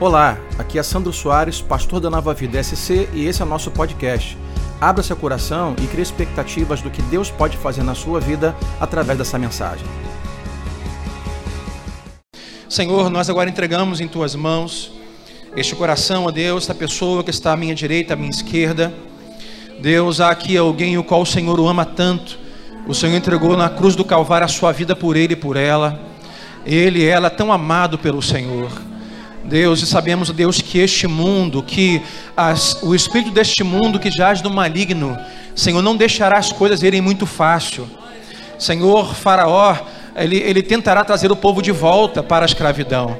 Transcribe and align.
Olá, 0.00 0.36
aqui 0.58 0.76
é 0.76 0.82
Sandro 0.82 1.12
Soares, 1.12 1.60
pastor 1.60 2.00
da 2.00 2.10
Nova 2.10 2.34
Vida 2.34 2.60
SC 2.60 3.08
e 3.12 3.26
esse 3.26 3.40
é 3.40 3.44
o 3.44 3.48
nosso 3.48 3.70
podcast. 3.70 4.36
Abra 4.80 5.04
seu 5.04 5.14
coração 5.14 5.76
e 5.80 5.86
crie 5.86 6.02
expectativas 6.02 6.82
do 6.82 6.90
que 6.90 7.00
Deus 7.02 7.30
pode 7.30 7.56
fazer 7.56 7.84
na 7.84 7.94
sua 7.94 8.18
vida 8.18 8.56
através 8.80 9.16
dessa 9.16 9.38
mensagem. 9.38 9.86
Senhor, 12.68 13.08
nós 13.08 13.30
agora 13.30 13.48
entregamos 13.48 14.00
em 14.00 14.08
tuas 14.08 14.34
mãos 14.34 14.92
este 15.56 15.76
coração, 15.76 16.24
ó 16.24 16.32
Deus, 16.32 16.64
esta 16.64 16.74
pessoa 16.74 17.22
que 17.22 17.30
está 17.30 17.52
à 17.52 17.56
minha 17.56 17.74
direita, 17.74 18.14
à 18.14 18.16
minha 18.16 18.30
esquerda. 18.30 18.92
Deus, 19.80 20.20
há 20.20 20.28
aqui 20.28 20.56
alguém 20.56 20.98
o 20.98 21.04
qual 21.04 21.22
o 21.22 21.26
Senhor 21.26 21.60
o 21.60 21.68
ama 21.68 21.84
tanto. 21.84 22.36
O 22.88 22.94
Senhor 22.94 23.14
entregou 23.14 23.56
na 23.56 23.70
cruz 23.70 23.94
do 23.94 24.04
Calvário 24.04 24.44
a 24.44 24.48
sua 24.48 24.72
vida 24.72 24.96
por 24.96 25.16
ele 25.16 25.34
e 25.34 25.36
por 25.36 25.56
ela. 25.56 26.00
Ele 26.66 26.98
e 26.98 27.04
ela 27.04 27.30
tão 27.30 27.52
amado 27.52 27.96
pelo 27.96 28.20
Senhor. 28.20 28.72
Deus, 29.44 29.82
e 29.82 29.86
sabemos, 29.86 30.30
Deus, 30.30 30.60
que 30.60 30.78
este 30.78 31.06
mundo, 31.06 31.62
que 31.62 32.00
as, 32.36 32.82
o 32.82 32.94
espírito 32.94 33.30
deste 33.30 33.62
mundo 33.62 34.00
que 34.00 34.10
jaz 34.10 34.40
no 34.40 34.50
maligno, 34.50 35.18
Senhor, 35.54 35.82
não 35.82 35.96
deixará 35.96 36.38
as 36.38 36.50
coisas 36.50 36.82
irem 36.82 37.00
muito 37.00 37.26
fácil. 37.26 37.88
Senhor, 38.58 39.14
Faraó, 39.14 39.76
ele, 40.16 40.36
ele 40.38 40.62
tentará 40.62 41.04
trazer 41.04 41.30
o 41.30 41.36
povo 41.36 41.60
de 41.60 41.72
volta 41.72 42.22
para 42.22 42.44
a 42.44 42.46
escravidão. 42.46 43.16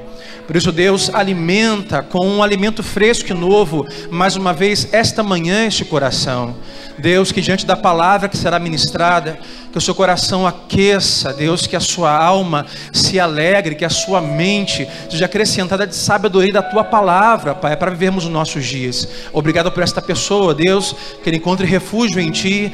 Por 0.46 0.56
isso, 0.56 0.70
Deus 0.70 1.10
alimenta 1.14 2.02
com 2.02 2.26
um 2.26 2.42
alimento 2.42 2.82
fresco 2.82 3.30
e 3.30 3.34
novo, 3.34 3.86
mais 4.10 4.36
uma 4.36 4.52
vez, 4.52 4.88
esta 4.92 5.22
manhã, 5.22 5.66
este 5.66 5.84
coração. 5.84 6.54
Deus, 6.98 7.32
que 7.32 7.40
diante 7.40 7.64
da 7.64 7.74
palavra 7.74 8.28
que 8.28 8.36
será 8.36 8.58
ministrada, 8.58 9.38
que 9.72 9.78
o 9.78 9.80
seu 9.80 9.94
coração 9.94 10.46
aqueça, 10.46 11.32
Deus, 11.32 11.66
que 11.66 11.74
a 11.74 11.80
sua 11.80 12.14
alma 12.14 12.66
se 12.92 13.18
alegre, 13.18 13.74
que 13.74 13.84
a 13.84 13.90
sua 13.90 14.20
mente 14.20 14.86
seja 15.10 15.24
acrescentada 15.24 15.86
de 15.86 15.96
sabedoria 15.96 16.52
da 16.52 16.62
tua 16.62 16.84
palavra, 16.84 17.54
Pai, 17.54 17.76
para 17.76 17.90
vivermos 17.90 18.24
os 18.24 18.30
nossos 18.30 18.64
dias. 18.64 19.08
Obrigado 19.32 19.72
por 19.72 19.82
esta 19.82 20.02
pessoa, 20.02 20.54
Deus, 20.54 20.94
que 21.22 21.30
ele 21.30 21.38
encontre 21.38 21.66
refúgio 21.66 22.20
em 22.20 22.30
ti 22.30 22.72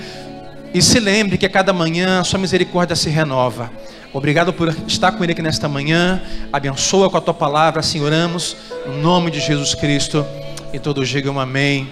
e 0.75 0.83
se 0.83 1.01
lembre 1.01 1.39
que 1.39 1.47
a 1.47 1.51
cada 1.51 1.73
manhã 1.73 2.21
a 2.21 2.25
sua 2.25 2.39
misericórdia 2.39 2.95
se 2.97 3.09
renova. 3.09 3.71
Obrigado 4.13 4.53
por 4.53 4.69
estar 4.89 5.13
com 5.13 5.23
ele 5.23 5.33
aqui 5.33 5.43
nesta 5.43 5.69
manhã. 5.69 6.21
Abençoa 6.53 7.09
com 7.09 7.17
a 7.17 7.21
tua 7.21 7.33
palavra, 7.33 7.79
assim 7.79 8.01
oramos, 8.01 8.57
no 8.85 9.01
nome 9.01 9.31
de 9.31 9.39
Jesus 9.39 9.73
Cristo. 9.73 10.27
E 10.73 10.81
todos 10.81 11.09
digam 11.09 11.39
amém 11.39 11.89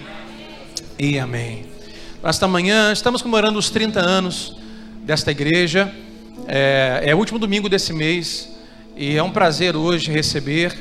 e 0.97 1.17
amém. 1.17 1.65
Nesta 2.21 2.45
manhã 2.45 2.91
estamos 2.91 3.21
comemorando 3.21 3.57
os 3.57 3.69
30 3.69 4.01
anos 4.01 4.57
desta 5.05 5.31
igreja. 5.31 5.89
É, 6.45 7.03
é 7.05 7.15
o 7.15 7.17
último 7.17 7.39
domingo 7.39 7.69
desse 7.69 7.93
mês 7.93 8.49
e 8.97 9.15
é 9.15 9.23
um 9.23 9.31
prazer 9.31 9.77
hoje 9.77 10.11
receber 10.11 10.75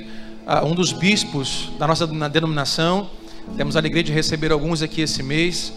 uh, 0.44 0.66
um 0.66 0.74
dos 0.74 0.92
bispos 0.92 1.70
da 1.78 1.86
nossa 1.86 2.04
denominação. 2.04 3.10
Temos 3.56 3.76
a 3.76 3.78
alegria 3.78 4.02
de 4.02 4.10
receber 4.12 4.50
alguns 4.50 4.82
aqui 4.82 5.02
esse 5.02 5.22
mês. 5.22 5.72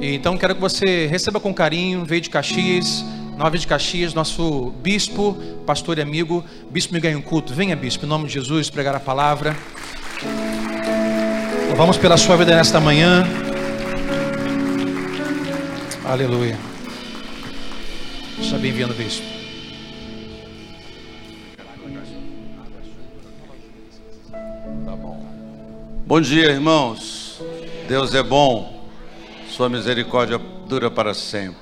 E, 0.00 0.14
então 0.14 0.38
quero 0.38 0.54
que 0.54 0.60
você 0.60 1.06
receba 1.06 1.38
com 1.38 1.52
carinho, 1.52 2.02
veio 2.02 2.22
de 2.22 2.30
Caxias, 2.30 3.04
Nova 3.42 3.58
de 3.58 3.66
Caxias, 3.66 4.14
nosso 4.14 4.70
bispo, 4.84 5.34
pastor 5.66 5.98
e 5.98 6.00
amigo, 6.00 6.44
bispo 6.70 6.94
Miguel 6.94 7.20
Culto. 7.22 7.52
Venha, 7.52 7.74
bispo, 7.74 8.06
em 8.06 8.08
nome 8.08 8.28
de 8.28 8.34
Jesus, 8.34 8.70
pregar 8.70 8.94
a 8.94 9.00
palavra. 9.00 9.56
Vamos 11.76 11.96
pela 11.96 12.16
sua 12.16 12.36
vida 12.36 12.54
nesta 12.54 12.78
manhã. 12.78 13.26
Aleluia. 16.04 16.56
Seja 18.36 18.58
bem-vindo, 18.58 18.94
bispo. 18.94 19.26
Tá 24.84 24.94
bom. 24.94 25.26
Bom 26.06 26.20
dia, 26.20 26.44
irmãos. 26.44 27.42
Deus 27.88 28.14
é 28.14 28.22
bom. 28.22 28.88
Sua 29.48 29.68
misericórdia 29.68 30.38
dura 30.68 30.88
para 30.88 31.12
sempre. 31.12 31.61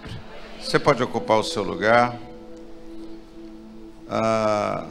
Você 0.63 0.79
pode 0.79 1.03
ocupar 1.03 1.39
o 1.39 1.43
seu 1.43 1.63
lugar. 1.63 2.17
Ah, 4.09 4.87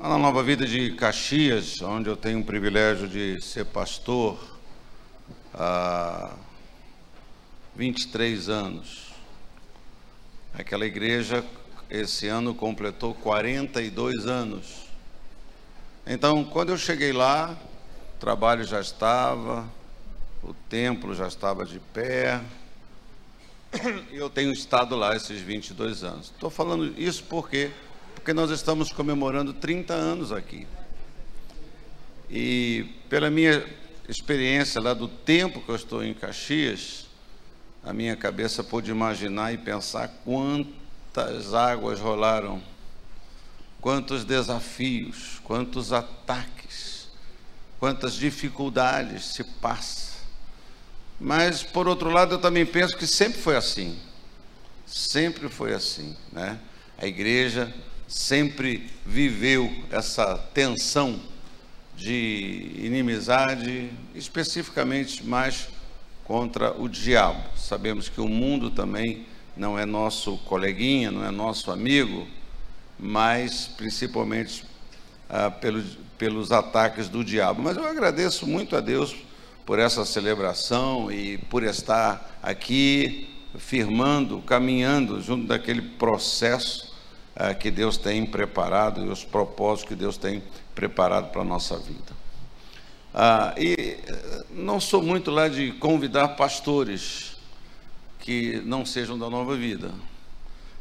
na 0.00 0.16
Nova 0.16 0.42
Vida 0.44 0.64
de 0.64 0.92
Caxias, 0.92 1.82
onde 1.82 2.08
eu 2.08 2.16
tenho 2.16 2.38
o 2.40 2.44
privilégio 2.44 3.08
de 3.08 3.40
ser 3.42 3.66
pastor 3.66 4.38
há 5.52 6.34
23 7.74 8.48
anos. 8.48 9.12
Aquela 10.54 10.86
igreja 10.86 11.44
esse 11.90 12.28
ano 12.28 12.54
completou 12.54 13.12
42 13.12 14.26
anos. 14.26 14.84
Então, 16.06 16.44
quando 16.44 16.70
eu 16.70 16.78
cheguei 16.78 17.12
lá, 17.12 17.58
o 18.16 18.20
trabalho 18.20 18.64
já 18.64 18.80
estava, 18.80 19.68
o 20.42 20.54
templo 20.70 21.12
já 21.12 21.26
estava 21.26 21.64
de 21.64 21.80
pé, 21.92 22.40
eu 24.12 24.30
tenho 24.30 24.52
estado 24.52 24.96
lá 24.96 25.16
esses 25.16 25.40
22 25.40 26.04
anos. 26.04 26.26
Estou 26.26 26.50
falando 26.50 26.94
isso 27.00 27.24
porque 27.24 27.70
porque 28.14 28.32
nós 28.32 28.50
estamos 28.50 28.90
comemorando 28.90 29.52
30 29.52 29.92
anos 29.92 30.32
aqui. 30.32 30.66
E 32.30 32.86
pela 33.10 33.28
minha 33.28 33.62
experiência 34.08 34.80
lá 34.80 34.94
do 34.94 35.06
tempo 35.06 35.60
que 35.60 35.68
eu 35.68 35.76
estou 35.76 36.02
em 36.02 36.14
Caxias, 36.14 37.06
a 37.82 37.92
minha 37.92 38.16
cabeça 38.16 38.64
pôde 38.64 38.90
imaginar 38.90 39.52
e 39.52 39.58
pensar 39.58 40.08
quantas 40.24 41.52
águas 41.52 42.00
rolaram, 42.00 42.62
quantos 43.78 44.24
desafios, 44.24 45.38
quantos 45.44 45.92
ataques, 45.92 47.08
quantas 47.78 48.14
dificuldades 48.14 49.26
se 49.26 49.44
passam 49.44 50.13
mas, 51.24 51.62
por 51.62 51.88
outro 51.88 52.10
lado, 52.10 52.34
eu 52.34 52.38
também 52.38 52.66
penso 52.66 52.98
que 52.98 53.06
sempre 53.06 53.40
foi 53.40 53.56
assim. 53.56 53.98
Sempre 54.84 55.48
foi 55.48 55.72
assim, 55.72 56.14
né? 56.30 56.58
A 56.98 57.06
igreja 57.06 57.72
sempre 58.06 58.90
viveu 59.06 59.72
essa 59.90 60.36
tensão 60.52 61.18
de 61.96 62.72
inimizade, 62.76 63.90
especificamente 64.14 65.24
mais 65.24 65.68
contra 66.24 66.78
o 66.78 66.90
diabo. 66.90 67.42
Sabemos 67.56 68.10
que 68.10 68.20
o 68.20 68.28
mundo 68.28 68.70
também 68.70 69.24
não 69.56 69.78
é 69.78 69.86
nosso 69.86 70.36
coleguinha, 70.44 71.10
não 71.10 71.24
é 71.24 71.30
nosso 71.30 71.70
amigo, 71.70 72.28
mas 72.98 73.66
principalmente 73.78 74.62
ah, 75.30 75.50
pelos, 75.50 75.96
pelos 76.18 76.52
ataques 76.52 77.08
do 77.08 77.24
diabo. 77.24 77.62
Mas 77.62 77.78
eu 77.78 77.86
agradeço 77.86 78.46
muito 78.46 78.76
a 78.76 78.80
Deus 78.80 79.16
por 79.64 79.78
essa 79.78 80.04
celebração 80.04 81.10
e 81.10 81.38
por 81.38 81.62
estar 81.62 82.38
aqui 82.42 83.28
firmando, 83.58 84.42
caminhando 84.42 85.20
junto 85.20 85.46
daquele 85.46 85.82
processo 85.82 86.94
uh, 87.36 87.56
que 87.56 87.70
Deus 87.70 87.96
tem 87.96 88.26
preparado 88.26 89.04
e 89.04 89.08
os 89.08 89.24
propósitos 89.24 89.88
que 89.88 89.94
Deus 89.94 90.16
tem 90.16 90.42
preparado 90.74 91.30
para 91.30 91.42
a 91.42 91.44
nossa 91.44 91.78
vida. 91.78 92.24
Uh, 93.14 93.60
e 93.60 93.72
eh, 93.74 94.44
não 94.50 94.80
sou 94.80 95.00
muito 95.00 95.30
lá 95.30 95.46
de 95.46 95.70
convidar 95.74 96.30
pastores 96.30 97.36
que 98.18 98.60
não 98.64 98.84
sejam 98.84 99.16
da 99.16 99.30
nova 99.30 99.56
vida. 99.56 99.92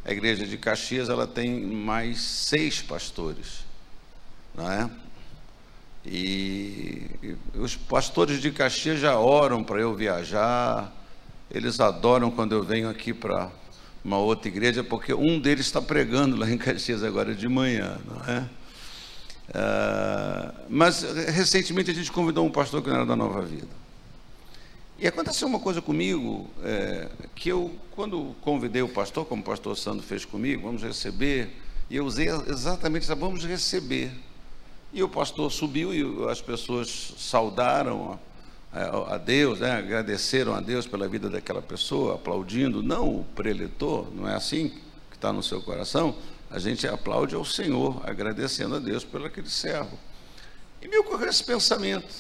A 0.03 0.11
igreja 0.11 0.45
de 0.45 0.57
Caxias 0.57 1.09
ela 1.09 1.27
tem 1.27 1.61
mais 1.61 2.19
seis 2.21 2.81
pastores, 2.81 3.63
não 4.55 4.69
é? 4.69 4.89
E, 6.05 7.07
os 7.55 7.75
pastores 7.75 8.41
de 8.41 8.51
Caxias 8.51 8.99
já 8.99 9.17
oram 9.17 9.63
para 9.63 9.79
eu 9.79 9.95
viajar, 9.95 10.93
eles 11.49 11.79
adoram 11.79 12.29
quando 12.29 12.53
eu 12.53 12.63
venho 12.63 12.89
aqui 12.89 13.13
para 13.13 13.49
uma 14.03 14.17
outra 14.17 14.49
igreja, 14.49 14.83
porque 14.83 15.13
um 15.13 15.39
deles 15.39 15.65
está 15.65 15.81
pregando 15.81 16.35
lá 16.35 16.49
em 16.49 16.57
Caxias 16.57 17.03
agora 17.03 17.33
de 17.33 17.47
manhã, 17.47 17.97
não 18.05 18.33
é? 18.33 18.49
Uh, 19.49 20.53
mas 20.69 21.03
recentemente 21.03 21.91
a 21.91 21.93
gente 21.93 22.11
convidou 22.11 22.45
um 22.45 22.51
pastor 22.51 22.81
que 22.81 22.89
não 22.89 22.97
era 22.97 23.05
da 23.05 23.15
Nova 23.15 23.41
Vida. 23.41 23.83
E 24.97 25.07
aconteceu 25.07 25.47
uma 25.47 25.59
coisa 25.59 25.81
comigo, 25.81 26.49
é, 26.63 27.09
que 27.35 27.49
eu, 27.49 27.75
quando 27.91 28.35
convidei 28.41 28.81
o 28.81 28.87
pastor, 28.87 29.25
como 29.25 29.41
o 29.41 29.45
pastor 29.45 29.75
Sandro 29.77 30.01
fez 30.01 30.23
comigo, 30.23 30.61
vamos 30.63 30.81
receber, 30.81 31.49
e 31.89 31.97
eu 31.97 32.05
usei 32.05 32.27
exatamente 32.47 33.03
essa, 33.03 33.15
vamos 33.15 33.43
receber. 33.43 34.11
E 34.93 35.01
o 35.01 35.09
pastor 35.09 35.51
subiu 35.51 35.91
e 35.91 36.29
as 36.29 36.39
pessoas 36.39 37.15
saudaram 37.17 38.19
a, 38.71 39.15
a 39.15 39.17
Deus, 39.17 39.59
né? 39.59 39.71
agradeceram 39.71 40.53
a 40.53 40.61
Deus 40.61 40.85
pela 40.85 41.07
vida 41.07 41.29
daquela 41.29 41.63
pessoa, 41.63 42.13
aplaudindo, 42.15 42.83
não 42.83 43.07
o 43.07 43.23
preletor, 43.35 44.07
não 44.13 44.29
é 44.29 44.35
assim 44.35 44.69
que 45.09 45.15
está 45.15 45.33
no 45.33 45.41
seu 45.41 45.61
coração? 45.61 46.15
A 46.49 46.59
gente 46.59 46.87
aplaude 46.87 47.33
ao 47.33 47.43
Senhor, 47.43 48.07
agradecendo 48.07 48.75
a 48.75 48.79
Deus 48.79 49.03
pelo 49.03 49.25
aquele 49.25 49.49
servo. 49.49 49.97
E 50.79 50.87
me 50.87 50.97
ocorreu 50.97 51.27
esse 51.27 51.43
pensamento. 51.43 52.13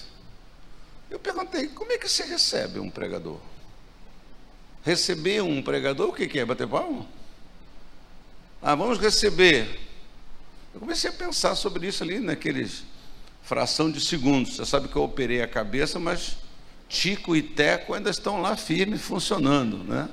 Eu 1.11 1.19
perguntei, 1.19 1.67
como 1.67 1.91
é 1.91 1.97
que 1.99 2.09
se 2.09 2.23
recebe 2.23 2.79
um 2.79 2.89
pregador? 2.89 3.37
Receber 4.83 5.43
um 5.43 5.61
pregador, 5.61 6.09
o 6.09 6.13
que 6.13 6.39
é? 6.39 6.43
Bater 6.43 6.67
palma? 6.67 7.05
Ah, 8.59 8.73
vamos 8.73 8.97
receber. 8.97 9.79
Eu 10.73 10.79
comecei 10.79 11.09
a 11.09 11.13
pensar 11.13 11.55
sobre 11.55 11.87
isso 11.87 12.03
ali 12.03 12.19
naqueles 12.19 12.83
fração 13.43 13.91
de 13.91 14.01
segundos. 14.01 14.55
Você 14.55 14.65
sabe 14.65 14.87
que 14.87 14.95
eu 14.95 15.03
operei 15.03 15.41
a 15.41 15.47
cabeça, 15.47 15.99
mas 15.99 16.37
Tico 16.89 17.35
e 17.35 17.41
Teco 17.41 17.93
ainda 17.93 18.09
estão 18.09 18.41
lá 18.41 18.55
firmes, 18.55 19.01
funcionando, 19.01 19.77
né? 19.83 20.09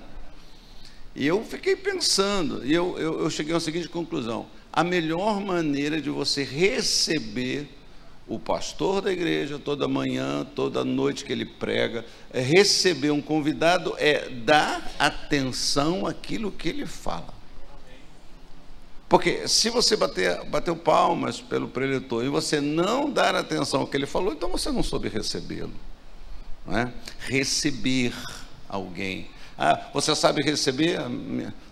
E 1.14 1.26
eu 1.26 1.44
fiquei 1.44 1.74
pensando, 1.74 2.64
e 2.64 2.72
eu, 2.72 2.96
eu, 2.98 3.20
eu 3.20 3.30
cheguei 3.30 3.54
à 3.54 3.60
seguinte 3.60 3.88
conclusão: 3.88 4.46
a 4.72 4.84
melhor 4.84 5.40
maneira 5.40 6.00
de 6.00 6.10
você 6.10 6.44
receber 6.44 7.68
o 8.28 8.38
pastor 8.38 9.00
da 9.02 9.10
igreja 9.10 9.58
toda 9.58 9.88
manhã, 9.88 10.46
toda 10.54 10.84
noite 10.84 11.24
que 11.24 11.32
ele 11.32 11.44
prega, 11.44 12.04
é 12.32 12.40
receber 12.40 13.10
um 13.10 13.20
convidado, 13.20 13.94
é 13.98 14.28
dar 14.28 14.92
atenção 14.98 16.06
àquilo 16.06 16.52
que 16.52 16.68
ele 16.68 16.86
fala. 16.86 17.39
Porque 19.10 19.48
se 19.48 19.68
você 19.70 19.96
bater, 19.96 20.44
bateu 20.44 20.76
palmas 20.76 21.40
pelo 21.40 21.66
preletor 21.66 22.24
e 22.24 22.28
você 22.28 22.60
não 22.60 23.10
dar 23.10 23.34
atenção 23.34 23.80
ao 23.80 23.86
que 23.88 23.96
ele 23.96 24.06
falou, 24.06 24.32
então 24.32 24.48
você 24.48 24.70
não 24.70 24.84
soube 24.84 25.08
recebê-lo. 25.08 25.72
Não 26.64 26.78
é? 26.78 26.92
Receber 27.18 28.14
alguém. 28.68 29.28
Ah, 29.58 29.88
você 29.92 30.14
sabe 30.14 30.44
receber? 30.44 31.00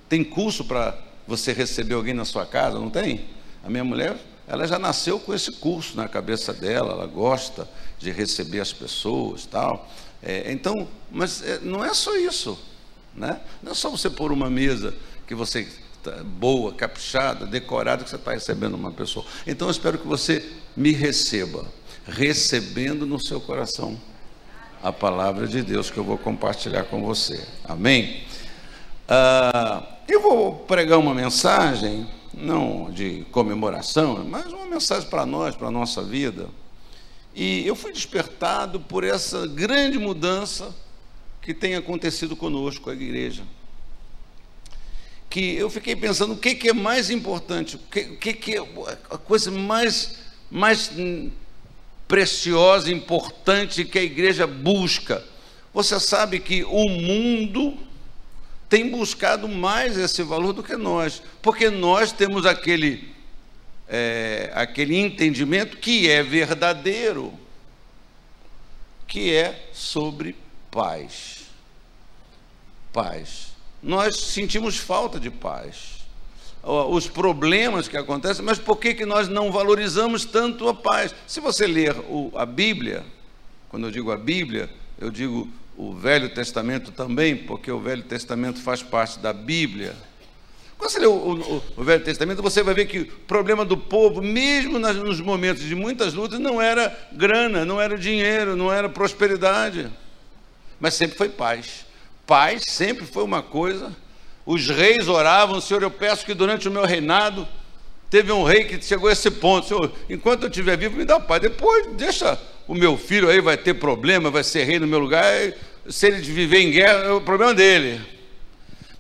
Tem 0.09 0.25
curso 0.25 0.65
para 0.65 0.99
você 1.29 1.53
receber 1.53 1.95
alguém 1.95 2.13
na 2.13 2.25
sua 2.25 2.45
casa? 2.45 2.77
Não 2.77 2.91
tem? 2.91 3.27
A 3.63 3.71
minha 3.71 3.85
mulher 3.85 4.19
ela 4.49 4.67
já 4.67 4.77
nasceu 4.77 5.21
com 5.21 5.33
esse 5.33 5.53
curso 5.53 5.97
na 5.97 6.09
cabeça 6.09 6.53
dela, 6.53 6.93
ela 6.93 7.07
gosta 7.07 7.69
de 8.01 8.11
receber 8.11 8.59
as 8.59 8.73
pessoas, 8.73 9.47
tal. 9.47 9.89
É, 10.21 10.51
então, 10.51 10.89
mas 11.09 11.41
é, 11.45 11.61
não 11.61 11.85
é 11.85 11.95
só 11.95 12.17
isso, 12.17 12.59
né? 13.15 13.41
Não 13.63 13.71
é 13.71 13.75
só 13.77 13.91
você 13.91 14.11
pôr 14.11 14.33
uma 14.33 14.51
mesa 14.51 14.93
que 15.25 15.37
você 15.37 15.69
boa, 16.25 16.73
caprichada, 16.73 17.47
decorada 17.47 18.05
que 18.05 18.11
você 18.11 18.17
está 18.17 18.33
recebendo 18.33 18.75
uma 18.75 18.91
pessoa. 18.91 19.25
Então, 19.47 19.69
eu 19.69 19.73
espero 19.73 19.99
que 19.99 20.07
você 20.07 20.45
me 20.77 20.93
receba, 20.93 21.67
recebendo 22.07 23.07
no 23.07 23.21
seu 23.21 23.41
coração 23.41 23.99
a 24.83 24.93
palavra 24.93 25.47
de 25.47 25.63
Deus 25.63 25.91
que 25.91 25.99
eu 25.99 26.05
vou 26.05 26.19
compartilhar 26.19 26.85
com 26.85 27.03
você. 27.03 27.47
Amém? 27.65 28.23
Ah, 29.09 29.85
eu 30.09 30.21
vou 30.21 30.55
pregar 30.55 30.99
uma 30.99 31.15
mensagem 31.15 32.07
não 32.33 32.91
de 32.91 33.27
comemoração, 33.33 34.25
mas 34.25 34.53
uma 34.53 34.67
mensagem 34.67 35.09
para 35.09 35.27
nós, 35.27 35.57
para 35.57 35.69
a 35.69 35.71
nossa 35.71 36.03
vida. 36.03 36.49
E 37.35 37.67
eu 37.67 37.75
fui 37.75 37.93
despertado 37.93 38.81
por 38.81 39.05
essa 39.05 39.47
grande 39.47 39.99
mudança 39.99 40.75
que 41.43 41.53
tem 41.55 41.75
acontecido 41.75 42.37
conosco, 42.37 42.91
a 42.91 42.93
igreja. 42.93 43.43
Que 45.29 45.57
eu 45.57 45.69
fiquei 45.69 45.95
pensando 45.95 46.35
o 46.35 46.39
que, 46.39 46.55
que 46.55 46.71
é 46.71 46.73
mais 46.73 47.11
importante, 47.11 47.77
o 47.77 47.79
que, 47.79 48.05
que, 48.17 48.33
que 48.33 48.57
é 48.57 48.61
a 49.11 49.19
coisa 49.19 49.51
mais, 49.51 50.19
mais 50.51 50.91
preciosa, 52.09 52.91
importante 52.91 53.85
que 53.85 53.99
a 53.99 54.03
igreja 54.03 54.47
busca. 54.47 55.23
Você 55.75 56.01
sabe 56.01 56.41
que 56.41 56.65
o 56.65 56.89
mundo 56.89 57.77
tem 58.69 58.91
buscado 58.91 59.49
mais 59.49 59.97
esse 59.97 60.23
valor 60.23 60.53
do 60.53 60.63
que 60.63 60.77
nós, 60.77 61.23
porque 61.41 61.71
nós 61.71 62.13
temos 62.13 62.45
aquele, 62.45 63.15
é, 63.89 64.51
aquele 64.55 64.97
entendimento 64.97 65.77
que 65.77 66.09
é 66.09 66.23
verdadeiro, 66.23 67.33
que 69.07 69.35
é 69.35 69.69
sobre 69.73 70.37
paz. 70.71 71.47
Paz. 72.93 73.48
Nós 73.83 74.17
sentimos 74.17 74.77
falta 74.77 75.21
de 75.21 75.31
paz. 75.31 75.99
Os 76.63 77.07
problemas 77.09 77.87
que 77.87 77.97
acontecem, 77.97 78.45
mas 78.45 78.59
por 78.59 78.77
que, 78.77 78.93
que 78.93 79.07
nós 79.07 79.29
não 79.29 79.53
valorizamos 79.53 80.25
tanto 80.25 80.69
a 80.69 80.75
paz? 80.75 81.15
Se 81.27 81.41
você 81.41 81.67
ler 81.67 81.95
a 82.35 82.45
Bíblia, 82.45 83.05
quando 83.69 83.87
eu 83.87 83.91
digo 83.91 84.11
a 84.11 84.17
Bíblia, 84.17 84.69
eu 84.99 85.11
digo 85.11 85.49
o 85.77 85.95
Velho 85.95 86.29
Testamento 86.29 86.91
também, 86.91 87.37
porque 87.37 87.71
o 87.71 87.79
Velho 87.79 88.03
Testamento 88.03 88.61
faz 88.61 88.83
parte 88.83 89.21
da 89.21 89.33
Bíblia. 89.33 89.95
Quando 90.77 90.91
você 90.91 90.99
lê 90.99 91.07
o, 91.07 91.13
o, 91.13 91.63
o 91.77 91.85
Velho 91.85 92.05
Testamento, 92.05 92.43
você 92.43 92.63
vai 92.63 92.75
ver 92.75 92.87
que 92.87 93.01
o 93.01 93.07
problema 93.27 93.65
do 93.65 93.77
povo, 93.77 94.21
mesmo 94.21 94.79
nas, 94.79 94.97
nos 94.97 95.21
momentos 95.21 95.63
de 95.63 95.75
muitas 95.75 96.15
lutas, 96.15 96.41
não 96.41 96.61
era 96.61 96.97
grana, 97.13 97.65
não 97.65 97.81
era 97.81 97.97
dinheiro, 97.97 98.57
não 98.57 98.73
era 98.73 98.89
prosperidade, 98.89 99.89
mas 100.81 100.95
sempre 100.95 101.17
foi 101.17 101.29
paz. 101.29 101.88
Paz 102.29 102.65
sempre 102.69 103.07
foi 103.07 103.25
uma 103.25 103.43
coisa. 103.43 103.97
Os 104.45 104.69
reis 104.69 105.09
oravam, 105.09 105.63
Senhor, 105.63 105.83
eu 105.83 105.91
peço 105.91 106.27
que 106.27 106.35
durante 106.35 106.69
o 106.69 106.71
meu 106.71 106.85
reinado 106.85 107.49
teve 108.11 108.31
um 108.31 108.45
rei 108.45 108.65
que 108.65 108.85
chegou 108.85 109.09
a 109.09 109.13
esse 109.13 109.31
ponto, 109.31 109.67
Senhor, 109.67 109.91
enquanto 110.11 110.43
eu 110.43 110.51
estiver 110.51 110.77
vivo, 110.77 110.99
me 110.99 111.07
dá 111.07 111.19
paz. 111.19 111.41
Depois, 111.41 111.87
deixa 111.97 112.39
o 112.67 112.75
meu 112.75 112.99
filho 112.99 113.31
aí 113.31 113.41
vai 113.41 113.57
ter 113.57 113.73
problema, 113.75 114.31
vai 114.31 114.45
ser 114.45 114.65
rei 114.65 114.79
no 114.79 114.87
meu 114.87 114.99
lugar, 114.99 115.55
se 115.89 116.07
ele 116.07 116.19
viver 116.19 116.61
em 116.61 116.71
guerra, 116.71 116.99
é 117.05 117.11
o 117.13 117.21
problema 117.23 117.55
dele. 117.55 117.99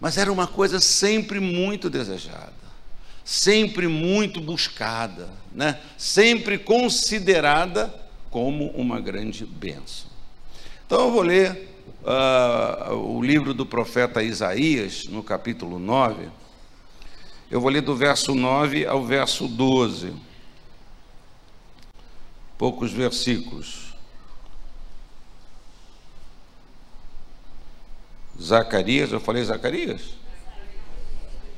Mas 0.00 0.16
era 0.16 0.32
uma 0.32 0.46
coisa 0.46 0.80
sempre 0.80 1.38
muito 1.38 1.90
desejada, 1.90 2.54
sempre 3.22 3.88
muito 3.88 4.40
buscada, 4.40 5.28
né? 5.52 5.78
sempre 5.98 6.56
considerada 6.56 7.94
como 8.30 8.68
uma 8.68 8.98
grande 8.98 9.44
bênção. 9.44 10.08
Então 10.86 11.02
eu 11.02 11.12
vou 11.12 11.20
ler 11.20 11.77
uh, 12.08 12.94
o 12.94 13.22
livro 13.22 13.52
do 13.52 13.66
profeta 13.66 14.22
Isaías, 14.22 15.06
no 15.06 15.22
capítulo 15.22 15.78
9. 15.78 16.28
Eu 17.50 17.60
vou 17.60 17.70
ler 17.70 17.82
do 17.82 17.94
verso 17.94 18.34
9 18.34 18.86
ao 18.86 19.04
verso 19.04 19.46
12 19.46 20.28
poucos 22.58 22.92
versículos. 22.92 23.94
Zacarias, 28.40 29.12
eu 29.12 29.20
falei 29.20 29.44
Zacarias? 29.44 30.14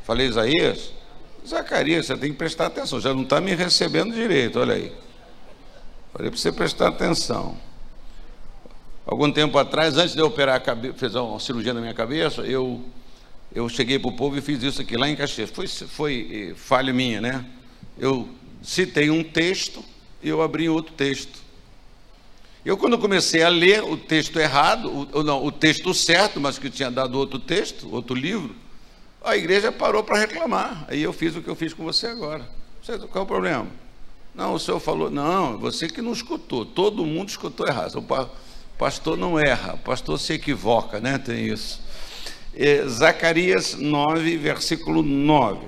Falei 0.04 0.26
Isaías? 0.26 0.92
Zacarias, 1.46 2.06
você 2.06 2.16
tem 2.16 2.32
que 2.32 2.36
prestar 2.36 2.66
atenção, 2.66 3.00
já 3.00 3.14
não 3.14 3.22
está 3.22 3.40
me 3.40 3.54
recebendo 3.54 4.14
direito, 4.14 4.58
olha 4.58 4.74
aí. 4.74 4.94
Falei 6.12 6.30
para 6.30 6.38
você 6.38 6.52
prestar 6.52 6.88
atenção. 6.88 7.56
Algum 9.10 9.30
tempo 9.30 9.58
atrás, 9.58 9.96
antes 9.96 10.14
de 10.14 10.20
eu 10.20 10.26
operar 10.26 10.54
a 10.54 10.60
cabeça, 10.60 10.94
fazer 10.94 11.18
uma 11.18 11.40
cirurgia 11.40 11.74
na 11.74 11.80
minha 11.80 11.92
cabeça, 11.92 12.42
eu, 12.42 12.80
eu 13.52 13.68
cheguei 13.68 13.98
para 13.98 14.08
o 14.08 14.16
povo 14.16 14.38
e 14.38 14.40
fiz 14.40 14.62
isso 14.62 14.80
aqui 14.80 14.96
lá 14.96 15.08
em 15.08 15.16
Caxias. 15.16 15.50
Foi, 15.50 15.66
foi 15.66 16.52
eh, 16.52 16.54
falha 16.54 16.92
minha, 16.92 17.20
né? 17.20 17.44
Eu 17.98 18.28
citei 18.62 19.10
um 19.10 19.24
texto 19.24 19.84
eu 20.22 20.42
abri 20.42 20.68
outro 20.68 20.92
texto. 20.94 21.40
Eu, 22.64 22.76
quando 22.76 22.98
comecei 22.98 23.42
a 23.42 23.48
ler 23.48 23.82
o 23.82 23.96
texto 23.96 24.38
errado, 24.38 25.08
ou 25.12 25.24
não, 25.24 25.42
o 25.44 25.50
texto 25.50 25.94
certo, 25.94 26.38
mas 26.38 26.58
que 26.58 26.68
tinha 26.68 26.90
dado 26.90 27.18
outro 27.18 27.38
texto, 27.38 27.88
outro 27.90 28.14
livro, 28.14 28.54
a 29.24 29.34
igreja 29.34 29.72
parou 29.72 30.04
para 30.04 30.18
reclamar. 30.18 30.84
Aí 30.88 31.02
eu 31.02 31.12
fiz 31.12 31.34
o 31.34 31.42
que 31.42 31.48
eu 31.48 31.56
fiz 31.56 31.72
com 31.72 31.84
você 31.84 32.06
agora. 32.06 32.46
Qual 33.10 33.22
é 33.22 33.24
o 33.24 33.26
problema? 33.26 33.66
Não, 34.34 34.54
o 34.54 34.58
senhor 34.58 34.78
falou, 34.78 35.10
não, 35.10 35.58
você 35.58 35.88
que 35.88 36.02
não 36.02 36.12
escutou, 36.12 36.66
todo 36.66 37.04
mundo 37.04 37.30
escutou 37.30 37.66
errado. 37.66 38.04
Pastor 38.80 39.14
não 39.14 39.38
erra, 39.38 39.76
pastor 39.76 40.18
se 40.18 40.32
equivoca, 40.32 41.00
né? 41.00 41.18
Tem 41.18 41.48
isso. 41.48 41.82
É, 42.56 42.82
Zacarias 42.86 43.74
9, 43.74 44.38
versículo 44.38 45.02
9. 45.02 45.66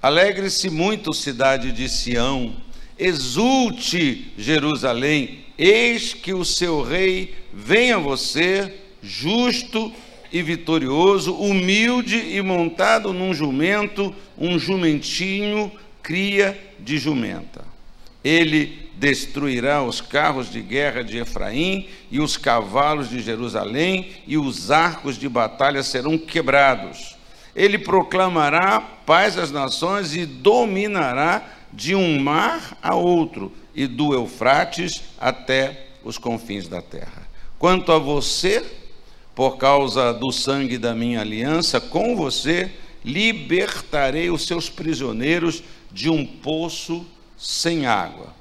Alegre-se 0.00 0.70
muito, 0.70 1.12
cidade 1.12 1.72
de 1.72 1.86
Sião, 1.86 2.56
Exulte, 2.98 4.32
Jerusalém, 4.38 5.44
eis 5.58 6.14
que 6.14 6.32
o 6.32 6.46
seu 6.46 6.80
rei 6.80 7.34
vem 7.52 7.92
a 7.92 7.98
você, 7.98 8.72
justo 9.02 9.92
e 10.32 10.40
vitorioso, 10.40 11.34
humilde 11.34 12.16
e 12.16 12.40
montado 12.40 13.12
num 13.12 13.34
jumento, 13.34 14.14
um 14.38 14.58
jumentinho, 14.58 15.70
cria 16.02 16.58
de 16.80 16.96
jumenta. 16.96 17.66
Ele 18.24 18.85
destruirá 18.96 19.82
os 19.82 20.00
carros 20.00 20.50
de 20.50 20.60
guerra 20.60 21.02
de 21.02 21.18
Efraim 21.18 21.88
e 22.10 22.18
os 22.18 22.36
cavalos 22.36 23.10
de 23.10 23.20
Jerusalém, 23.20 24.12
e 24.26 24.38
os 24.38 24.70
arcos 24.70 25.18
de 25.18 25.28
batalha 25.28 25.82
serão 25.82 26.16
quebrados. 26.16 27.16
Ele 27.54 27.78
proclamará 27.78 28.80
paz 28.80 29.38
às 29.38 29.50
nações 29.50 30.14
e 30.14 30.26
dominará 30.26 31.42
de 31.72 31.94
um 31.94 32.18
mar 32.18 32.76
a 32.82 32.94
outro 32.94 33.52
e 33.74 33.86
do 33.86 34.14
Eufrates 34.14 35.02
até 35.18 35.86
os 36.02 36.16
confins 36.16 36.68
da 36.68 36.80
terra. 36.80 37.28
Quanto 37.58 37.92
a 37.92 37.98
você, 37.98 38.64
por 39.34 39.56
causa 39.58 40.12
do 40.12 40.32
sangue 40.32 40.78
da 40.78 40.94
minha 40.94 41.20
aliança 41.20 41.80
com 41.80 42.16
você, 42.16 42.70
libertarei 43.04 44.30
os 44.30 44.46
seus 44.46 44.68
prisioneiros 44.70 45.62
de 45.92 46.08
um 46.10 46.26
poço 46.26 47.06
sem 47.36 47.86
água. 47.86 48.34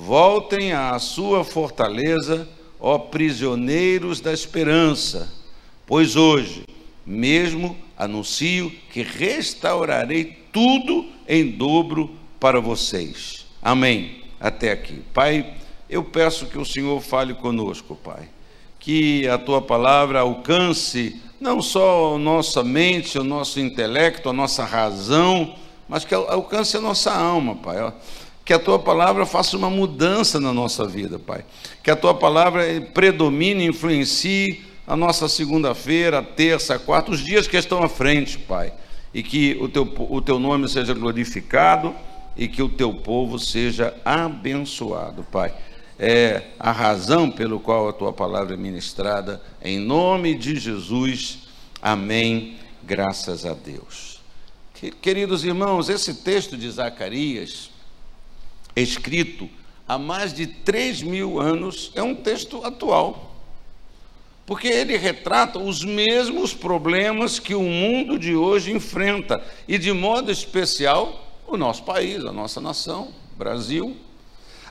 Voltem 0.00 0.72
à 0.72 0.96
sua 1.00 1.42
fortaleza, 1.42 2.48
ó 2.78 2.98
prisioneiros 2.98 4.20
da 4.20 4.32
esperança, 4.32 5.28
pois 5.84 6.14
hoje 6.14 6.62
mesmo 7.04 7.76
anuncio 7.96 8.70
que 8.92 9.02
restaurarei 9.02 10.38
tudo 10.52 11.04
em 11.26 11.50
dobro 11.50 12.14
para 12.38 12.60
vocês. 12.60 13.44
Amém. 13.60 14.22
até 14.38 14.70
aqui. 14.70 15.02
Pai, 15.12 15.54
eu 15.90 16.04
peço 16.04 16.46
que 16.46 16.58
o 16.58 16.64
Senhor 16.64 17.00
fale 17.00 17.34
conosco, 17.34 17.96
Pai. 17.96 18.28
Que 18.78 19.26
a 19.26 19.36
tua 19.36 19.60
palavra 19.60 20.20
alcance 20.20 21.20
não 21.40 21.60
só 21.60 22.14
a 22.14 22.18
nossa 22.18 22.62
mente, 22.62 23.18
o 23.18 23.24
nosso 23.24 23.58
intelecto, 23.58 24.28
a 24.28 24.32
nossa 24.32 24.64
razão, 24.64 25.56
mas 25.88 26.04
que 26.04 26.14
alcance 26.14 26.76
a 26.76 26.80
nossa 26.80 27.12
alma, 27.12 27.56
Pai. 27.56 27.92
Que 28.48 28.54
a 28.54 28.58
tua 28.58 28.78
palavra 28.78 29.26
faça 29.26 29.58
uma 29.58 29.68
mudança 29.68 30.40
na 30.40 30.54
nossa 30.54 30.86
vida, 30.86 31.18
Pai. 31.18 31.44
Que 31.82 31.90
a 31.90 31.94
tua 31.94 32.14
palavra 32.14 32.62
predomine, 32.94 33.66
influencie 33.66 34.64
a 34.86 34.96
nossa 34.96 35.28
segunda-feira, 35.28 36.22
terça, 36.22 36.78
quarta, 36.78 37.10
os 37.10 37.20
dias 37.20 37.46
que 37.46 37.58
estão 37.58 37.82
à 37.82 37.90
frente, 37.90 38.38
Pai. 38.38 38.72
E 39.12 39.22
que 39.22 39.58
o 39.60 39.68
teu, 39.68 39.82
o 39.82 40.22
teu 40.22 40.38
nome 40.38 40.66
seja 40.66 40.94
glorificado 40.94 41.94
e 42.38 42.48
que 42.48 42.62
o 42.62 42.70
teu 42.70 42.94
povo 42.94 43.38
seja 43.38 43.94
abençoado, 44.02 45.24
Pai. 45.24 45.52
É 45.98 46.44
a 46.58 46.72
razão 46.72 47.30
pelo 47.30 47.60
qual 47.60 47.86
a 47.86 47.92
tua 47.92 48.14
palavra 48.14 48.54
é 48.54 48.56
ministrada, 48.56 49.42
em 49.62 49.78
nome 49.78 50.34
de 50.34 50.58
Jesus. 50.58 51.40
Amém. 51.82 52.56
Graças 52.82 53.44
a 53.44 53.52
Deus. 53.52 54.22
Queridos 55.02 55.44
irmãos, 55.44 55.90
esse 55.90 56.14
texto 56.14 56.56
de 56.56 56.70
Zacarias, 56.70 57.76
escrito 58.80 59.48
há 59.86 59.98
mais 59.98 60.32
de 60.32 60.46
3 60.46 61.02
mil 61.02 61.40
anos, 61.40 61.90
é 61.94 62.02
um 62.02 62.14
texto 62.14 62.64
atual, 62.64 63.36
porque 64.44 64.68
ele 64.68 64.96
retrata 64.96 65.58
os 65.58 65.84
mesmos 65.84 66.54
problemas 66.54 67.38
que 67.38 67.54
o 67.54 67.62
mundo 67.62 68.18
de 68.18 68.34
hoje 68.34 68.72
enfrenta, 68.72 69.42
e 69.66 69.78
de 69.78 69.92
modo 69.92 70.30
especial 70.30 71.26
o 71.46 71.56
nosso 71.56 71.82
país, 71.84 72.24
a 72.24 72.32
nossa 72.32 72.60
nação, 72.60 73.12
Brasil. 73.36 73.96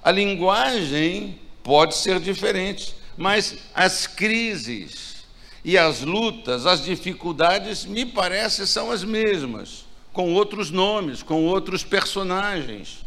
A 0.04 0.12
linguagem 0.12 1.40
pode 1.64 1.96
ser 1.96 2.20
diferente, 2.20 2.96
mas 3.18 3.58
as 3.74 4.08
crises 4.08 5.26
e 5.66 5.78
as 5.78 6.02
lutas, 6.02 6.66
as 6.66 6.84
dificuldades, 6.84 7.86
me 7.86 8.06
parece, 8.06 8.66
são 8.68 8.92
as 8.92 9.04
mesmas 9.04 9.86
com 10.14 10.34
outros 10.34 10.72
nomes, 10.72 11.22
com 11.22 11.46
outros 11.46 11.84
personagens. 11.84 13.06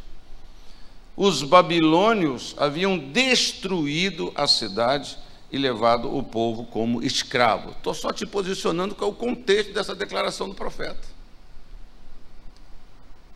Os 1.22 1.42
babilônios 1.42 2.54
haviam 2.56 2.96
destruído 2.96 4.32
a 4.34 4.46
cidade 4.46 5.18
e 5.52 5.58
levado 5.58 6.16
o 6.16 6.22
povo 6.22 6.64
como 6.64 7.02
escravo. 7.02 7.72
Estou 7.72 7.92
só 7.92 8.10
te 8.10 8.24
posicionando 8.24 8.94
com 8.94 9.04
o 9.04 9.14
contexto 9.14 9.74
dessa 9.74 9.94
declaração 9.94 10.48
do 10.48 10.54
profeta. 10.54 11.06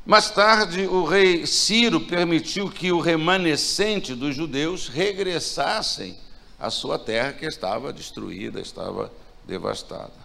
Mais 0.06 0.30
tarde, 0.30 0.86
o 0.86 1.04
rei 1.04 1.46
Ciro 1.46 2.00
permitiu 2.00 2.70
que 2.70 2.90
o 2.90 3.00
remanescente 3.00 4.14
dos 4.14 4.34
judeus 4.34 4.88
regressassem 4.88 6.16
à 6.58 6.70
sua 6.70 6.98
terra 6.98 7.34
que 7.34 7.44
estava 7.44 7.92
destruída, 7.92 8.62
estava 8.62 9.12
devastada. 9.46 10.24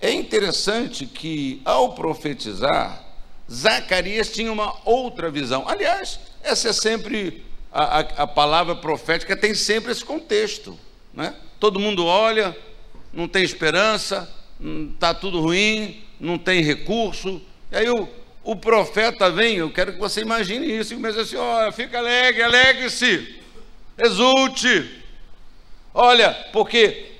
É 0.00 0.10
interessante 0.10 1.06
que, 1.06 1.62
ao 1.64 1.94
profetizar, 1.94 3.12
Zacarias 3.48 4.32
tinha 4.32 4.50
uma 4.50 4.74
outra 4.84 5.30
visão. 5.30 5.68
Aliás, 5.68 6.18
essa 6.42 6.68
é 6.68 6.72
sempre 6.72 7.44
a, 7.72 7.82
a, 7.82 8.00
a 8.00 8.26
palavra 8.26 8.74
profética, 8.74 9.36
tem 9.36 9.54
sempre 9.54 9.92
esse 9.92 10.04
contexto. 10.04 10.78
Né? 11.14 11.34
Todo 11.58 11.80
mundo 11.80 12.04
olha, 12.04 12.56
não 13.12 13.28
tem 13.28 13.42
esperança, 13.42 14.28
está 14.92 15.14
tudo 15.14 15.40
ruim, 15.40 16.02
não 16.18 16.38
tem 16.38 16.62
recurso. 16.62 17.40
E 17.70 17.76
aí 17.76 17.88
o, 17.88 18.08
o 18.42 18.56
profeta 18.56 19.30
vem, 19.30 19.56
eu 19.56 19.70
quero 19.70 19.92
que 19.92 19.98
você 19.98 20.20
imagine 20.20 20.66
isso, 20.66 20.92
e 20.92 20.96
começa 20.96 21.22
assim: 21.22 21.36
olha, 21.36 21.72
fica 21.72 21.98
alegre, 21.98 22.42
alegre-se, 22.42 23.40
exulte. 23.98 25.02
Olha, 25.94 26.32
porque 26.52 27.12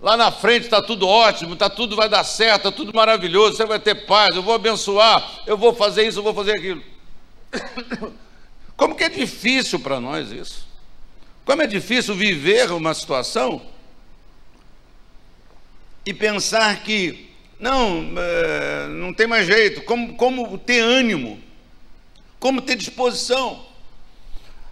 Lá 0.00 0.16
na 0.16 0.30
frente 0.30 0.64
está 0.64 0.82
tudo 0.82 1.08
ótimo, 1.08 1.54
está 1.54 1.70
tudo 1.70 1.96
vai 1.96 2.08
dar 2.08 2.22
certo, 2.22 2.68
está 2.68 2.72
tudo 2.72 2.94
maravilhoso, 2.94 3.56
você 3.56 3.64
vai 3.64 3.80
ter 3.80 4.06
paz, 4.06 4.36
eu 4.36 4.42
vou 4.42 4.54
abençoar, 4.54 5.40
eu 5.46 5.56
vou 5.56 5.74
fazer 5.74 6.06
isso, 6.06 6.18
eu 6.18 6.22
vou 6.22 6.34
fazer 6.34 6.52
aquilo. 6.52 6.82
Como 8.76 8.94
que 8.94 9.04
é 9.04 9.08
difícil 9.08 9.80
para 9.80 10.00
nós 10.00 10.30
isso? 10.30 10.66
Como 11.44 11.62
é 11.62 11.66
difícil 11.66 12.14
viver 12.14 12.70
uma 12.72 12.92
situação 12.92 13.62
e 16.04 16.12
pensar 16.12 16.82
que 16.82 17.30
não, 17.58 18.12
é, 18.16 18.88
não 18.88 19.14
tem 19.14 19.26
mais 19.26 19.46
jeito, 19.46 19.82
como, 19.82 20.14
como 20.14 20.58
ter 20.58 20.80
ânimo, 20.80 21.40
como 22.38 22.60
ter 22.60 22.76
disposição. 22.76 23.64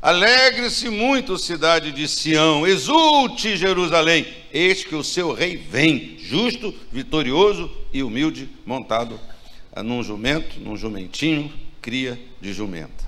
Alegre-se 0.03 0.91
muito, 0.91 1.39
cidade 1.39 1.91
de 1.91 2.07
Sião, 2.07 2.67
exulte 2.67 3.57
Jerusalém, 3.57 4.27
eis 4.53 4.85
que 4.85 4.95
o 4.95 5.03
seu 5.03 5.33
rei 5.33 5.57
vem, 5.57 6.19
justo, 6.19 6.75
vitorioso 6.93 7.75
e 7.91 8.03
humilde, 8.03 8.51
montado 8.67 9.19
num 9.83 10.03
jumento, 10.03 10.61
num 10.61 10.77
jumentinho, 10.77 11.51
cria 11.81 12.21
de 12.41 12.53
jumenta. 12.53 13.04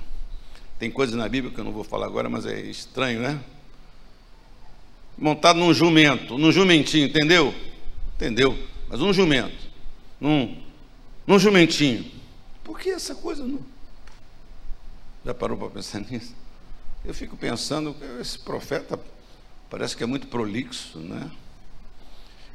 Tem 0.78 0.90
coisas 0.90 1.16
na 1.16 1.28
Bíblia 1.28 1.52
que 1.52 1.58
eu 1.58 1.64
não 1.64 1.72
vou 1.72 1.84
falar 1.84 2.06
agora, 2.06 2.28
mas 2.28 2.44
é 2.44 2.60
estranho, 2.60 3.20
né? 3.20 3.40
Montado 5.16 5.58
num 5.58 5.72
jumento, 5.72 6.36
num 6.36 6.52
jumentinho, 6.52 7.06
entendeu? 7.06 7.54
Entendeu? 8.14 8.58
Mas 8.88 9.00
um 9.00 9.12
jumento, 9.12 9.56
num, 10.20 10.62
num 11.26 11.38
jumentinho. 11.38 12.10
Por 12.62 12.78
que 12.78 12.90
essa 12.90 13.14
coisa 13.14 13.46
não? 13.46 13.60
Já 15.24 15.32
parou 15.32 15.56
para 15.56 15.70
pensar 15.70 16.00
nisso? 16.10 16.34
Eu 17.04 17.14
fico 17.14 17.36
pensando, 17.36 17.96
esse 18.20 18.38
profeta 18.38 18.98
parece 19.70 19.96
que 19.96 20.02
é 20.02 20.06
muito 20.06 20.26
prolixo, 20.26 20.98
né? 20.98 21.30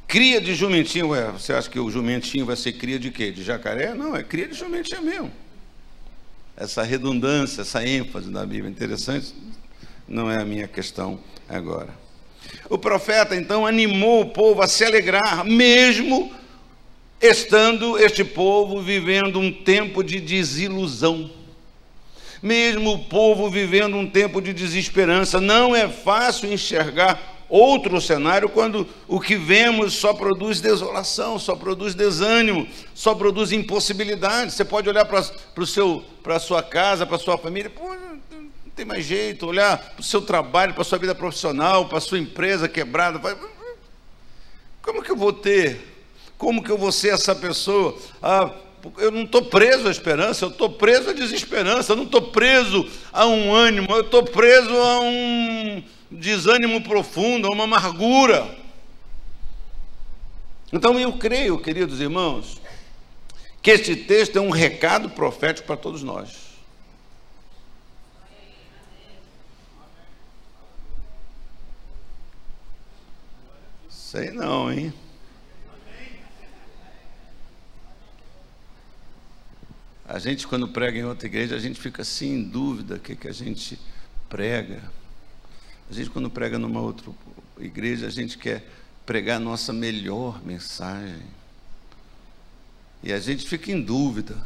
Cria 0.07 0.41
de 0.41 0.53
jumentinho, 0.53 1.09
ué, 1.09 1.31
você 1.31 1.53
acha 1.53 1.69
que 1.69 1.79
o 1.79 1.89
jumentinho 1.89 2.45
vai 2.45 2.57
ser 2.57 2.73
cria 2.73 2.99
de 2.99 3.09
quê? 3.11 3.31
De 3.31 3.43
jacaré? 3.43 3.93
Não, 3.93 4.15
é 4.15 4.21
cria 4.21 4.47
de 4.47 4.53
jumentinho 4.53 5.01
mesmo. 5.01 5.31
Essa 6.55 6.83
redundância, 6.83 7.61
essa 7.61 7.85
ênfase 7.85 8.29
da 8.29 8.45
Bíblia, 8.45 8.69
interessante, 8.69 9.33
não 10.07 10.29
é 10.29 10.37
a 10.37 10.45
minha 10.45 10.67
questão 10.67 11.19
agora. 11.47 11.89
O 12.69 12.77
profeta 12.77 13.35
então 13.35 13.65
animou 13.65 14.21
o 14.21 14.29
povo 14.29 14.61
a 14.61 14.67
se 14.67 14.83
alegrar, 14.83 15.45
mesmo 15.45 16.31
estando 17.21 17.97
este 17.97 18.23
povo 18.23 18.81
vivendo 18.81 19.39
um 19.39 19.51
tempo 19.51 20.03
de 20.03 20.19
desilusão 20.19 21.29
mesmo 22.41 22.93
o 22.93 22.99
povo 22.99 23.49
vivendo 23.49 23.95
um 23.95 24.07
tempo 24.07 24.41
de 24.41 24.51
desesperança. 24.51 25.39
Não 25.39 25.75
é 25.75 25.87
fácil 25.87 26.51
enxergar 26.51 27.30
outro 27.51 27.99
cenário 27.99 28.47
quando 28.47 28.87
o 29.07 29.19
que 29.19 29.35
vemos 29.35 29.93
só 29.93 30.13
produz 30.13 30.61
desolação, 30.61 31.37
só 31.37 31.53
produz 31.53 31.93
desânimo, 31.93 32.65
só 32.95 33.13
produz 33.13 33.51
impossibilidade. 33.51 34.53
Você 34.53 34.63
pode 34.63 34.87
olhar 34.87 35.05
para 35.05 35.19
a 35.19 36.39
sua 36.39 36.63
casa, 36.63 37.05
para 37.05 37.17
a 37.17 37.19
sua 37.19 37.37
família, 37.37 37.69
pô, 37.69 37.93
não 37.93 38.41
tem 38.73 38.85
mais 38.85 39.05
jeito, 39.05 39.45
olhar 39.45 39.77
para 39.77 39.99
o 39.99 40.03
seu 40.03 40.21
trabalho, 40.21 40.73
para 40.73 40.81
a 40.81 40.85
sua 40.85 40.97
vida 40.97 41.13
profissional, 41.13 41.89
para 41.89 41.97
a 41.97 42.01
sua 42.01 42.17
empresa 42.17 42.69
quebrada. 42.69 43.19
Como 44.81 45.03
que 45.03 45.11
eu 45.11 45.17
vou 45.17 45.33
ter? 45.33 45.89
Como 46.37 46.63
que 46.63 46.71
eu 46.71 46.77
vou 46.77 46.91
ser 46.91 47.09
essa 47.09 47.35
pessoa? 47.35 47.95
Ah, 48.23 48.49
eu 48.97 49.11
não 49.11 49.23
estou 49.23 49.43
preso 49.43 49.87
à 49.87 49.91
esperança, 49.91 50.45
eu 50.45 50.49
estou 50.49 50.69
preso 50.69 51.09
à 51.09 51.13
desesperança, 51.13 51.91
eu 51.91 51.97
não 51.97 52.05
estou 52.05 52.21
preso 52.21 52.89
a 53.11 53.27
um 53.27 53.53
ânimo, 53.53 53.91
eu 53.91 54.01
estou 54.01 54.23
preso 54.23 54.75
a 54.75 55.01
um 55.01 55.83
desânimo 56.11 56.81
profundo, 56.81 57.47
a 57.47 57.51
uma 57.51 57.63
amargura. 57.63 58.57
Então 60.73 60.99
eu 60.99 61.17
creio, 61.17 61.59
queridos 61.59 61.99
irmãos, 61.99 62.61
que 63.61 63.71
este 63.71 63.95
texto 63.95 64.37
é 64.37 64.41
um 64.41 64.49
recado 64.49 65.09
profético 65.09 65.67
para 65.67 65.77
todos 65.77 66.03
nós. 66.03 66.51
Sei 73.89 74.31
não, 74.31 74.71
hein? 74.71 74.93
A 80.05 80.19
gente, 80.19 80.45
quando 80.45 80.67
prega 80.67 80.99
em 80.99 81.05
outra 81.05 81.25
igreja, 81.25 81.55
a 81.55 81.59
gente 81.59 81.79
fica 81.79 82.01
assim 82.01 82.33
em 82.33 82.43
dúvida 82.43 82.95
o 82.95 82.99
que, 82.99 83.15
que 83.15 83.29
a 83.29 83.31
gente 83.31 83.79
prega. 84.27 84.83
A 85.91 85.93
gente, 85.93 86.09
quando 86.09 86.29
prega 86.29 86.57
numa 86.57 86.79
outra 86.79 87.11
igreja, 87.59 88.07
a 88.07 88.09
gente 88.09 88.37
quer 88.37 88.65
pregar 89.05 89.35
a 89.35 89.39
nossa 89.41 89.73
melhor 89.73 90.41
mensagem. 90.41 91.21
E 93.03 93.11
a 93.11 93.19
gente 93.19 93.45
fica 93.45 93.73
em 93.73 93.81
dúvida. 93.81 94.37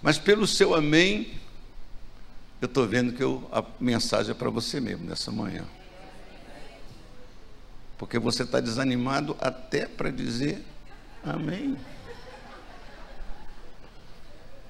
Mas 0.00 0.16
pelo 0.16 0.46
seu 0.46 0.74
amém, 0.74 1.38
eu 2.58 2.64
estou 2.64 2.88
vendo 2.88 3.12
que 3.12 3.22
eu, 3.22 3.46
a 3.52 3.62
mensagem 3.78 4.30
é 4.30 4.34
para 4.34 4.48
você 4.48 4.80
mesmo 4.80 5.04
nessa 5.04 5.30
manhã. 5.30 5.66
Porque 7.98 8.18
você 8.18 8.44
está 8.44 8.58
desanimado 8.58 9.36
até 9.42 9.84
para 9.84 10.08
dizer 10.10 10.64
amém. 11.22 11.76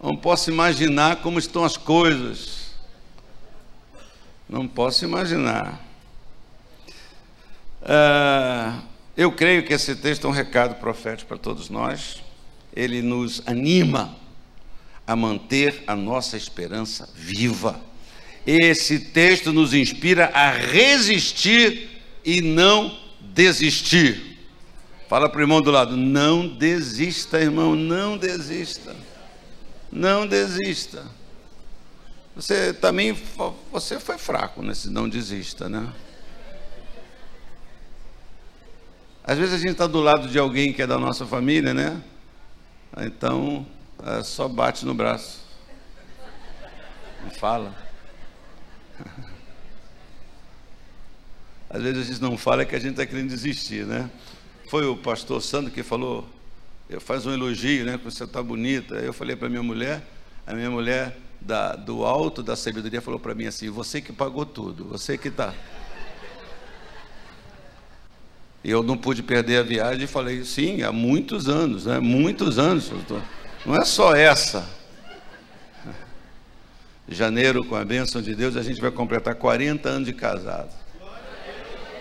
Não 0.02 0.16
posso 0.16 0.50
imaginar 0.50 1.22
como 1.22 1.38
estão 1.38 1.62
as 1.62 1.76
coisas. 1.76 2.72
Não 4.48 4.66
posso 4.66 5.04
imaginar. 5.04 5.86
Ah, 7.82 8.80
eu 9.16 9.32
creio 9.32 9.64
que 9.64 9.72
esse 9.72 9.96
texto 9.96 10.26
é 10.26 10.30
um 10.30 10.32
recado 10.32 10.76
profético 10.76 11.28
para 11.28 11.38
todos 11.38 11.68
nós. 11.68 12.22
Ele 12.74 13.02
nos 13.02 13.42
anima 13.46 14.16
a 15.06 15.16
manter 15.16 15.82
a 15.86 15.96
nossa 15.96 16.36
esperança 16.36 17.08
viva. 17.14 17.80
Esse 18.46 18.98
texto 18.98 19.52
nos 19.52 19.74
inspira 19.74 20.30
a 20.32 20.50
resistir 20.50 22.00
e 22.24 22.40
não 22.40 22.96
desistir. 23.20 24.38
Fala 25.08 25.28
para 25.28 25.38
o 25.38 25.42
irmão 25.42 25.62
do 25.62 25.70
lado: 25.70 25.96
não 25.96 26.46
desista, 26.46 27.40
irmão, 27.40 27.74
não 27.74 28.16
desista. 28.16 28.94
Não 29.90 30.26
desista. 30.26 31.04
Você 32.36 32.72
também 32.72 33.16
você 33.72 33.98
foi 33.98 34.16
fraco 34.16 34.62
nesse 34.62 34.88
não 34.88 35.08
desista, 35.08 35.68
né? 35.68 35.88
Às 39.28 39.36
vezes 39.36 39.52
a 39.56 39.58
gente 39.58 39.72
está 39.72 39.86
do 39.86 40.00
lado 40.00 40.26
de 40.26 40.38
alguém 40.38 40.72
que 40.72 40.80
é 40.80 40.86
da 40.86 40.98
nossa 40.98 41.26
família, 41.26 41.74
né? 41.74 42.02
Então 42.96 43.66
é, 44.02 44.22
só 44.22 44.48
bate 44.48 44.86
no 44.86 44.94
braço. 44.94 45.44
Não 47.22 47.30
fala. 47.32 47.76
Às 51.68 51.82
vezes 51.82 52.06
a 52.06 52.10
gente 52.10 52.22
não 52.22 52.38
fala 52.38 52.62
é 52.62 52.64
que 52.64 52.74
a 52.74 52.78
gente 52.78 52.92
está 52.92 53.04
querendo 53.04 53.28
desistir, 53.28 53.84
né? 53.84 54.10
Foi 54.70 54.86
o 54.86 54.96
pastor 54.96 55.42
Sandro 55.42 55.70
que 55.70 55.82
falou, 55.82 56.26
faz 56.98 57.26
um 57.26 57.30
elogio, 57.30 57.84
né? 57.84 57.98
Que 57.98 58.04
você 58.04 58.24
está 58.24 58.42
bonita. 58.42 58.94
Eu 58.94 59.12
falei 59.12 59.36
para 59.36 59.50
minha 59.50 59.62
mulher, 59.62 60.02
a 60.46 60.54
minha 60.54 60.70
mulher 60.70 61.18
da, 61.38 61.76
do 61.76 62.02
alto 62.02 62.42
da 62.42 62.56
sabedoria 62.56 63.02
falou 63.02 63.20
para 63.20 63.34
mim 63.34 63.44
assim: 63.44 63.68
você 63.68 64.00
que 64.00 64.10
pagou 64.10 64.46
tudo, 64.46 64.86
você 64.86 65.18
que 65.18 65.28
está. 65.28 65.52
Eu 68.64 68.82
não 68.82 68.96
pude 68.96 69.22
perder 69.22 69.58
a 69.58 69.62
viagem 69.62 70.04
e 70.04 70.06
falei, 70.06 70.44
sim, 70.44 70.82
há 70.82 70.90
muitos 70.90 71.48
anos, 71.48 71.86
né? 71.86 71.98
Muitos 72.00 72.58
anos. 72.58 72.90
Não 73.64 73.76
é 73.76 73.84
só 73.84 74.14
essa. 74.14 74.68
Janeiro, 77.08 77.64
com 77.64 77.74
a 77.74 77.84
bênção 77.84 78.20
de 78.20 78.34
Deus, 78.34 78.56
a 78.56 78.62
gente 78.62 78.80
vai 78.80 78.90
completar 78.90 79.34
40 79.34 79.88
anos 79.88 80.06
de 80.06 80.12
casado. 80.12 80.70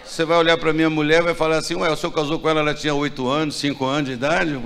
Você 0.03 0.25
vai 0.25 0.37
olhar 0.37 0.57
para 0.57 0.73
minha 0.73 0.89
mulher 0.89 1.21
e 1.21 1.25
vai 1.25 1.33
falar 1.33 1.57
assim: 1.57 1.75
Ué, 1.75 1.89
o 1.89 1.95
senhor 1.95 2.11
casou 2.11 2.39
com 2.39 2.49
ela, 2.49 2.59
ela 2.59 2.73
tinha 2.73 2.93
8 2.93 3.27
anos, 3.27 3.55
5 3.55 3.85
anos 3.85 4.09
de 4.09 4.13
idade? 4.13 4.57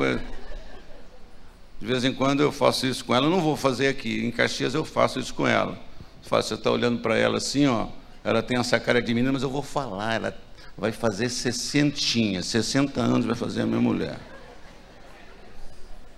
De 1.79 1.86
vez 1.86 2.03
em 2.05 2.13
quando 2.13 2.41
eu 2.41 2.51
faço 2.51 2.88
isso 2.88 3.03
com 3.03 3.13
ela, 3.13 3.29
não 3.29 3.41
vou 3.41 3.55
fazer 3.55 3.88
aqui. 3.88 4.25
Em 4.25 4.31
Caxias 4.31 4.74
eu 4.74 4.86
faço 4.86 5.19
isso 5.19 5.33
com 5.33 5.48
ela. 5.48 5.77
Você 6.21 6.53
está 6.53 6.71
olhando 6.71 7.00
para 7.00 7.17
ela 7.17 7.38
assim, 7.38 7.67
ó. 7.67 7.88
Ela 8.24 8.43
tem 8.43 8.57
essa 8.57 8.79
cara 8.79 9.01
de 9.01 9.13
menina, 9.13 9.31
mas 9.31 9.41
eu 9.41 9.50
vou 9.50 9.63
falar. 9.63 10.13
Ela 10.13 10.38
vai 10.81 10.91
fazer 10.91 11.29
60, 11.29 12.41
60 12.43 13.00
anos 13.00 13.25
vai 13.25 13.35
fazer 13.35 13.61
a 13.61 13.65
minha 13.65 13.79
mulher. 13.79 14.19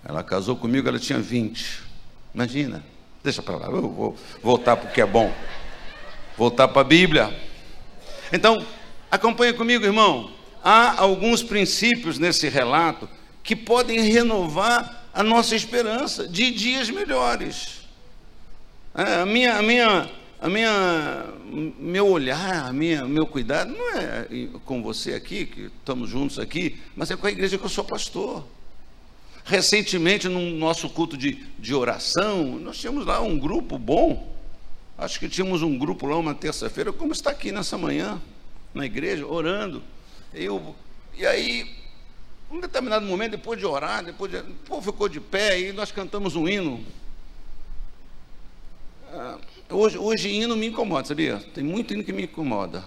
Ela 0.04 0.24
casou 0.24 0.56
comigo, 0.56 0.88
ela 0.88 0.98
tinha 0.98 1.20
20. 1.20 1.82
Imagina. 2.34 2.84
Deixa 3.22 3.40
para 3.40 3.56
lá, 3.56 3.66
eu 3.66 3.80
vou 3.82 4.16
voltar 4.42 4.76
porque 4.76 5.00
é 5.00 5.06
bom. 5.06 5.32
Voltar 6.36 6.66
para 6.66 6.80
a 6.80 6.84
Bíblia. 6.84 7.32
Então, 8.32 8.66
Acompanhe 9.14 9.52
comigo, 9.52 9.84
irmão. 9.84 10.28
Há 10.60 11.00
alguns 11.00 11.40
princípios 11.40 12.18
nesse 12.18 12.48
relato 12.48 13.08
que 13.44 13.54
podem 13.54 14.00
renovar 14.00 15.04
a 15.14 15.22
nossa 15.22 15.54
esperança 15.54 16.26
de 16.26 16.50
dias 16.50 16.90
melhores. 16.90 17.82
É, 18.92 19.20
a 19.20 19.24
minha, 19.24 19.54
a 19.56 19.62
minha, 19.62 20.10
a 20.44 20.48
minha, 20.50 21.24
meu 21.78 22.06
olhar, 22.06 22.66
a 22.66 22.70
minha, 22.70 23.06
meu 23.06 23.26
cuidado 23.26 23.72
não 23.72 23.96
é 23.96 24.28
com 24.66 24.82
você 24.82 25.14
aqui, 25.14 25.46
que 25.46 25.70
estamos 25.78 26.10
juntos 26.10 26.38
aqui, 26.38 26.78
mas 26.94 27.10
é 27.10 27.16
com 27.16 27.26
a 27.26 27.30
igreja 27.30 27.56
que 27.56 27.64
eu 27.64 27.68
sou 27.70 27.82
pastor. 27.82 28.44
Recentemente, 29.42 30.28
no 30.28 30.42
nosso 30.50 30.90
culto 30.90 31.16
de, 31.16 31.42
de 31.58 31.74
oração, 31.74 32.58
nós 32.58 32.76
tínhamos 32.76 33.06
lá 33.06 33.22
um 33.22 33.38
grupo 33.38 33.78
bom. 33.78 34.36
Acho 34.98 35.18
que 35.18 35.30
tínhamos 35.30 35.62
um 35.62 35.78
grupo 35.78 36.06
lá 36.06 36.18
uma 36.18 36.34
terça-feira, 36.34 36.92
como 36.92 37.14
está 37.14 37.30
aqui 37.30 37.50
nessa 37.50 37.78
manhã 37.78 38.20
na 38.74 38.84
igreja, 38.84 39.26
orando. 39.26 39.82
Eu, 40.34 40.76
e 41.16 41.24
aí, 41.24 41.74
um 42.50 42.60
determinado 42.60 43.06
momento, 43.06 43.30
depois 43.30 43.58
de 43.58 43.64
orar, 43.64 44.04
depois 44.04 44.30
de, 44.30 44.40
o 44.40 44.54
povo 44.66 44.92
ficou 44.92 45.08
de 45.08 45.20
pé 45.20 45.58
e 45.58 45.72
nós 45.72 45.90
cantamos 45.90 46.36
um 46.36 46.46
hino. 46.46 46.84
Ah, 49.10 49.38
hoje, 49.74 49.98
hoje 49.98 50.28
hino 50.28 50.56
me 50.56 50.66
incomoda, 50.66 51.06
sabia? 51.06 51.38
Tem 51.52 51.64
muito 51.64 51.92
hino 51.92 52.04
que 52.04 52.12
me 52.12 52.24
incomoda. 52.24 52.84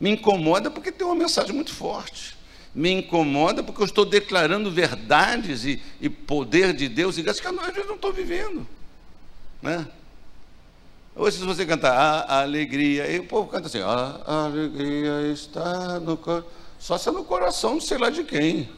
Me 0.00 0.10
incomoda 0.10 0.70
porque 0.70 0.92
tem 0.92 1.06
uma 1.06 1.14
mensagem 1.14 1.54
muito 1.54 1.74
forte. 1.74 2.36
Me 2.74 2.90
incomoda 2.90 3.62
porque 3.62 3.82
eu 3.82 3.86
estou 3.86 4.04
declarando 4.04 4.70
verdades 4.70 5.64
e, 5.64 5.82
e 6.00 6.08
poder 6.08 6.72
de 6.72 6.88
Deus 6.88 7.18
e 7.18 7.22
graças 7.22 7.40
que 7.40 7.50
nós 7.50 7.74
não 7.86 7.94
estou 7.94 8.12
vivendo. 8.12 8.66
Né? 9.60 9.86
Hoje, 11.16 11.38
se 11.38 11.44
você 11.44 11.66
cantar 11.66 11.92
a 11.92 12.42
alegria, 12.42 13.10
e 13.10 13.18
o 13.18 13.24
povo 13.24 13.48
canta 13.48 13.66
assim: 13.66 13.80
a 13.80 14.44
alegria 14.44 15.32
está 15.32 15.98
no 15.98 16.16
coração. 16.16 16.48
Só 16.78 16.96
se 16.96 17.08
é 17.08 17.12
no 17.12 17.24
coração, 17.24 17.72
não 17.72 17.80
sei 17.80 17.98
lá 17.98 18.08
de 18.08 18.22
quem. 18.22 18.68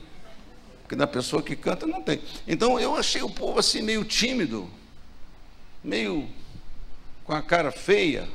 Porque 0.82 0.96
na 0.96 1.06
pessoa 1.06 1.42
que 1.42 1.54
canta 1.54 1.86
não 1.86 2.02
tem. 2.02 2.20
Então 2.48 2.80
eu 2.80 2.96
achei 2.96 3.22
o 3.22 3.28
povo 3.28 3.58
assim 3.58 3.82
meio 3.82 4.04
tímido, 4.04 4.70
meio 5.84 6.26
com 7.30 7.36
a 7.36 7.42
cara 7.42 7.70
feia. 7.70 8.28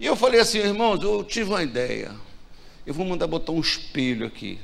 E 0.00 0.06
eu 0.06 0.16
falei 0.16 0.40
assim, 0.40 0.56
irmãos, 0.56 1.02
eu 1.02 1.22
tive 1.22 1.50
uma 1.50 1.62
ideia. 1.62 2.14
Eu 2.86 2.94
vou 2.94 3.04
mandar 3.04 3.26
botar 3.26 3.52
um 3.52 3.60
espelho 3.60 4.26
aqui. 4.26 4.58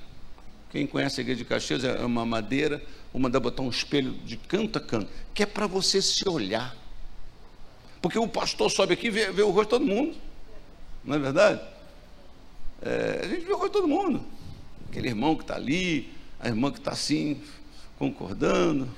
Quem 0.71 0.87
conhece 0.87 1.21
a 1.21 1.23
igreja 1.23 1.37
de 1.37 1.45
Caxias 1.45 1.85
é 1.85 2.03
uma 2.03 2.25
madeira, 2.25 2.83
vou 3.12 3.21
mandar 3.21 3.40
botar 3.40 3.61
um 3.61 3.69
espelho 3.69 4.11
de 4.11 4.38
canto 4.38 4.79
a 4.79 4.81
canto, 4.81 5.11
que 5.35 5.43
é 5.43 5.47
para 5.47 5.67
você 5.67 6.01
se 6.01 6.27
olhar. 6.27 6.75
Porque 8.01 8.19
o 8.19 8.27
pastor 8.27 8.71
sobe 8.71 8.95
aqui 8.95 9.09
e 9.09 9.11
vê, 9.11 9.31
vê 9.31 9.43
o 9.43 9.51
rosto 9.51 9.64
de 9.64 9.71
todo 9.71 9.87
mundo. 9.87 10.17
Não 11.05 11.17
é 11.17 11.19
verdade? 11.19 11.61
É, 12.81 13.21
a 13.23 13.29
gente 13.29 13.45
vê 13.45 13.53
o 13.53 13.59
rosto 13.59 13.67
de 13.67 13.81
todo 13.81 13.87
mundo. 13.88 14.25
Aquele 14.88 15.09
irmão 15.09 15.37
que 15.37 15.43
está 15.43 15.57
ali, 15.57 16.11
a 16.40 16.49
irmã 16.49 16.71
que 16.71 16.79
está 16.79 16.93
assim, 16.93 17.38
concordando, 17.99 18.88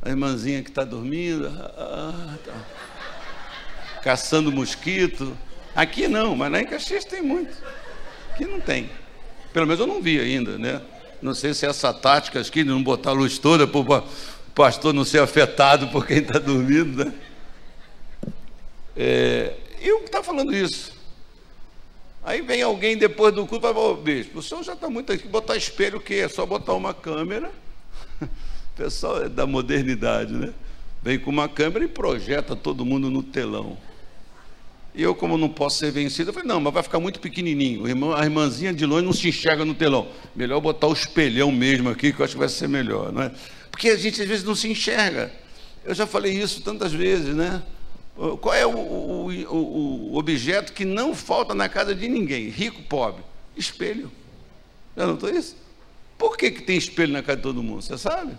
a 0.00 0.08
irmãzinha 0.08 0.62
que 0.62 0.70
está 0.70 0.84
dormindo, 0.84 1.48
ah, 1.48 2.38
tá. 2.44 2.93
Caçando 4.04 4.52
mosquito. 4.52 5.36
Aqui 5.74 6.06
não, 6.06 6.36
mas 6.36 6.52
lá 6.52 6.60
em 6.60 6.66
Caxias 6.66 7.06
tem 7.06 7.22
muito. 7.22 7.56
Aqui 8.30 8.44
não 8.44 8.60
tem. 8.60 8.90
Pelo 9.50 9.66
menos 9.66 9.80
eu 9.80 9.86
não 9.86 10.02
vi 10.02 10.20
ainda, 10.20 10.58
né? 10.58 10.82
Não 11.22 11.34
sei 11.34 11.54
se 11.54 11.64
essa 11.64 11.92
tática 11.92 12.38
aqui 12.38 12.62
de 12.62 12.68
não 12.68 12.82
botar 12.82 13.10
a 13.10 13.14
luz 13.14 13.38
toda 13.38 13.66
para 13.66 13.80
o 13.80 14.04
pastor 14.54 14.92
não 14.92 15.06
ser 15.06 15.20
afetado 15.20 15.88
por 15.88 16.06
quem 16.06 16.18
está 16.18 16.38
dormindo, 16.38 17.06
né? 17.06 17.14
É, 18.94 19.54
eu 19.80 20.00
que 20.00 20.06
está 20.06 20.22
falando 20.22 20.54
isso. 20.54 20.92
Aí 22.22 22.42
vem 22.42 22.62
alguém 22.62 22.96
depois 22.96 23.34
do 23.34 23.46
culto 23.46 23.66
e 23.66 23.72
fala, 23.72 23.86
ô 23.86 23.96
bispo, 23.96 24.38
o 24.38 24.42
senhor 24.42 24.62
já 24.62 24.74
está 24.74 24.88
muito 24.90 25.12
aqui, 25.12 25.26
botar 25.26 25.56
espelho 25.56 25.98
o 25.98 26.00
quê? 26.00 26.16
É 26.16 26.28
só 26.28 26.44
botar 26.44 26.74
uma 26.74 26.92
câmera. 26.92 27.50
O 28.74 28.76
pessoal 28.76 29.22
é 29.22 29.28
da 29.28 29.46
modernidade, 29.46 30.32
né? 30.32 30.52
Vem 31.00 31.16
com 31.16 31.30
uma 31.30 31.48
câmera 31.48 31.84
e 31.84 31.88
projeta 31.88 32.56
todo 32.56 32.84
mundo 32.84 33.08
no 33.08 33.22
telão. 33.22 33.78
E 34.94 35.02
eu, 35.02 35.14
como 35.14 35.36
não 35.36 35.48
posso 35.48 35.78
ser 35.78 35.90
vencido, 35.90 36.30
eu 36.30 36.34
falei, 36.34 36.48
não, 36.48 36.60
mas 36.60 36.72
vai 36.72 36.82
ficar 36.82 37.00
muito 37.00 37.18
pequenininho. 37.18 37.84
A 38.14 38.22
irmãzinha 38.22 38.72
de 38.72 38.86
longe 38.86 39.04
não 39.04 39.12
se 39.12 39.28
enxerga 39.28 39.64
no 39.64 39.74
telão. 39.74 40.08
Melhor 40.36 40.60
botar 40.60 40.86
o 40.86 40.92
espelhão 40.92 41.50
mesmo 41.50 41.88
aqui, 41.88 42.12
que 42.12 42.20
eu 42.20 42.24
acho 42.24 42.34
que 42.34 42.38
vai 42.38 42.48
ser 42.48 42.68
melhor, 42.68 43.12
não 43.12 43.22
é? 43.22 43.32
Porque 43.72 43.88
a 43.88 43.96
gente 43.96 44.22
às 44.22 44.28
vezes 44.28 44.44
não 44.44 44.54
se 44.54 44.68
enxerga. 44.68 45.32
Eu 45.84 45.94
já 45.94 46.06
falei 46.06 46.32
isso 46.32 46.60
tantas 46.60 46.92
vezes, 46.92 47.34
né? 47.34 47.60
Qual 48.40 48.54
é 48.54 48.64
o, 48.64 48.70
o, 48.70 50.12
o, 50.12 50.16
objeto 50.16 50.72
que 50.72 50.84
não 50.84 51.12
falta 51.12 51.52
na 51.52 51.68
casa 51.68 51.92
de 51.92 52.06
ninguém, 52.06 52.48
rico, 52.48 52.80
pobre? 52.82 53.24
Espelho. 53.56 54.12
Já 54.96 55.06
notou 55.06 55.28
isso? 55.28 55.56
Por 56.16 56.36
que, 56.36 56.52
que 56.52 56.62
tem 56.62 56.76
espelho 56.76 57.12
na 57.12 57.22
casa 57.22 57.38
de 57.38 57.42
todo 57.42 57.60
mundo? 57.60 57.82
Você 57.82 57.98
sabe? 57.98 58.38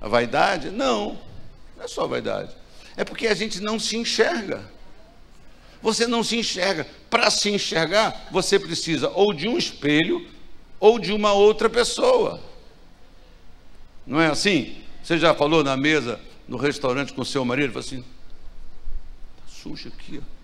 A 0.00 0.08
vaidade? 0.08 0.70
Não, 0.70 1.18
não 1.76 1.84
é 1.84 1.88
só 1.88 2.06
vaidade. 2.06 2.56
É 2.96 3.04
porque 3.04 3.26
a 3.26 3.34
gente 3.34 3.60
não 3.60 3.78
se 3.78 3.98
enxerga. 3.98 4.72
Você 5.84 6.06
não 6.06 6.24
se 6.24 6.38
enxerga. 6.38 6.86
Para 7.10 7.30
se 7.30 7.50
enxergar, 7.50 8.28
você 8.32 8.58
precisa 8.58 9.10
ou 9.10 9.34
de 9.34 9.46
um 9.46 9.58
espelho 9.58 10.26
ou 10.80 10.98
de 10.98 11.12
uma 11.12 11.34
outra 11.34 11.68
pessoa. 11.68 12.40
Não 14.06 14.18
é 14.18 14.28
assim? 14.28 14.78
Você 15.02 15.18
já 15.18 15.34
falou 15.34 15.62
na 15.62 15.76
mesa, 15.76 16.18
no 16.48 16.56
restaurante 16.56 17.12
com 17.12 17.22
seu 17.22 17.44
marido, 17.44 17.74
falou 17.74 17.86
assim: 17.86 18.02
suja 19.46 19.90
aqui, 19.90 20.22
ó. 20.22 20.34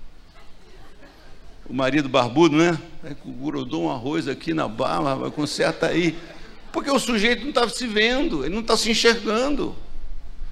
O 1.70 1.72
marido 1.72 2.06
barbudo, 2.06 2.58
né? 2.58 2.78
É, 3.02 3.16
grudou 3.24 3.84
um 3.84 3.90
arroz 3.90 4.28
aqui 4.28 4.52
na 4.52 4.68
barba, 4.68 5.30
conserta 5.30 5.86
aí. 5.86 6.18
Porque 6.70 6.90
o 6.90 6.98
sujeito 6.98 7.42
não 7.42 7.48
estava 7.48 7.70
se 7.70 7.86
vendo, 7.86 8.44
ele 8.44 8.54
não 8.54 8.60
está 8.60 8.76
se 8.76 8.90
enxergando. 8.90 9.74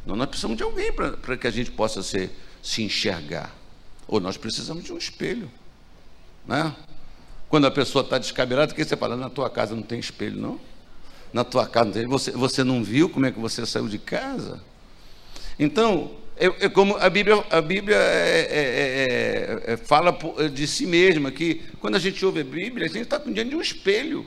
Nós 0.07 0.29
precisamos 0.29 0.57
de 0.57 0.63
alguém 0.63 0.91
para 0.93 1.37
que 1.37 1.47
a 1.47 1.51
gente 1.51 1.71
possa 1.73 2.03
ser, 2.03 2.31
se 2.63 2.83
enxergar. 2.83 3.58
Ou 4.09 4.19
nós 4.19 4.37
precisamos 4.37 4.83
de 4.83 4.93
um 4.93 4.99
espelho. 4.99 5.51
Né? 6.47 6.75
Quando 7.49 7.67
a 7.67 7.71
pessoa 7.71 8.03
está 8.03 8.19
descabelada, 8.19 8.73
o 8.73 8.75
que 8.75 8.85
você 8.85 8.97
fala? 8.97 9.17
Na 9.17 9.31
tua 9.31 9.49
casa 9.49 9.77
não 9.77 9.83
tem 9.83 10.01
espelho, 10.01 10.41
não? 10.41 10.61
Na 11.33 11.45
tua 11.45 11.67
casa 11.67 11.87
não 11.87 11.93
tem. 11.93 12.07
Você, 12.07 12.31
você 12.33 12.65
não 12.65 12.83
viu 12.83 13.09
como 13.09 13.27
é 13.27 13.31
que 13.31 13.39
você 13.39 13.65
saiu 13.65 13.87
de 13.87 13.99
casa? 13.99 14.61
Então, 15.59 16.11
é, 16.37 16.47
é 16.47 16.69
como 16.69 16.97
a 16.97 17.11
Bíblia, 17.11 17.45
a 17.51 17.61
Bíblia 17.61 17.97
é, 17.97 18.47
é, 18.51 19.71
é, 19.71 19.73
é 19.73 19.77
fala 19.77 20.17
de 20.53 20.67
si 20.67 20.87
mesma, 20.87 21.31
que 21.31 21.63
quando 21.81 21.97
a 21.97 21.99
gente 21.99 22.25
ouve 22.25 22.41
a 22.41 22.45
Bíblia, 22.45 22.87
a 22.87 22.89
gente 22.89 23.03
está 23.03 23.19
diante 23.19 23.51
de 23.51 23.57
um 23.57 23.61
espelho. 23.61 24.27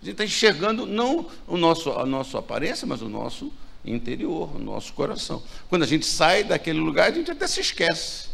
A 0.00 0.04
gente 0.04 0.12
está 0.12 0.24
enxergando 0.24 0.86
não 0.86 1.26
o 1.46 1.56
nosso, 1.56 1.90
a 1.90 2.06
nossa 2.06 2.38
aparência, 2.38 2.86
mas 2.86 3.02
o 3.02 3.08
nosso 3.08 3.52
interior, 3.84 4.54
o 4.54 4.58
nosso 4.58 4.92
coração. 4.92 5.42
Quando 5.68 5.82
a 5.82 5.86
gente 5.86 6.06
sai 6.06 6.44
daquele 6.44 6.78
lugar, 6.78 7.10
a 7.10 7.14
gente 7.14 7.30
até 7.30 7.46
se 7.46 7.60
esquece. 7.60 8.28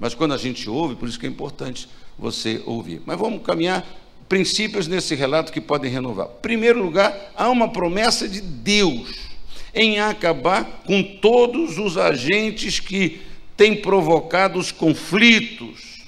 Mas 0.00 0.14
quando 0.14 0.32
a 0.32 0.38
gente 0.38 0.68
ouve, 0.68 0.96
por 0.96 1.08
isso 1.08 1.20
que 1.20 1.26
é 1.26 1.28
importante 1.28 1.86
você 2.18 2.62
ouvir. 2.64 3.02
Mas 3.04 3.18
vamos 3.18 3.42
caminhar 3.42 3.86
princípios 4.28 4.88
nesse 4.88 5.14
relato 5.14 5.52
que 5.52 5.60
podem 5.60 5.90
renovar. 5.90 6.26
Em 6.26 6.40
primeiro 6.40 6.82
lugar, 6.82 7.14
há 7.36 7.50
uma 7.50 7.68
promessa 7.68 8.26
de 8.26 8.40
Deus 8.40 9.28
em 9.74 10.00
acabar 10.00 10.82
com 10.86 11.02
todos 11.02 11.78
os 11.78 11.98
agentes 11.98 12.80
que 12.80 13.20
têm 13.56 13.76
provocado 13.76 14.58
os 14.58 14.72
conflitos. 14.72 16.00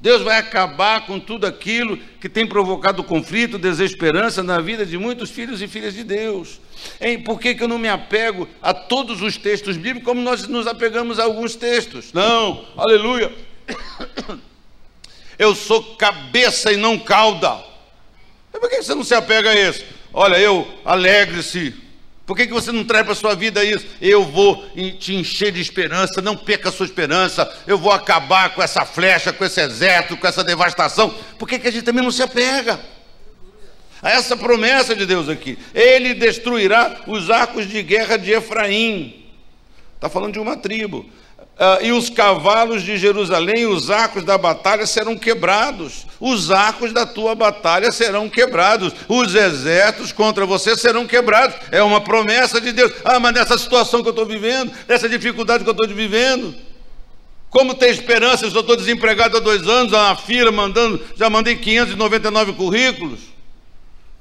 Deus 0.00 0.22
vai 0.22 0.38
acabar 0.38 1.06
com 1.06 1.20
tudo 1.20 1.46
aquilo 1.46 1.98
que 2.20 2.28
tem 2.28 2.46
provocado 2.46 3.04
conflito, 3.04 3.58
desesperança 3.58 4.42
na 4.42 4.60
vida 4.60 4.84
de 4.84 4.96
muitos 4.98 5.30
filhos 5.30 5.60
e 5.60 5.68
filhas 5.68 5.94
de 5.94 6.02
Deus. 6.02 6.60
Hein, 7.00 7.22
por 7.22 7.40
que, 7.40 7.54
que 7.54 7.62
eu 7.62 7.68
não 7.68 7.78
me 7.78 7.88
apego 7.88 8.48
a 8.60 8.72
todos 8.74 9.22
os 9.22 9.36
textos 9.36 9.76
bíblicos 9.76 10.04
como 10.04 10.20
nós 10.20 10.46
nos 10.46 10.66
apegamos 10.66 11.18
a 11.18 11.24
alguns 11.24 11.54
textos? 11.54 12.12
Não, 12.12 12.64
aleluia. 12.76 13.32
Eu 15.38 15.54
sou 15.54 15.82
cabeça 15.96 16.70
e 16.70 16.76
não 16.76 16.98
cauda. 16.98 17.64
Por 18.52 18.68
que 18.68 18.82
você 18.82 18.94
não 18.94 19.02
se 19.02 19.14
apega 19.14 19.50
a 19.50 19.54
isso? 19.54 19.82
Olha, 20.12 20.38
eu, 20.38 20.68
alegre-se 20.84 21.74
por 22.30 22.36
que, 22.36 22.46
que 22.46 22.52
você 22.52 22.70
não 22.70 22.84
traz 22.84 23.02
para 23.02 23.12
a 23.12 23.16
sua 23.16 23.34
vida 23.34 23.64
isso? 23.64 23.84
Eu 24.00 24.24
vou 24.24 24.64
te 25.00 25.16
encher 25.16 25.50
de 25.50 25.60
esperança, 25.60 26.22
não 26.22 26.36
perca 26.36 26.68
a 26.68 26.72
sua 26.72 26.86
esperança, 26.86 27.52
eu 27.66 27.76
vou 27.76 27.90
acabar 27.90 28.54
com 28.54 28.62
essa 28.62 28.84
flecha, 28.84 29.32
com 29.32 29.44
esse 29.44 29.60
exército, 29.60 30.16
com 30.16 30.28
essa 30.28 30.44
devastação. 30.44 31.12
Por 31.36 31.48
que, 31.48 31.58
que 31.58 31.66
a 31.66 31.72
gente 31.72 31.82
também 31.82 32.04
não 32.04 32.12
se 32.12 32.22
apega? 32.22 32.78
A 34.02 34.10
essa 34.10 34.36
promessa 34.36 34.94
de 34.94 35.04
Deus 35.04 35.28
aqui. 35.28 35.58
Ele 35.74 36.14
destruirá 36.14 37.02
os 37.06 37.30
arcos 37.30 37.68
de 37.68 37.82
guerra 37.82 38.16
de 38.16 38.32
Efraim. 38.32 39.24
Está 39.94 40.08
falando 40.08 40.32
de 40.32 40.38
uma 40.38 40.56
tribo. 40.56 41.06
Uh, 41.60 41.84
e 41.84 41.92
os 41.92 42.08
cavalos 42.08 42.82
de 42.82 42.96
Jerusalém, 42.96 43.66
os 43.66 43.90
arcos 43.90 44.24
da 44.24 44.38
batalha 44.38 44.86
serão 44.86 45.14
quebrados, 45.14 46.06
os 46.18 46.50
arcos 46.50 46.90
da 46.90 47.04
tua 47.04 47.34
batalha 47.34 47.92
serão 47.92 48.30
quebrados, 48.30 48.94
os 49.06 49.34
exércitos 49.34 50.10
contra 50.10 50.46
você 50.46 50.74
serão 50.74 51.06
quebrados. 51.06 51.54
É 51.70 51.82
uma 51.82 52.00
promessa 52.00 52.62
de 52.62 52.72
Deus. 52.72 52.90
Ah, 53.04 53.20
mas 53.20 53.34
nessa 53.34 53.58
situação 53.58 54.00
que 54.00 54.08
eu 54.08 54.12
estou 54.12 54.24
vivendo, 54.24 54.72
nessa 54.88 55.06
dificuldade 55.06 55.62
que 55.62 55.68
eu 55.68 55.72
estou 55.72 55.86
vivendo, 55.86 56.54
como 57.50 57.74
ter 57.74 57.90
esperança 57.90 58.48
se 58.48 58.56
eu 58.56 58.62
estou 58.62 58.76
desempregado 58.76 59.36
há 59.36 59.40
dois 59.40 59.68
anos, 59.68 59.92
a 59.92 60.16
fila 60.16 60.50
mandando, 60.50 60.98
já 61.14 61.28
mandei 61.28 61.56
599 61.56 62.54
currículos. 62.54 63.29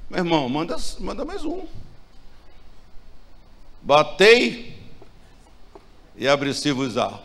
Meu 0.10 0.20
irmão, 0.20 0.50
manda, 0.50 0.76
manda 1.00 1.24
mais 1.24 1.46
um. 1.46 1.68
Batei 3.82 4.76
e 6.16 6.28
abri-se-vos-á. 6.28 7.20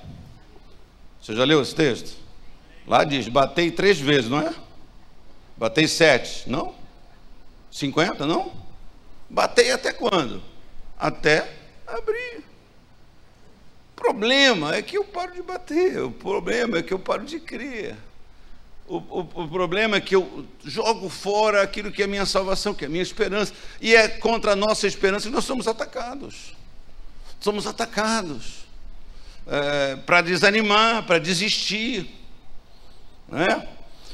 Você 1.21 1.35
já 1.35 1.45
leu 1.45 1.63
esse 1.63 1.75
texto? 1.75 2.19
Lá 2.87 3.03
diz: 3.05 3.27
batei 3.29 3.71
três 3.71 3.99
vezes, 3.99 4.29
não 4.29 4.39
é? 4.39 4.55
Batei 5.57 5.89
sete, 5.89 6.49
não? 6.49 6.75
Cinquenta, 7.71 8.27
não? 8.27 8.53
Batei 9.31 9.73
até 9.73 9.91
quando? 9.91 10.43
Até 10.99 11.51
abrir. 11.87 12.45
O 13.93 13.95
problema 13.97 14.75
é 14.75 14.83
que 14.83 14.99
eu 14.99 15.05
paro 15.05 15.33
de 15.33 15.41
bater, 15.41 16.03
o 16.03 16.11
problema 16.11 16.79
é 16.79 16.83
que 16.83 16.93
eu 16.93 16.99
paro 16.99 17.25
de 17.25 17.41
crer. 17.41 17.97
O, 18.87 18.97
o, 18.97 19.21
o, 19.21 19.49
problema 19.49 19.97
é 19.97 20.01
que 20.01 20.15
eu 20.15 20.47
jogo 20.63 21.09
fora 21.09 21.63
aquilo 21.63 21.91
que 21.91 22.03
é 22.03 22.07
minha 22.07 22.27
salvação, 22.27 22.75
que 22.75 22.85
é 22.85 22.89
minha 22.89 23.03
esperança, 23.03 23.55
e 23.81 23.95
é 23.95 24.09
contra 24.09 24.53
a 24.53 24.57
nossa 24.57 24.87
esperança 24.87 25.29
que 25.29 25.35
nós 25.35 25.45
somos 25.45 25.67
atacados. 25.67 26.55
Somos 27.41 27.67
atacados 27.67 28.67
é, 29.47 29.97
para 29.97 30.21
desanimar, 30.21 31.07
para 31.07 31.19
desistir. 31.19 32.07
Né? 33.29 33.67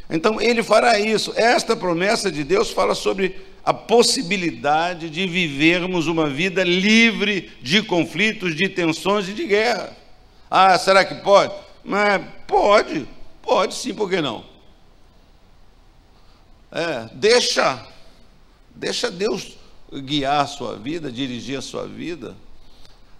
Então 0.09 0.40
ele 0.40 0.62
fará 0.62 1.00
isso. 1.00 1.33
Esta 1.35 1.74
promessa 1.74 2.30
de 2.30 2.44
Deus 2.44 2.70
fala 2.70 2.94
sobre 2.94 3.40
a 3.64 3.74
possibilidade 3.74 5.11
de 5.11 5.26
vivermos 5.26 6.06
uma 6.06 6.28
vida 6.28 6.62
livre 6.62 7.50
de 7.61 7.83
conflitos, 7.83 8.54
de 8.54 8.68
tensões 8.68 9.28
e 9.28 9.33
de 9.33 9.46
guerra. 9.46 9.96
Ah, 10.50 10.78
será 10.78 11.04
que 11.04 11.16
pode? 11.16 11.54
Mas 11.85 12.22
pode, 12.46 13.06
pode 13.42 13.74
sim, 13.74 13.94
por 13.94 14.09
que 14.09 14.20
não? 14.20 14.49
É, 16.72 17.09
deixa, 17.14 17.85
deixa 18.74 19.11
Deus 19.11 19.56
guiar 19.92 20.44
a 20.44 20.46
sua 20.46 20.76
vida, 20.76 21.11
dirigir 21.11 21.59
a 21.59 21.62
sua 21.62 21.87
vida. 21.87 22.37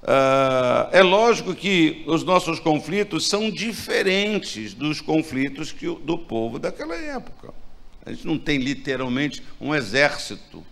Uh, 0.03 0.89
é 0.93 1.03
lógico 1.03 1.55
que 1.55 2.03
os 2.07 2.25
nossos 2.25 2.59
conflitos 2.59 3.29
são 3.29 3.51
diferentes 3.51 4.73
dos 4.73 5.01
conflitos 5.01 5.73
que, 5.73 5.87
do 5.87 6.17
povo 6.17 6.59
daquela 6.59 6.95
época. 6.95 7.53
A 8.07 8.11
gente 8.11 8.27
não 8.27 8.39
tem 8.39 8.59
literalmente 8.59 9.43
um 9.61 9.75
exército 9.75 10.65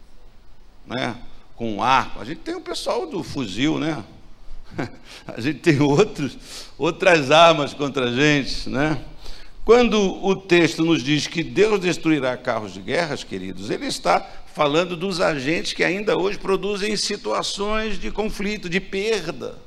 né, 0.87 1.15
com 1.57 1.83
arco. 1.83 2.21
A 2.21 2.25
gente 2.25 2.39
tem 2.39 2.55
o 2.55 2.61
pessoal 2.61 3.07
do 3.07 3.23
fuzil, 3.23 3.79
né? 3.79 4.03
A 5.27 5.41
gente 5.41 5.61
tem 5.61 5.81
outros, 5.81 6.37
outras 6.79 7.31
armas 7.31 7.73
contra 7.73 8.07
a 8.07 8.13
gente, 8.13 8.69
né? 8.69 9.03
Quando 9.69 10.25
o 10.25 10.35
texto 10.35 10.83
nos 10.83 11.03
diz 11.03 11.27
que 11.27 11.43
Deus 11.43 11.79
destruirá 11.79 12.35
carros 12.39 12.73
de 12.73 12.81
guerras, 12.81 13.23
queridos, 13.23 13.69
ele 13.69 13.85
está 13.85 14.19
falando 14.55 14.97
dos 14.97 15.21
agentes 15.21 15.75
que 15.75 15.85
ainda 15.85 16.19
hoje 16.19 16.39
produzem 16.39 16.97
situações 16.97 17.99
de 17.99 18.11
conflito, 18.11 18.67
de 18.67 18.81
perda, 18.81 19.59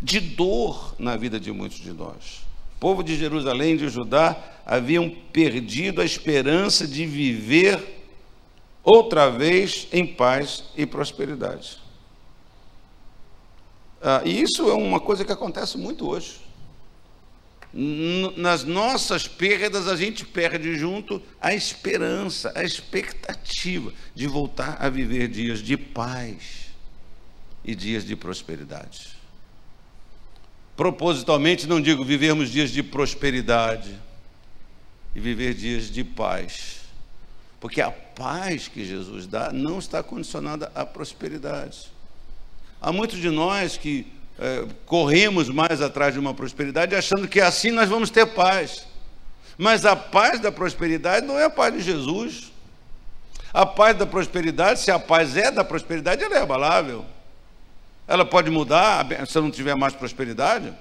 de 0.00 0.20
dor 0.20 0.94
na 1.00 1.16
vida 1.16 1.40
de 1.40 1.50
muitos 1.50 1.80
de 1.80 1.92
nós. 1.92 2.46
O 2.76 2.78
povo 2.78 3.02
de 3.02 3.16
Jerusalém, 3.16 3.76
de 3.76 3.88
Judá, 3.88 4.40
haviam 4.64 5.10
perdido 5.32 6.00
a 6.00 6.04
esperança 6.04 6.86
de 6.86 7.04
viver 7.04 8.06
outra 8.84 9.30
vez 9.30 9.88
em 9.92 10.06
paz 10.06 10.62
e 10.76 10.86
prosperidade. 10.86 11.78
Ah, 14.00 14.22
e 14.24 14.40
isso 14.40 14.70
é 14.70 14.74
uma 14.74 15.00
coisa 15.00 15.24
que 15.24 15.32
acontece 15.32 15.76
muito 15.76 16.08
hoje 16.08 16.44
nas 18.36 18.62
nossas 18.62 19.26
perdas, 19.26 19.88
a 19.88 19.96
gente 19.96 20.24
perde 20.24 20.78
junto 20.78 21.20
a 21.40 21.52
esperança, 21.52 22.52
a 22.54 22.62
expectativa 22.62 23.92
de 24.14 24.28
voltar 24.28 24.76
a 24.78 24.88
viver 24.88 25.26
dias 25.26 25.58
de 25.58 25.76
paz 25.76 26.66
e 27.64 27.74
dias 27.74 28.04
de 28.04 28.14
prosperidade. 28.14 29.16
Propositalmente, 30.76 31.66
não 31.66 31.80
digo 31.80 32.04
vivermos 32.04 32.48
dias 32.50 32.70
de 32.70 32.80
prosperidade 32.80 33.98
e 35.12 35.18
viver 35.18 35.54
dias 35.54 35.90
de 35.90 36.04
paz, 36.04 36.82
porque 37.58 37.80
a 37.80 37.90
paz 37.90 38.68
que 38.68 38.84
Jesus 38.84 39.26
dá 39.26 39.52
não 39.52 39.80
está 39.80 40.00
condicionada 40.00 40.70
à 40.76 40.86
prosperidade. 40.86 41.92
Há 42.80 42.92
muitos 42.92 43.18
de 43.18 43.30
nós 43.30 43.76
que 43.76 44.06
é, 44.38 44.66
corremos 44.84 45.48
mais 45.48 45.80
atrás 45.80 46.12
de 46.12 46.20
uma 46.20 46.34
prosperidade 46.34 46.94
achando 46.94 47.28
que 47.28 47.40
assim 47.40 47.70
nós 47.70 47.88
vamos 47.88 48.10
ter 48.10 48.26
paz. 48.26 48.86
Mas 49.56 49.84
a 49.84 49.94
paz 49.94 50.40
da 50.40 50.50
prosperidade 50.50 51.26
não 51.26 51.38
é 51.38 51.44
a 51.44 51.50
paz 51.50 51.74
de 51.74 51.80
Jesus. 51.80 52.52
A 53.52 53.64
paz 53.64 53.96
da 53.96 54.04
prosperidade, 54.04 54.80
se 54.80 54.90
a 54.90 54.98
paz 54.98 55.36
é 55.36 55.50
da 55.50 55.62
prosperidade, 55.62 56.24
ela 56.24 56.34
é 56.34 56.40
abalável. 56.40 57.04
Ela 58.08 58.24
pode 58.24 58.50
mudar 58.50 59.06
se 59.26 59.40
não 59.40 59.50
tiver 59.50 59.76
mais 59.76 59.94
prosperidade. 59.94 60.72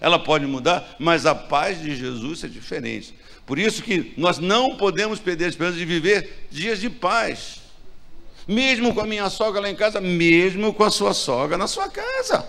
Ela 0.00 0.18
pode 0.18 0.46
mudar, 0.46 0.96
mas 0.98 1.26
a 1.26 1.34
paz 1.34 1.80
de 1.82 1.94
Jesus 1.94 2.44
é 2.44 2.48
diferente. 2.48 3.14
Por 3.44 3.58
isso 3.58 3.82
que 3.82 4.14
nós 4.16 4.38
não 4.38 4.76
podemos 4.76 5.20
perder 5.20 5.46
a 5.46 5.48
esperança 5.48 5.76
de 5.76 5.84
viver 5.84 6.48
dias 6.50 6.80
de 6.80 6.88
paz 6.88 7.67
mesmo 8.48 8.94
com 8.94 9.02
a 9.02 9.06
minha 9.06 9.28
sogra 9.28 9.60
lá 9.60 9.68
em 9.68 9.76
casa, 9.76 10.00
mesmo 10.00 10.72
com 10.72 10.82
a 10.82 10.90
sua 10.90 11.12
sogra 11.12 11.58
na 11.58 11.68
sua 11.68 11.88
casa. 11.90 12.48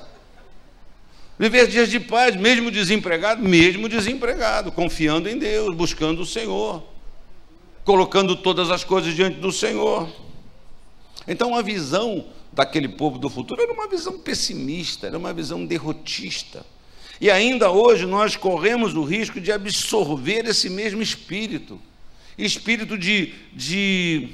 Viver 1.38 1.67
dias 1.67 1.89
de 1.89 1.99
paz, 1.99 2.38
mesmo 2.38 2.71
desempregado, 2.71 3.43
mesmo 3.43 3.89
desempregado, 3.89 4.71
confiando 4.71 5.29
em 5.29 5.38
Deus, 5.38 5.75
buscando 5.75 6.21
o 6.21 6.25
Senhor, 6.25 6.81
colocando 7.83 8.38
todas 8.38 8.71
as 8.71 8.83
coisas 8.83 9.13
diante 9.13 9.39
do 9.39 9.51
Senhor. 9.51 10.09
Então 11.27 11.53
a 11.53 11.62
visão 11.62 12.27
daquele 12.51 12.88
povo 12.88 13.19
do 13.19 13.29
futuro 13.29 13.62
era 13.62 13.71
uma 13.71 13.88
visão 13.88 14.19
pessimista, 14.19 15.07
era 15.07 15.17
uma 15.17 15.33
visão 15.33 15.65
derrotista. 15.65 16.65
E 17.19 17.29
ainda 17.29 17.69
hoje 17.69 18.05
nós 18.05 18.38
corremos 18.38 18.95
o 18.95 19.03
risco 19.03 19.41
de 19.41 19.51
absorver 19.51 20.45
esse 20.45 20.69
mesmo 20.69 21.01
espírito 21.01 21.79
espírito 22.45 22.97
de, 22.97 23.33
de, 23.53 24.29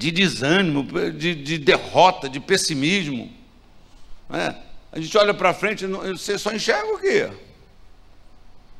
de 0.00 0.10
desânimo, 0.10 0.82
de, 1.12 1.34
de 1.34 1.58
derrota, 1.58 2.26
de 2.26 2.40
pessimismo. 2.40 3.30
É? 4.32 4.54
A 4.90 4.98
gente 4.98 5.16
olha 5.18 5.34
para 5.34 5.52
frente, 5.52 5.86
você 5.86 6.38
só 6.38 6.50
enxerga 6.54 6.94
o 6.94 6.98
quê? 6.98 7.28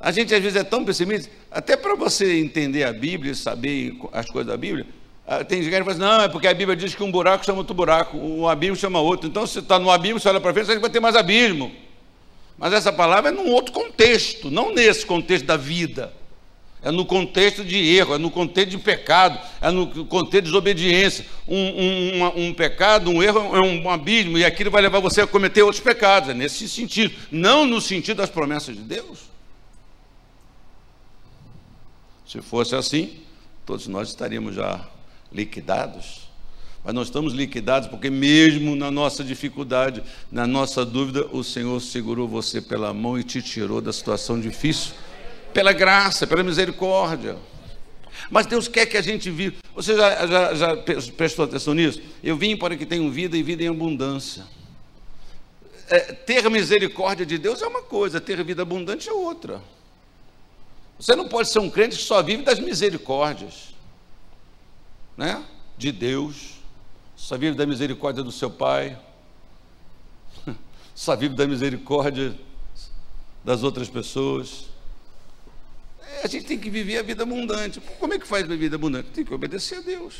A 0.00 0.10
gente 0.10 0.34
às 0.34 0.42
vezes 0.42 0.56
é 0.56 0.64
tão 0.64 0.82
pessimista, 0.82 1.30
até 1.50 1.76
para 1.76 1.94
você 1.94 2.40
entender 2.40 2.84
a 2.84 2.92
Bíblia, 2.92 3.34
saber 3.34 3.98
as 4.14 4.30
coisas 4.30 4.50
da 4.50 4.56
Bíblia, 4.56 4.86
ah, 5.26 5.44
tem 5.44 5.62
gente 5.62 5.70
que 5.70 5.78
fala 5.78 5.90
assim, 5.90 6.00
não, 6.00 6.22
é 6.22 6.28
porque 6.28 6.48
a 6.48 6.54
Bíblia 6.54 6.74
diz 6.74 6.94
que 6.94 7.02
um 7.02 7.12
buraco 7.12 7.44
chama 7.44 7.58
outro 7.58 7.74
buraco, 7.74 8.16
um 8.16 8.48
abismo 8.48 8.74
chama 8.74 8.98
outro. 8.98 9.28
Então, 9.28 9.46
se 9.46 9.58
está 9.58 9.78
no 9.78 9.90
abismo, 9.90 10.18
você 10.18 10.28
olha 10.30 10.40
para 10.40 10.54
frente, 10.54 10.66
você 10.66 10.78
vai 10.78 10.88
ter 10.88 11.00
mais 11.00 11.14
abismo. 11.14 11.70
Mas 12.56 12.72
essa 12.72 12.90
palavra 12.90 13.30
é 13.30 13.32
num 13.32 13.50
outro 13.50 13.72
contexto, 13.72 14.50
não 14.50 14.72
nesse 14.74 15.04
contexto 15.04 15.44
da 15.44 15.58
vida. 15.58 16.12
É 16.82 16.90
no 16.90 17.04
contexto 17.04 17.62
de 17.62 17.76
erro, 17.76 18.14
é 18.14 18.18
no 18.18 18.30
contexto 18.30 18.70
de 18.70 18.78
pecado, 18.78 19.38
é 19.60 19.70
no 19.70 20.06
contexto 20.06 20.44
de 20.44 20.50
desobediência. 20.50 21.26
Um, 21.46 21.58
um, 21.58 22.46
um, 22.46 22.54
pecado, 22.54 23.10
um 23.10 23.22
erro 23.22 23.54
é 23.54 23.60
um 23.60 23.90
abismo, 23.90 24.38
e 24.38 24.44
aquilo 24.46 24.70
vai 24.70 24.80
levar 24.80 24.98
você 24.98 25.20
a 25.20 25.26
cometer 25.26 25.62
outros 25.62 25.82
pecados. 25.82 26.30
É 26.30 26.34
nesse 26.34 26.66
sentido, 26.68 27.14
não 27.30 27.66
no 27.66 27.82
sentido 27.82 28.16
das 28.16 28.30
promessas 28.30 28.74
de 28.74 28.82
Deus. 28.82 29.18
Se 32.26 32.40
fosse 32.40 32.74
assim, 32.74 33.18
todos 33.66 33.86
nós 33.86 34.08
estaríamos 34.08 34.54
já 34.54 34.88
liquidados. 35.30 36.30
Mas 36.82 36.94
nós 36.94 37.08
estamos 37.08 37.34
liquidados 37.34 37.90
porque, 37.90 38.08
mesmo 38.08 38.74
na 38.74 38.90
nossa 38.90 39.22
dificuldade, 39.22 40.02
na 40.32 40.46
nossa 40.46 40.82
dúvida, 40.82 41.26
o 41.26 41.44
Senhor 41.44 41.78
segurou 41.82 42.26
você 42.26 42.62
pela 42.62 42.94
mão 42.94 43.18
e 43.18 43.22
te 43.22 43.42
tirou 43.42 43.82
da 43.82 43.92
situação 43.92 44.40
difícil 44.40 44.94
pela 45.52 45.72
graça, 45.72 46.26
pela 46.26 46.42
misericórdia. 46.42 47.36
Mas 48.30 48.46
Deus 48.46 48.68
quer 48.68 48.86
que 48.86 48.96
a 48.96 49.02
gente 49.02 49.30
viva. 49.30 49.56
Você 49.74 49.96
já, 49.96 50.26
já, 50.26 50.54
já 50.54 50.76
prestou 51.16 51.44
atenção 51.44 51.74
nisso? 51.74 52.00
Eu 52.22 52.36
vim 52.36 52.56
para 52.56 52.76
que 52.76 52.86
tenham 52.86 53.10
vida 53.10 53.36
e 53.36 53.42
vida 53.42 53.62
em 53.62 53.68
abundância. 53.68 54.46
É, 55.88 56.12
ter 56.12 56.48
misericórdia 56.48 57.26
de 57.26 57.36
Deus 57.36 57.60
é 57.60 57.66
uma 57.66 57.82
coisa, 57.82 58.20
ter 58.20 58.42
vida 58.44 58.62
abundante 58.62 59.08
é 59.08 59.12
outra. 59.12 59.60
Você 60.98 61.16
não 61.16 61.28
pode 61.28 61.48
ser 61.48 61.58
um 61.58 61.68
crente 61.68 61.96
que 61.96 62.02
só 62.02 62.22
vive 62.22 62.42
das 62.42 62.60
misericórdias, 62.60 63.74
né? 65.16 65.44
De 65.76 65.90
Deus, 65.90 66.60
só 67.16 67.36
vive 67.36 67.56
da 67.56 67.66
misericórdia 67.66 68.22
do 68.22 68.30
seu 68.30 68.50
pai, 68.50 68.98
só 70.94 71.16
vive 71.16 71.34
da 71.34 71.46
misericórdia 71.46 72.38
das 73.42 73.62
outras 73.62 73.88
pessoas 73.88 74.69
a 76.22 76.26
gente 76.26 76.44
tem 76.46 76.58
que 76.58 76.70
viver 76.70 76.98
a 76.98 77.02
vida 77.02 77.22
abundante. 77.22 77.80
Como 77.98 78.12
é 78.14 78.18
que 78.18 78.26
faz 78.26 78.50
a 78.50 78.56
vida 78.56 78.76
abundante? 78.76 79.10
Tem 79.10 79.24
que 79.24 79.32
obedecer 79.32 79.78
a 79.78 79.80
Deus. 79.80 80.14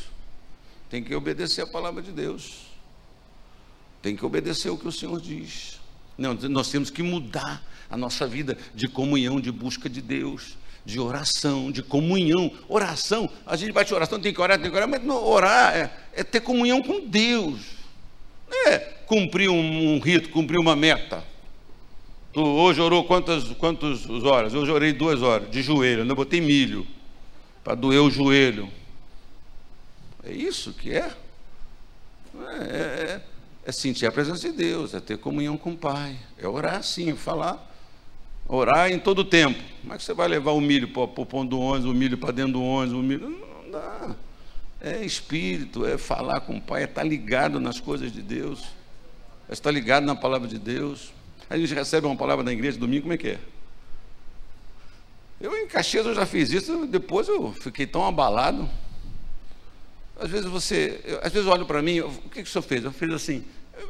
Tem 0.89 1.03
que 1.03 1.15
obedecer 1.15 1.61
a 1.61 1.67
palavra 1.67 2.01
de 2.01 2.11
Deus. 2.11 2.67
Tem 4.01 4.15
que 4.15 4.25
obedecer 4.25 4.69
o 4.69 4.77
que 4.77 4.87
o 4.87 4.91
Senhor 4.91 5.19
diz. 5.21 5.79
Não, 6.17 6.33
nós 6.33 6.69
temos 6.69 6.89
que 6.89 7.03
mudar 7.03 7.63
a 7.89 7.95
nossa 7.95 8.27
vida 8.27 8.57
de 8.73 8.87
comunhão, 8.87 9.39
de 9.39 9.51
busca 9.51 9.89
de 9.89 10.01
Deus, 10.01 10.57
de 10.85 10.99
oração, 10.99 11.71
de 11.71 11.83
comunhão. 11.83 12.51
Oração, 12.67 13.29
a 13.45 13.55
gente 13.55 13.71
bate 13.71 13.93
oração, 13.93 14.19
tem 14.19 14.33
que 14.33 14.41
orar, 14.41 14.59
tem 14.59 14.69
que 14.69 14.75
orar, 14.75 14.87
mas 14.87 15.03
não, 15.03 15.23
orar 15.23 15.75
é, 15.75 15.91
é 16.13 16.23
ter 16.23 16.41
comunhão 16.41 16.81
com 16.81 17.07
Deus. 17.07 17.59
É 18.67 18.79
cumprir 19.05 19.49
um, 19.49 19.95
um 19.95 19.99
rito, 19.99 20.29
cumprir 20.29 20.59
uma 20.59 20.75
meta. 20.75 21.23
Tu 22.33 22.41
hoje 22.41 22.79
orou 22.79 23.03
quantas, 23.03 23.43
quantas 23.55 24.07
horas? 24.23 24.53
Hoje 24.53 24.71
orei 24.71 24.93
duas 24.93 25.21
horas, 25.21 25.51
de 25.51 25.61
joelho. 25.61 26.07
Eu 26.07 26.15
botei 26.15 26.39
milho, 26.39 26.87
para 27.63 27.75
doer 27.75 28.01
o 28.01 28.09
joelho. 28.09 28.69
É 30.23 30.31
isso 30.31 30.71
que 30.71 30.91
é? 30.91 31.11
É, 32.39 32.63
é, 32.63 33.21
é 33.65 33.71
sentir 33.71 34.05
a 34.05 34.11
presença 34.11 34.49
de 34.49 34.55
Deus, 34.55 34.93
é 34.93 35.01
ter 35.01 35.17
comunhão 35.17 35.57
com 35.57 35.71
o 35.71 35.77
Pai. 35.77 36.15
É 36.37 36.47
orar 36.47 36.81
sim, 36.83 37.13
falar. 37.15 37.69
Orar 38.47 38.89
em 38.89 38.99
todo 38.99 39.19
o 39.19 39.25
tempo. 39.25 39.61
Como 39.81 39.93
é 39.93 39.97
que 39.97 40.03
você 40.03 40.13
vai 40.13 40.29
levar 40.29 40.51
o 40.51 40.61
milho 40.61 40.87
para 40.87 41.01
o 41.01 41.25
ponto 41.25 41.49
do 41.49 41.59
ônibus, 41.59 41.91
o 41.91 41.93
milho 41.93 42.17
para 42.17 42.31
dentro 42.31 42.53
do 42.53 42.63
ônibus? 42.63 42.97
O 42.97 43.03
milho? 43.03 43.29
Não 43.29 43.71
dá. 43.71 44.15
É 44.79 45.05
espírito, 45.05 45.85
é 45.85 45.97
falar 45.97 46.41
com 46.41 46.55
o 46.57 46.61
Pai, 46.61 46.83
é 46.83 46.85
estar 46.85 47.03
ligado 47.03 47.59
nas 47.59 47.79
coisas 47.79 48.11
de 48.11 48.21
Deus, 48.21 48.63
é 49.47 49.53
estar 49.53 49.69
ligado 49.69 50.05
na 50.05 50.15
palavra 50.15 50.47
de 50.47 50.57
Deus. 50.57 51.11
A 51.51 51.57
gente 51.57 51.73
recebe 51.73 52.07
uma 52.07 52.15
palavra 52.15 52.45
da 52.45 52.53
igreja 52.53 52.77
domingo, 52.77 53.01
como 53.01 53.13
é 53.13 53.17
que 53.17 53.27
é? 53.27 53.39
Eu 55.41 55.53
em 55.57 55.67
Caxias 55.67 56.05
eu 56.05 56.15
já 56.15 56.25
fiz 56.25 56.49
isso, 56.49 56.85
depois 56.87 57.27
eu 57.27 57.51
fiquei 57.51 57.85
tão 57.85 58.07
abalado. 58.07 58.69
Às 60.17 60.29
vezes 60.29 60.45
você, 60.45 61.01
eu, 61.03 61.19
às 61.21 61.33
vezes 61.33 61.49
olho 61.49 61.65
para 61.65 61.81
mim, 61.81 61.95
eu, 61.95 62.07
o 62.07 62.29
que, 62.29 62.41
que 62.41 62.47
o 62.47 62.47
senhor 62.47 62.61
fez? 62.61 62.85
Eu 62.85 62.93
fiz 62.93 63.11
assim, 63.11 63.43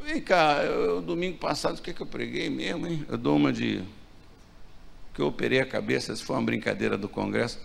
vem 0.04 0.20
cá, 0.20 0.64
eu, 0.64 1.00
domingo 1.00 1.38
passado, 1.38 1.78
o 1.78 1.82
que, 1.82 1.94
que 1.94 2.00
eu 2.00 2.06
preguei 2.06 2.50
mesmo, 2.50 2.84
hein? 2.84 3.06
Eu 3.08 3.16
dou 3.16 3.36
uma 3.36 3.52
de. 3.52 3.80
que 5.14 5.22
eu 5.22 5.28
operei 5.28 5.60
a 5.60 5.66
cabeça, 5.66 6.16
se 6.16 6.24
foi 6.24 6.34
uma 6.34 6.42
brincadeira 6.42 6.98
do 6.98 7.08
Congresso. 7.08 7.60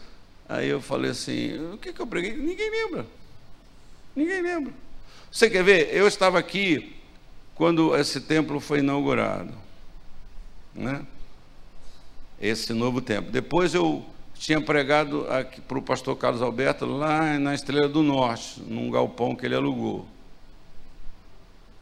Aí 0.47 0.69
eu 0.69 0.79
falei 0.79 1.09
assim, 1.09 1.57
o 1.73 1.77
que, 1.79 1.91
que 1.91 1.99
eu 1.99 2.05
preguei? 2.05 2.37
Ninguém 2.37 2.69
lembra. 2.69 3.07
Ninguém 4.15 4.43
lembra. 4.43 4.73
Você 5.31 5.49
quer 5.49 5.63
ver? 5.63 5.89
Eu 5.91 6.07
estava 6.07 6.37
aqui 6.37 6.95
quando 7.55 7.95
esse 7.95 8.21
templo 8.21 8.59
foi 8.59 8.77
inaugurado 8.77 9.65
né? 10.77 11.05
esse 12.39 12.73
novo 12.73 13.01
tempo. 13.01 13.31
Depois 13.31 13.73
eu 13.73 14.05
tinha 14.35 14.61
pregado 14.61 15.25
para 15.67 15.77
o 15.77 15.81
pastor 15.81 16.15
Carlos 16.15 16.41
Alberto 16.41 16.85
lá 16.85 17.39
na 17.39 17.55
Estrela 17.55 17.89
do 17.89 18.03
Norte, 18.03 18.61
num 18.61 18.91
galpão 18.91 19.35
que 19.35 19.45
ele 19.45 19.55
alugou. 19.55 20.07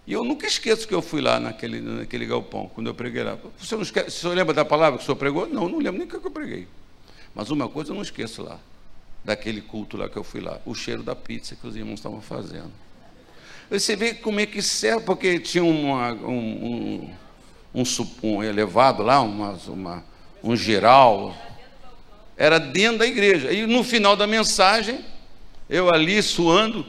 E 0.07 0.13
eu 0.13 0.23
nunca 0.23 0.45
esqueço 0.45 0.87
que 0.87 0.93
eu 0.93 1.01
fui 1.01 1.19
lá 1.19 1.39
naquele, 1.39 1.81
naquele 1.81 2.25
galpão, 2.25 2.69
quando 2.73 2.87
eu 2.87 2.93
preguei 2.93 3.23
lá. 3.23 3.37
Você 3.57 3.75
não 3.75 3.81
esquece, 3.81 4.07
o 4.07 4.11
senhor 4.11 4.35
lembra 4.35 4.53
da 4.53 4.63
palavra 4.63 4.97
que 4.97 5.03
o 5.03 5.05
senhor 5.05 5.17
pregou? 5.17 5.47
Não, 5.47 5.67
não 5.67 5.79
lembro 5.79 5.97
nem 5.97 6.07
o 6.07 6.07
que 6.07 6.15
eu 6.15 6.31
preguei. 6.31 6.67
Mas 7.33 7.49
uma 7.49 7.67
coisa 7.67 7.91
eu 7.91 7.95
não 7.95 8.03
esqueço 8.03 8.43
lá, 8.43 8.59
daquele 9.23 9.61
culto 9.61 9.97
lá 9.97 10.07
que 10.07 10.15
eu 10.15 10.23
fui 10.23 10.41
lá, 10.41 10.61
o 10.65 10.75
cheiro 10.75 11.01
da 11.01 11.15
pizza 11.15 11.55
que 11.55 11.67
os 11.67 11.75
irmãos 11.75 11.95
estavam 11.95 12.21
fazendo. 12.21 12.71
Você 13.69 13.95
vê 13.95 14.13
como 14.13 14.39
é 14.39 14.45
que 14.45 14.61
serve, 14.61 15.03
porque 15.03 15.39
tinha 15.39 15.63
uma, 15.63 16.13
um, 16.13 16.65
um 16.65 17.15
um, 17.75 17.83
um 18.23 18.43
elevado 18.43 19.03
lá, 19.03 19.21
uma, 19.21 19.59
uma, 19.67 20.03
um 20.41 20.55
geral. 20.55 21.35
Era 22.37 22.57
dentro 22.57 22.99
da 22.99 23.05
igreja. 23.05 23.51
E 23.51 23.67
no 23.67 23.83
final 23.83 24.15
da 24.15 24.25
mensagem, 24.25 25.03
eu 25.69 25.93
ali 25.93 26.21
suando, 26.23 26.85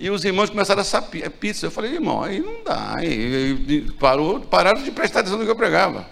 e 0.00 0.10
os 0.10 0.24
irmãos 0.24 0.48
começaram 0.48 0.80
a 0.80 0.84
sapir 0.84 1.28
pizza. 1.30 1.66
Eu 1.66 1.70
falei, 1.70 1.94
irmão, 1.94 2.22
aí 2.22 2.40
não 2.40 2.62
dá. 2.64 2.94
Aí 2.96 3.86
parou, 4.00 4.40
pararam 4.40 4.82
de 4.82 4.90
prestar 4.90 5.20
atenção 5.20 5.38
no 5.38 5.44
que 5.44 5.50
eu 5.50 5.56
pregava. 5.56 6.08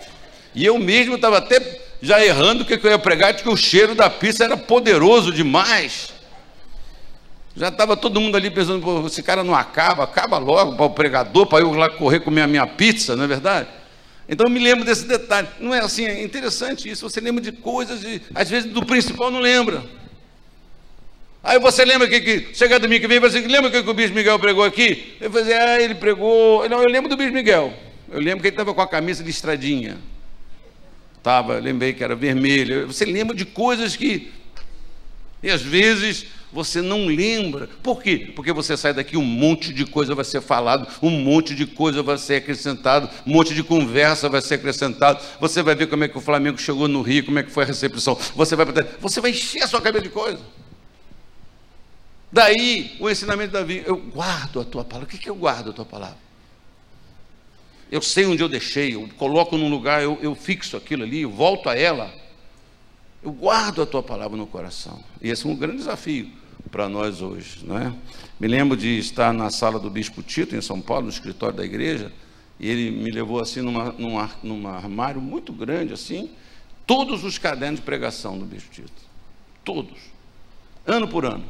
E 0.54 0.64
eu 0.64 0.78
mesmo 0.78 1.14
estava 1.14 1.38
até 1.38 1.80
já 2.02 2.22
errando 2.24 2.62
o 2.62 2.66
que 2.66 2.74
eu 2.74 2.90
ia 2.90 2.98
pregar, 2.98 3.32
de 3.32 3.42
que 3.42 3.48
o 3.48 3.56
cheiro 3.56 3.94
da 3.94 4.10
pizza 4.10 4.44
era 4.44 4.56
poderoso 4.56 5.32
demais. 5.32 6.14
Já 7.56 7.68
estava 7.68 7.96
todo 7.96 8.20
mundo 8.20 8.36
ali 8.36 8.50
pensando, 8.50 9.06
esse 9.06 9.22
cara 9.22 9.42
não 9.42 9.54
acaba, 9.54 10.04
acaba 10.04 10.36
logo 10.36 10.76
para 10.76 10.84
o 10.84 10.90
pregador, 10.90 11.46
para 11.46 11.64
eu 11.64 11.72
lá 11.72 11.88
correr 11.88 12.20
comer 12.20 12.42
a 12.42 12.46
minha 12.46 12.66
pizza, 12.66 13.16
não 13.16 13.24
é 13.24 13.26
verdade? 13.26 13.68
Então 14.28 14.46
eu 14.46 14.52
me 14.52 14.58
lembro 14.58 14.84
desse 14.84 15.06
detalhe. 15.06 15.48
Não 15.60 15.74
é 15.74 15.80
assim, 15.80 16.04
é 16.04 16.22
interessante 16.22 16.90
isso. 16.90 17.08
Você 17.08 17.20
lembra 17.20 17.42
de 17.42 17.52
coisas, 17.52 18.02
e 18.02 18.20
às 18.34 18.50
vezes 18.50 18.70
do 18.72 18.84
principal 18.84 19.30
não 19.30 19.40
lembra. 19.40 19.84
Aí 21.42 21.60
você 21.60 21.84
lembra 21.84 22.08
que, 22.08 22.20
que 22.20 22.54
chega 22.54 22.76
domingo 22.78 23.02
que 23.02 23.06
vem, 23.06 23.20
você 23.20 23.40
lembra 23.40 23.70
que, 23.70 23.80
que 23.80 23.88
o 23.88 23.94
Bispo 23.94 24.16
Miguel 24.16 24.36
pregou 24.36 24.64
aqui? 24.64 25.16
Eu 25.20 25.30
falei, 25.30 25.54
ah, 25.54 25.80
ele 25.80 25.94
pregou. 25.94 26.68
Não, 26.68 26.82
eu 26.82 26.90
lembro 26.90 27.08
do 27.08 27.16
Bispo 27.16 27.32
Miguel. 27.32 27.72
Eu 28.10 28.20
lembro 28.20 28.40
que 28.40 28.48
ele 28.48 28.54
estava 28.54 28.74
com 28.74 28.80
a 28.80 28.88
camisa 28.88 29.22
de 29.22 29.30
estradinha. 29.30 29.96
Estava, 31.16 31.58
lembrei 31.58 31.92
que 31.92 32.02
era 32.02 32.16
vermelho. 32.16 32.88
Você 32.88 33.04
lembra 33.04 33.36
de 33.36 33.44
coisas 33.44 33.94
que. 33.94 34.32
E 35.46 35.50
às 35.52 35.62
vezes 35.62 36.26
você 36.52 36.82
não 36.82 37.06
lembra. 37.06 37.68
Por 37.80 38.02
quê? 38.02 38.32
Porque 38.34 38.52
você 38.52 38.76
sai 38.76 38.92
daqui, 38.92 39.16
um 39.16 39.22
monte 39.22 39.72
de 39.72 39.86
coisa 39.86 40.12
vai 40.12 40.24
ser 40.24 40.40
falado, 40.40 40.88
um 41.00 41.08
monte 41.08 41.54
de 41.54 41.64
coisa 41.64 42.02
vai 42.02 42.18
ser 42.18 42.38
acrescentado, 42.38 43.08
um 43.24 43.32
monte 43.32 43.54
de 43.54 43.62
conversa 43.62 44.28
vai 44.28 44.42
ser 44.42 44.54
acrescentado. 44.54 45.22
Você 45.38 45.62
vai 45.62 45.76
ver 45.76 45.86
como 45.86 46.02
é 46.02 46.08
que 46.08 46.18
o 46.18 46.20
Flamengo 46.20 46.58
chegou 46.58 46.88
no 46.88 47.00
Rio, 47.00 47.26
como 47.26 47.38
é 47.38 47.44
que 47.44 47.52
foi 47.52 47.62
a 47.62 47.66
recepção. 47.68 48.18
Você 48.34 48.56
vai, 48.56 48.66
você 49.00 49.20
vai 49.20 49.30
encher 49.30 49.62
a 49.62 49.68
sua 49.68 49.80
cabeça 49.80 50.02
de 50.02 50.10
coisa. 50.10 50.40
Daí 52.32 52.96
o 52.98 53.08
ensinamento 53.08 53.52
de 53.52 53.52
Davi, 53.52 53.84
eu 53.86 53.98
guardo 53.98 54.58
a 54.58 54.64
tua 54.64 54.84
palavra. 54.84 55.06
O 55.06 55.08
que, 55.08 55.16
que 55.16 55.30
eu 55.30 55.36
guardo 55.36 55.70
a 55.70 55.72
tua 55.72 55.84
palavra? 55.84 56.18
Eu 57.88 58.02
sei 58.02 58.26
onde 58.26 58.42
eu 58.42 58.48
deixei, 58.48 58.96
eu 58.96 59.08
coloco 59.16 59.56
num 59.56 59.68
lugar, 59.68 60.02
eu, 60.02 60.18
eu 60.20 60.34
fixo 60.34 60.76
aquilo 60.76 61.04
ali, 61.04 61.22
eu 61.22 61.30
volto 61.30 61.68
a 61.68 61.78
ela. 61.78 62.12
Eu 63.26 63.32
guardo 63.32 63.82
a 63.82 63.86
tua 63.86 64.04
palavra 64.04 64.36
no 64.36 64.46
coração. 64.46 65.02
E 65.20 65.30
esse 65.30 65.44
é 65.44 65.50
um 65.50 65.56
grande 65.56 65.78
desafio 65.78 66.30
para 66.70 66.88
nós 66.88 67.20
hoje. 67.20 67.66
Não 67.66 67.76
é? 67.76 67.92
Me 68.38 68.46
lembro 68.46 68.76
de 68.76 69.00
estar 69.00 69.32
na 69.32 69.50
sala 69.50 69.80
do 69.80 69.90
Bispo 69.90 70.22
Tito, 70.22 70.54
em 70.54 70.60
São 70.60 70.80
Paulo, 70.80 71.06
no 71.06 71.10
escritório 71.10 71.56
da 71.56 71.64
igreja, 71.64 72.12
E 72.60 72.68
ele 72.68 72.88
me 72.88 73.10
levou 73.10 73.40
assim 73.40 73.62
numa, 73.62 73.92
num, 73.98 74.16
num 74.44 74.68
armário 74.68 75.20
muito 75.20 75.52
grande, 75.52 75.92
assim, 75.92 76.30
todos 76.86 77.24
os 77.24 77.36
cadernos 77.36 77.80
de 77.80 77.84
pregação 77.84 78.38
do 78.38 78.44
Bispo 78.44 78.70
Tito. 78.72 79.02
Todos. 79.64 79.98
Ano 80.86 81.08
por 81.08 81.26
ano. 81.26 81.46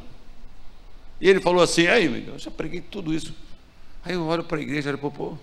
E 1.21 1.29
ele 1.29 1.39
falou 1.39 1.61
assim, 1.61 1.85
aí, 1.85 2.09
Miguel, 2.09 2.33
eu 2.33 2.39
já 2.39 2.49
preguei 2.49 2.81
tudo 2.81 3.13
isso. 3.13 3.35
Aí 4.03 4.15
eu 4.15 4.25
olho 4.25 4.43
para 4.43 4.57
a 4.57 4.61
igreja 4.61 4.89
e 4.89 4.93
olho, 4.93 5.11
pô, 5.11 5.37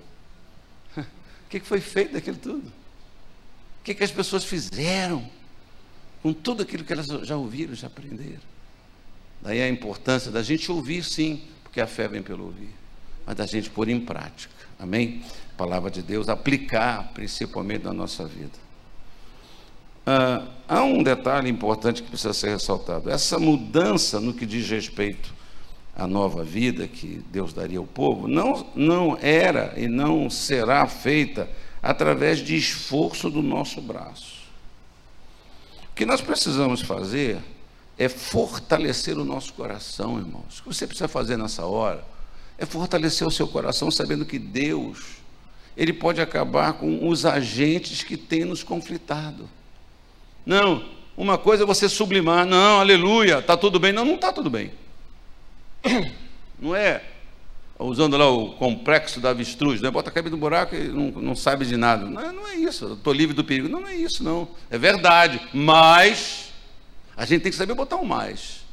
o 0.98 1.04
que 1.48 1.60
foi 1.60 1.80
feito 1.80 2.14
daquilo 2.14 2.38
tudo? 2.38 2.66
O 2.66 3.84
que, 3.84 3.94
que 3.94 4.02
as 4.02 4.10
pessoas 4.10 4.42
fizeram 4.44 5.30
com 6.24 6.32
tudo 6.32 6.62
aquilo 6.62 6.82
que 6.84 6.90
elas 6.90 7.06
já 7.06 7.36
ouviram, 7.36 7.74
já 7.74 7.86
aprenderam? 7.86 8.40
Daí 9.42 9.60
a 9.60 9.68
importância 9.68 10.30
da 10.30 10.42
gente 10.42 10.72
ouvir, 10.72 11.04
sim, 11.04 11.42
porque 11.62 11.82
a 11.82 11.86
fé 11.86 12.08
vem 12.08 12.22
pelo 12.22 12.46
ouvir, 12.46 12.70
mas 13.26 13.36
da 13.36 13.44
gente 13.44 13.68
pôr 13.68 13.90
em 13.90 14.00
prática, 14.00 14.54
amém? 14.78 15.22
A 15.52 15.58
palavra 15.58 15.90
de 15.90 16.00
Deus, 16.00 16.30
aplicar 16.30 17.12
principalmente 17.12 17.84
na 17.84 17.92
nossa 17.92 18.24
vida. 18.24 18.58
Ah, 20.06 20.46
há 20.66 20.82
um 20.82 21.02
detalhe 21.02 21.50
importante 21.50 22.02
que 22.02 22.08
precisa 22.08 22.32
ser 22.32 22.52
ressaltado: 22.52 23.10
essa 23.10 23.38
mudança 23.38 24.18
no 24.18 24.32
que 24.32 24.46
diz 24.46 24.66
respeito 24.66 25.30
à 25.94 26.06
nova 26.06 26.42
vida 26.42 26.88
que 26.88 27.22
Deus 27.30 27.52
daria 27.52 27.78
ao 27.78 27.86
povo, 27.86 28.26
não, 28.26 28.66
não 28.74 29.18
era 29.20 29.74
e 29.76 29.88
não 29.88 30.30
será 30.30 30.86
feita 30.86 31.50
através 31.82 32.38
de 32.38 32.56
esforço 32.56 33.28
do 33.28 33.42
nosso 33.42 33.82
braço. 33.82 34.43
O 35.94 35.96
que 35.96 36.04
nós 36.04 36.20
precisamos 36.20 36.80
fazer 36.80 37.38
é 37.96 38.08
fortalecer 38.08 39.16
o 39.16 39.24
nosso 39.24 39.52
coração, 39.52 40.18
irmãos. 40.18 40.58
O 40.58 40.62
que 40.64 40.74
você 40.74 40.88
precisa 40.88 41.06
fazer 41.06 41.36
nessa 41.36 41.64
hora 41.66 42.04
é 42.58 42.66
fortalecer 42.66 43.24
o 43.24 43.30
seu 43.30 43.46
coração, 43.46 43.92
sabendo 43.92 44.26
que 44.26 44.36
Deus, 44.36 45.18
Ele 45.76 45.92
pode 45.92 46.20
acabar 46.20 46.72
com 46.72 47.08
os 47.08 47.24
agentes 47.24 48.02
que 48.02 48.16
têm 48.16 48.44
nos 48.44 48.64
conflitado. 48.64 49.48
Não, 50.44 50.84
uma 51.16 51.38
coisa 51.38 51.62
é 51.62 51.66
você 51.66 51.88
sublimar, 51.88 52.44
não, 52.44 52.80
aleluia, 52.80 53.38
está 53.38 53.56
tudo 53.56 53.78
bem. 53.78 53.92
Não, 53.92 54.04
não 54.04 54.16
está 54.16 54.32
tudo 54.32 54.50
bem. 54.50 54.72
Não 56.58 56.74
é 56.74 57.04
usando 57.78 58.16
lá 58.16 58.28
o 58.28 58.52
complexo 58.52 59.20
da 59.20 59.30
avestruz, 59.30 59.80
né? 59.80 59.90
bota 59.90 60.08
a 60.08 60.12
cabeça 60.12 60.34
no 60.34 60.40
buraco 60.40 60.74
e 60.74 60.88
não, 60.88 61.10
não 61.10 61.36
sabe 61.36 61.64
de 61.64 61.76
nada. 61.76 62.04
Não, 62.06 62.32
não 62.32 62.48
é 62.48 62.56
isso, 62.56 62.92
estou 62.92 63.12
livre 63.12 63.34
do 63.34 63.44
perigo. 63.44 63.68
Não, 63.68 63.80
não 63.80 63.88
é 63.88 63.96
isso, 63.96 64.22
não. 64.22 64.48
É 64.70 64.78
verdade, 64.78 65.40
mas 65.52 66.52
a 67.16 67.24
gente 67.24 67.42
tem 67.42 67.50
que 67.50 67.58
saber 67.58 67.74
botar 67.74 67.96
um 67.96 68.04
mais. 68.04 68.64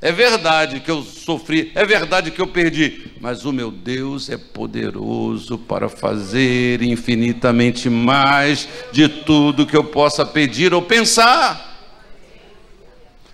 É 0.00 0.12
verdade 0.12 0.80
que 0.80 0.90
eu 0.90 1.02
sofri, 1.02 1.72
é 1.74 1.84
verdade 1.86 2.30
que 2.30 2.40
eu 2.40 2.46
perdi, 2.46 3.12
mas 3.20 3.46
o 3.46 3.52
meu 3.52 3.70
Deus 3.70 4.28
é 4.28 4.36
poderoso 4.36 5.56
para 5.56 5.88
fazer 5.88 6.82
infinitamente 6.82 7.88
mais 7.88 8.68
de 8.92 9.08
tudo 9.08 9.66
que 9.66 9.76
eu 9.76 9.84
possa 9.84 10.26
pedir 10.26 10.74
ou 10.74 10.82
pensar. 10.82 11.72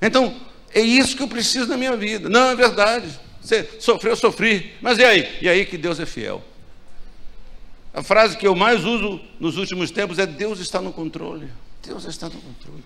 Então, 0.00 0.32
é 0.72 0.80
isso 0.80 1.16
que 1.16 1.22
eu 1.22 1.28
preciso 1.28 1.66
na 1.66 1.76
minha 1.76 1.96
vida. 1.96 2.28
Não, 2.28 2.50
é 2.50 2.54
verdade. 2.54 3.18
Você 3.40 3.68
sofreu, 3.80 4.12
eu 4.12 4.16
sofri. 4.16 4.74
Mas 4.80 4.98
e 4.98 5.04
aí? 5.04 5.38
E 5.40 5.48
aí 5.48 5.64
que 5.64 5.78
Deus 5.78 5.98
é 5.98 6.06
fiel. 6.06 6.44
A 7.92 8.02
frase 8.02 8.36
que 8.36 8.46
eu 8.46 8.54
mais 8.54 8.84
uso 8.84 9.20
nos 9.38 9.56
últimos 9.56 9.90
tempos 9.90 10.18
é: 10.18 10.26
Deus 10.26 10.60
está 10.60 10.80
no 10.80 10.92
controle. 10.92 11.48
Deus 11.82 12.04
está 12.04 12.28
no 12.28 12.40
controle. 12.40 12.84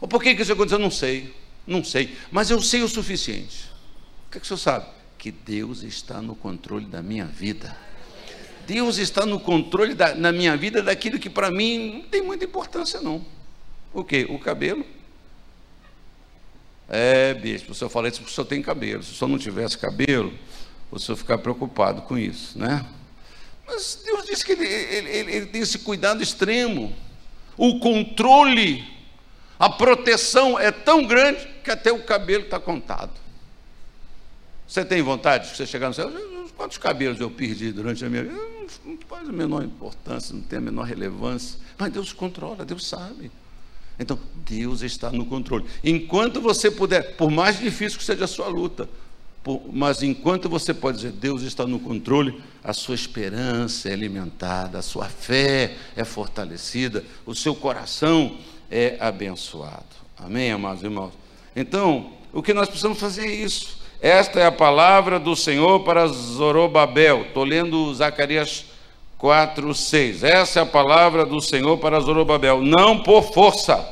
Ou 0.00 0.06
por 0.06 0.22
que 0.22 0.30
isso 0.30 0.52
aconteceu? 0.52 0.78
Eu 0.78 0.82
não 0.82 0.90
sei. 0.90 1.34
Não 1.66 1.82
sei. 1.82 2.16
Mas 2.30 2.50
eu 2.50 2.60
sei 2.60 2.82
o 2.82 2.88
suficiente. 2.88 3.70
O 4.26 4.30
que, 4.30 4.38
é 4.38 4.40
que 4.40 4.44
o 4.44 4.48
senhor 4.48 4.58
sabe? 4.58 4.86
Que 5.18 5.30
Deus 5.30 5.82
está 5.82 6.20
no 6.20 6.34
controle 6.34 6.84
da 6.84 7.02
minha 7.02 7.24
vida. 7.24 7.76
Deus 8.66 8.98
está 8.98 9.26
no 9.26 9.40
controle 9.40 9.94
da, 9.94 10.14
na 10.14 10.32
minha 10.32 10.56
vida 10.56 10.82
daquilo 10.82 11.18
que 11.18 11.30
para 11.30 11.50
mim 11.50 11.94
não 11.94 12.02
tem 12.02 12.22
muita 12.22 12.44
importância, 12.44 13.00
não. 13.00 13.24
O 13.92 14.04
que? 14.04 14.24
O 14.24 14.38
cabelo. 14.38 14.84
É, 16.88 17.34
bispo, 17.34 17.72
o 17.72 17.74
senhor 17.74 17.90
fala 17.90 18.08
isso 18.08 18.18
porque 18.18 18.30
o 18.30 18.34
senhor 18.34 18.46
tem 18.46 18.62
cabelo. 18.62 19.02
Se 19.02 19.12
o 19.12 19.14
senhor 19.14 19.28
não 19.28 19.38
tivesse 19.38 19.78
cabelo, 19.78 20.32
o 20.90 20.98
senhor 20.98 21.16
ficar 21.16 21.38
preocupado 21.38 22.02
com 22.02 22.16
isso, 22.18 22.58
né? 22.58 22.84
Mas 23.66 24.02
Deus 24.04 24.26
diz 24.26 24.42
que 24.42 24.52
ele, 24.52 24.66
ele, 24.66 25.10
ele, 25.10 25.32
ele 25.32 25.46
tem 25.46 25.62
esse 25.62 25.78
cuidado 25.78 26.22
extremo. 26.22 26.94
O 27.56 27.78
controle 27.78 28.94
a 29.58 29.70
proteção 29.70 30.58
é 30.58 30.70
tão 30.70 31.06
grande 31.06 31.46
que 31.62 31.70
até 31.70 31.92
o 31.92 32.02
cabelo 32.02 32.44
está 32.44 32.58
contado. 32.58 33.12
Você 34.66 34.84
tem 34.84 35.00
vontade 35.02 35.48
de 35.48 35.56
você 35.56 35.66
chegar 35.66 35.88
no 35.88 35.94
céu? 35.94 36.12
Quantos 36.56 36.78
cabelos 36.78 37.20
eu 37.20 37.30
perdi 37.30 37.72
durante 37.72 38.04
a 38.04 38.08
minha 38.08 38.24
vida? 38.24 38.40
Não 38.84 38.98
faz 39.08 39.28
a 39.28 39.32
menor 39.32 39.62
importância, 39.62 40.34
não 40.34 40.42
tem 40.42 40.58
a 40.58 40.62
menor 40.62 40.82
relevância. 40.82 41.58
Mas 41.78 41.92
Deus 41.92 42.12
controla, 42.12 42.64
Deus 42.64 42.86
sabe. 42.86 43.30
Então, 43.98 44.18
Deus 44.48 44.82
está 44.82 45.10
no 45.10 45.24
controle. 45.24 45.64
Enquanto 45.82 46.40
você 46.40 46.70
puder, 46.70 47.16
por 47.16 47.30
mais 47.30 47.58
difícil 47.58 47.98
que 47.98 48.04
seja 48.04 48.24
a 48.24 48.28
sua 48.28 48.48
luta, 48.48 48.88
por, 49.42 49.62
mas 49.72 50.02
enquanto 50.02 50.48
você 50.48 50.74
pode 50.74 50.98
dizer, 50.98 51.12
Deus 51.12 51.42
está 51.42 51.66
no 51.66 51.78
controle, 51.78 52.40
a 52.62 52.72
sua 52.72 52.94
esperança 52.94 53.88
é 53.88 53.92
alimentada, 53.92 54.78
a 54.78 54.82
sua 54.82 55.04
fé 55.04 55.76
é 55.94 56.04
fortalecida, 56.04 57.04
o 57.24 57.34
seu 57.34 57.54
coração 57.54 58.36
é 58.70 58.96
abençoado. 58.98 59.84
Amém, 60.16 60.50
amados 60.50 60.82
irmãos? 60.82 61.12
Então, 61.54 62.12
o 62.32 62.42
que 62.42 62.54
nós 62.54 62.68
precisamos 62.68 62.98
fazer 62.98 63.26
é 63.26 63.34
isso. 63.34 63.78
Esta 64.00 64.40
é 64.40 64.46
a 64.46 64.52
palavra 64.52 65.20
do 65.20 65.36
Senhor 65.36 65.80
para 65.80 66.06
Zorobabel. 66.06 67.22
Estou 67.22 67.44
lendo 67.44 67.94
Zacarias 67.94 68.66
4, 69.18 69.74
6. 69.74 70.22
Essa 70.22 70.60
é 70.60 70.62
a 70.62 70.66
palavra 70.66 71.24
do 71.24 71.40
Senhor 71.40 71.78
para 71.78 72.00
Zorobabel. 72.00 72.60
Não 72.62 73.02
por 73.02 73.32
força, 73.32 73.88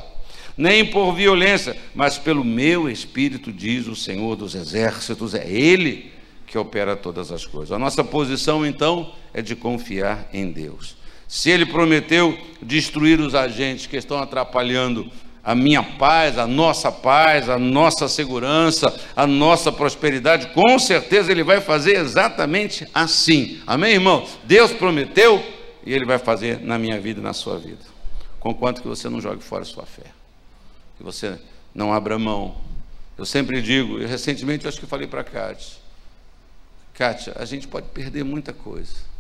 nem 0.57 0.85
por 0.85 1.13
violência, 1.15 1.77
mas 1.95 2.19
pelo 2.19 2.45
meu 2.45 2.89
espírito, 2.89 3.53
diz 3.53 3.87
o 3.87 3.97
Senhor 3.97 4.37
dos 4.37 4.55
exércitos. 4.55 5.35
É 5.35 5.49
Ele 5.49 6.13
que 6.47 6.59
opera 6.59 6.95
todas 6.95 7.33
as 7.33 7.47
coisas. 7.47 7.73
A 7.73 7.79
nossa 7.79 8.05
posição, 8.05 8.67
então, 8.67 9.13
é 9.33 9.41
de 9.41 9.57
confiar 9.57 10.29
em 10.35 10.51
Deus. 10.51 10.97
Se 11.27 11.49
ele 11.49 11.65
prometeu 11.65 12.39
destruir 12.61 13.19
os 13.19 13.35
agentes 13.35 13.87
que 13.87 13.97
estão 13.97 14.19
atrapalhando 14.19 15.11
a 15.43 15.55
minha 15.55 15.83
paz, 15.83 16.39
a 16.39 16.47
nossa 16.47 16.91
paz, 16.91 17.49
a 17.49 17.59
nossa 17.59 18.09
segurança, 18.09 18.95
a 19.17 19.27
nossa 19.27 19.73
prosperidade, 19.73 20.49
com 20.49 20.79
certeza 20.79 21.33
ele 21.33 21.43
vai 21.43 21.61
fazer 21.61 21.97
exatamente 21.97 22.87
assim. 22.95 23.61
Amém, 23.67 23.95
irmão? 23.95 24.27
Deus 24.45 24.73
prometeu 24.73 25.43
e 25.85 25.93
ele 25.93 26.07
vai 26.07 26.19
fazer 26.19 26.61
na 26.61 26.79
minha 26.79 27.01
vida 27.01 27.21
e 27.21 27.23
na 27.23 27.33
sua 27.33 27.59
vida. 27.59 27.83
Conquanto 28.39 28.83
que 28.83 28.89
você 28.89 29.09
não 29.09 29.21
jogue 29.21 29.43
fora 29.43 29.63
a 29.63 29.67
sua 29.67 29.85
fé, 29.85 30.07
que 30.97 31.03
você 31.03 31.39
não 31.75 31.93
abra 31.93 32.19
mão. 32.19 32.57
Eu 33.19 33.27
sempre 33.27 33.61
digo, 33.61 34.01
e 34.01 34.07
recentemente 34.07 34.65
eu 34.65 34.69
acho 34.69 34.81
que 34.81 34.87
falei 34.87 35.07
para 35.07 35.21
a 35.21 35.25
Kátia, 35.25 35.83
Kátia, 36.95 37.35
a 37.37 37.45
gente 37.45 37.67
pode 37.67 37.89
perder 37.89 38.25
muita 38.25 38.53
coisa 38.53 39.13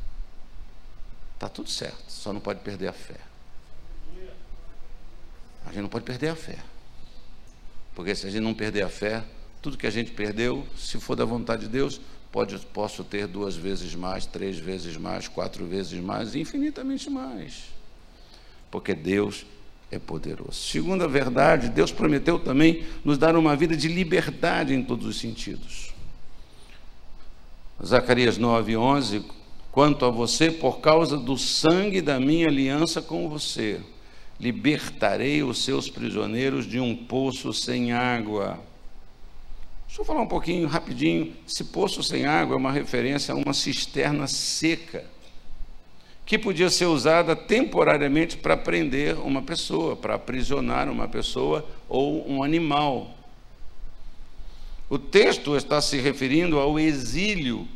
Está 1.42 1.48
tudo 1.48 1.68
certo, 1.68 2.04
só 2.06 2.32
não 2.32 2.38
pode 2.38 2.60
perder 2.60 2.86
a 2.86 2.92
fé. 2.92 3.16
A 5.72 5.74
gente 5.74 5.82
não 5.82 5.88
pode 5.88 6.04
perder 6.04 6.28
a 6.28 6.36
fé. 6.36 6.58
Porque 7.94 8.14
se 8.14 8.26
a 8.26 8.30
gente 8.30 8.42
não 8.42 8.54
perder 8.54 8.82
a 8.82 8.88
fé, 8.88 9.24
tudo 9.60 9.78
que 9.78 9.86
a 9.86 9.90
gente 9.90 10.10
perdeu, 10.10 10.66
se 10.76 11.00
for 11.00 11.16
da 11.16 11.24
vontade 11.24 11.62
de 11.62 11.68
Deus, 11.68 12.00
pode, 12.30 12.58
posso 12.66 13.02
ter 13.02 13.26
duas 13.26 13.56
vezes 13.56 13.94
mais, 13.94 14.26
três 14.26 14.58
vezes 14.58 14.96
mais, 14.96 15.28
quatro 15.28 15.66
vezes 15.66 15.98
mais, 15.98 16.34
infinitamente 16.34 17.08
mais. 17.08 17.70
Porque 18.70 18.94
Deus 18.94 19.46
é 19.90 19.98
poderoso. 19.98 20.54
Segunda 20.54 21.08
verdade, 21.08 21.70
Deus 21.70 21.90
prometeu 21.90 22.38
também 22.38 22.84
nos 23.04 23.16
dar 23.16 23.34
uma 23.34 23.56
vida 23.56 23.76
de 23.76 23.88
liberdade 23.88 24.74
em 24.74 24.82
todos 24.82 25.06
os 25.06 25.18
sentidos. 25.18 25.92
Zacarias 27.82 28.38
9, 28.38 28.76
11, 28.76 29.24
Quanto 29.72 30.04
a 30.04 30.10
você, 30.10 30.50
por 30.50 30.80
causa 30.80 31.16
do 31.16 31.38
sangue 31.38 32.02
da 32.02 32.20
minha 32.20 32.46
aliança 32.46 33.00
com 33.00 33.26
você, 33.26 33.80
libertarei 34.40 35.42
os 35.42 35.64
seus 35.64 35.88
prisioneiros 35.88 36.66
de 36.66 36.80
um 36.80 36.94
poço 36.94 37.52
sem 37.52 37.92
água. 37.92 38.58
Deixa 39.86 40.00
eu 40.00 40.04
falar 40.06 40.22
um 40.22 40.26
pouquinho, 40.26 40.66
rapidinho. 40.66 41.34
Esse 41.46 41.64
poço 41.64 42.02
sem 42.02 42.24
água 42.24 42.54
é 42.54 42.56
uma 42.56 42.72
referência 42.72 43.34
a 43.34 43.36
uma 43.36 43.52
cisterna 43.52 44.26
seca, 44.26 45.04
que 46.24 46.38
podia 46.38 46.70
ser 46.70 46.86
usada 46.86 47.36
temporariamente 47.36 48.36
para 48.36 48.56
prender 48.56 49.18
uma 49.18 49.42
pessoa, 49.42 49.94
para 49.94 50.14
aprisionar 50.14 50.88
uma 50.88 51.06
pessoa 51.06 51.68
ou 51.88 52.26
um 52.30 52.42
animal. 52.42 53.10
O 54.88 54.98
texto 54.98 55.56
está 55.56 55.80
se 55.80 55.98
referindo 55.98 56.58
ao 56.58 56.78
exílio 56.78 57.68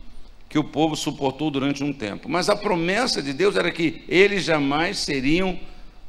que 0.49 0.59
o 0.59 0.65
povo 0.65 0.97
suportou 0.97 1.51
durante 1.51 1.85
um 1.85 1.93
tempo. 1.93 2.29
Mas 2.29 2.49
a 2.49 2.57
promessa 2.57 3.23
de 3.23 3.33
Deus 3.33 3.57
era 3.57 3.71
que 3.71 4.05
eles 4.09 4.45
jamais 4.45 4.99
seriam 4.99 5.59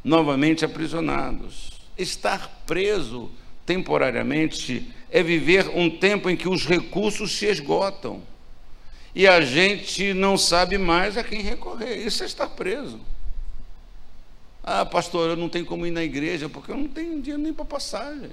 novamente 0.04 0.64
aprisionados. 0.64 1.72
Estar 1.98 2.64
preso 2.66 3.32
temporariamente 3.66 4.92
é 5.10 5.22
viver 5.24 5.70
um 5.70 5.90
tempo 5.90 6.30
em 6.30 6.36
que 6.36 6.48
os 6.48 6.66
recursos 6.66 7.32
se 7.32 7.46
esgotam 7.46 8.22
e 9.18 9.28
a 9.28 9.42
gente 9.42 10.14
não 10.14 10.38
sabe 10.38 10.78
mais 10.78 11.18
a 11.18 11.24
quem 11.24 11.42
recorrer. 11.42 11.96
Isso 12.06 12.22
é 12.22 12.26
estar 12.26 12.48
preso. 12.50 13.00
Ah, 14.64 14.86
pastor, 14.86 15.30
eu 15.30 15.36
não 15.36 15.50
tenho 15.50 15.66
como 15.66 15.88
ir 15.88 15.92
na 15.92 16.04
igreja 16.04 16.48
porque 16.48 16.72
eu 16.72 16.78
não 16.78 16.88
tenho 16.88 17.22
dinheiro 17.22 17.42
nem 17.42 17.54
para 17.54 17.66
passagem. 17.66 18.30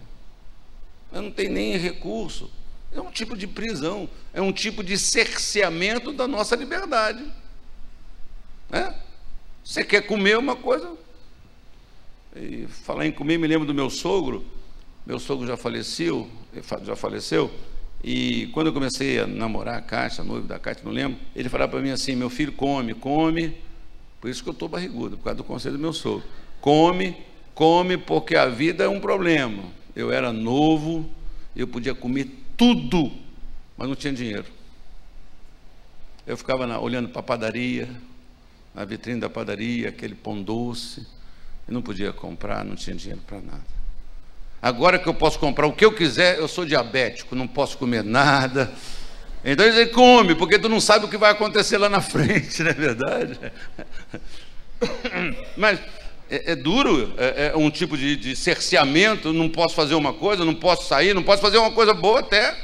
Eu 1.13 1.23
não 1.23 1.31
tenho 1.31 1.53
nem 1.53 1.77
recurso. 1.77 2.51
É 2.93 3.01
um 3.01 3.11
tipo 3.11 3.37
de 3.37 3.47
prisão, 3.47 4.09
é 4.33 4.43
um 4.43 4.53
tipo 4.53 4.85
de 4.85 4.99
cerceamento 4.99 6.13
da 6.13 6.29
nossa 6.29 6.55
liberdade. 6.55 7.25
É? 8.71 8.93
Você 9.65 9.85
quer 9.85 10.03
comer 10.03 10.37
uma 10.37 10.55
coisa? 10.55 10.97
E 12.37 12.67
falar 12.67 13.07
em 13.07 13.13
comer, 13.13 13.39
me 13.39 13.47
lembro 13.47 13.67
do 13.67 13.75
meu 13.75 13.89
sogro. 13.89 14.45
Meu 15.07 15.19
sogro 15.19 15.47
já 15.47 15.57
faleceu, 15.57 16.29
já 16.83 16.97
faleceu. 16.97 17.51
E 18.03 18.49
quando 18.53 18.67
eu 18.69 18.73
comecei 18.73 19.19
a 19.21 19.27
namorar 19.27 19.79
a 19.79 19.81
Cátia, 19.81 20.23
a 20.23 20.25
noiva 20.25 20.47
da 20.47 20.59
Cátia, 20.59 20.85
não 20.85 20.93
lembro, 20.93 21.19
ele 21.35 21.49
falava 21.49 21.73
para 21.73 21.81
mim 21.81 21.91
assim: 21.91 22.17
meu 22.17 22.29
filho, 22.29 22.53
come, 22.53 22.93
come. 22.95 23.57
Por 24.21 24.31
isso 24.31 24.43
que 24.43 24.49
eu 24.49 24.53
estou 24.53 24.69
barrigudo, 24.69 25.17
por 25.17 25.25
causa 25.25 25.37
do 25.37 25.45
conselho 25.45 25.77
do 25.77 25.81
meu 25.81 25.93
sogro. 25.93 26.25
Come, 26.61 27.17
come, 27.55 27.97
porque 27.99 28.35
a 28.37 28.47
vida 28.47 28.85
é 28.85 28.89
um 28.89 28.99
problema. 28.99 29.63
Eu 29.95 30.11
era 30.11 30.33
novo, 30.33 31.09
eu 31.55 31.69
podia 31.69 31.95
comer 31.95 32.31
tudo, 32.57 33.13
mas 33.77 33.89
não 33.89 33.95
tinha 33.95 34.13
dinheiro. 34.13 34.47
Eu 36.27 36.37
ficava 36.37 36.67
na, 36.67 36.81
olhando 36.81 37.11
para 37.11 37.21
a 37.21 37.23
padaria, 37.23 37.89
na 38.75 38.85
vitrine 38.85 39.21
da 39.21 39.29
padaria, 39.29 39.91
aquele 39.91 40.15
pão 40.15 40.43
doce, 40.43 41.07
e 41.69 41.73
não 41.73 41.83
podia 41.83 42.13
comprar, 42.13 42.65
não 42.65 42.75
tinha 42.75 42.95
dinheiro 42.95 43.23
para 43.27 43.41
nada. 43.41 43.75
Agora 44.61 44.99
que 44.99 45.07
eu 45.07 45.15
posso 45.15 45.39
comprar 45.39 45.67
o 45.67 45.73
que 45.73 45.85
eu 45.85 45.93
quiser, 45.93 46.39
eu 46.39 46.49
sou 46.49 46.65
diabético, 46.65 47.35
não 47.35 47.47
posso 47.47 47.77
comer 47.77 48.03
nada. 48.03 48.73
Então 49.45 49.67
ele 49.67 49.87
come, 49.87 50.35
porque 50.35 50.59
tu 50.59 50.69
não 50.69 50.81
sabe 50.81 51.05
o 51.05 51.09
que 51.09 51.19
vai 51.19 51.31
acontecer 51.31 51.77
lá 51.77 51.89
na 51.89 52.01
frente, 52.01 52.63
não 52.65 52.71
é 52.71 52.75
verdade? 52.75 53.39
Mas 55.57 55.79
é, 56.31 56.53
é 56.53 56.57
duro, 56.57 57.13
é, 57.19 57.53
é, 57.53 57.57
um 57.57 57.71
tipo 57.71 57.97
de, 57.97 58.17
de 58.17 58.35
cerceamento, 58.35 59.33
não 59.33 59.49
posso 59.49 59.75
fazer 59.75 59.95
uma 59.95 60.15
coisa, 60.15 60.45
não 60.45 60.55
posso 60.55 60.89
sair, 60.89 61.15
não 61.15 61.23
posso 61.23 61.43
fazer 61.43 61.59
uma 61.59 61.73
coisa 61.73 61.93
boa 61.93 62.21
até. 62.21 62.57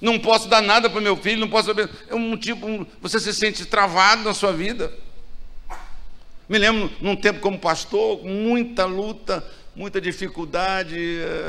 Não 0.00 0.18
posso 0.18 0.48
dar 0.48 0.62
nada 0.62 0.88
para 0.88 1.00
meu 1.00 1.14
filho, 1.14 1.40
não 1.40 1.48
posso. 1.48 1.70
É 2.08 2.14
um 2.14 2.34
tipo, 2.36 2.86
você 3.02 3.20
se 3.20 3.34
sente 3.34 3.66
travado 3.66 4.24
na 4.24 4.32
sua 4.32 4.50
vida. 4.50 4.90
Me 6.50 6.58
lembro 6.58 6.90
num 7.00 7.14
tempo 7.14 7.38
como 7.38 7.56
pastor, 7.60 8.24
muita 8.24 8.84
luta, 8.84 9.48
muita 9.72 10.00
dificuldade, 10.00 10.96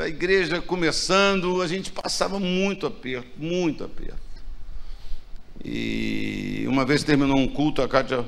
a 0.00 0.06
igreja 0.06 0.62
começando, 0.62 1.60
a 1.60 1.66
gente 1.66 1.90
passava 1.90 2.38
muito 2.38 2.86
aperto, 2.86 3.28
muito 3.36 3.82
aperto. 3.82 4.22
E 5.64 6.64
uma 6.68 6.84
vez 6.84 7.02
terminou 7.02 7.36
um 7.36 7.48
culto, 7.48 7.82
a 7.82 7.88
Cátia 7.88 8.24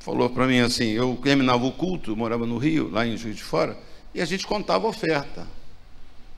falou 0.00 0.28
para 0.30 0.48
mim 0.48 0.58
assim: 0.58 0.88
eu 0.88 1.16
terminava 1.22 1.64
o 1.64 1.70
culto, 1.70 2.16
morava 2.16 2.44
no 2.44 2.58
Rio, 2.58 2.90
lá 2.90 3.06
em 3.06 3.16
Juiz 3.16 3.36
de 3.36 3.44
Fora, 3.44 3.78
e 4.12 4.20
a 4.20 4.24
gente 4.24 4.44
contava 4.48 4.88
oferta. 4.88 5.46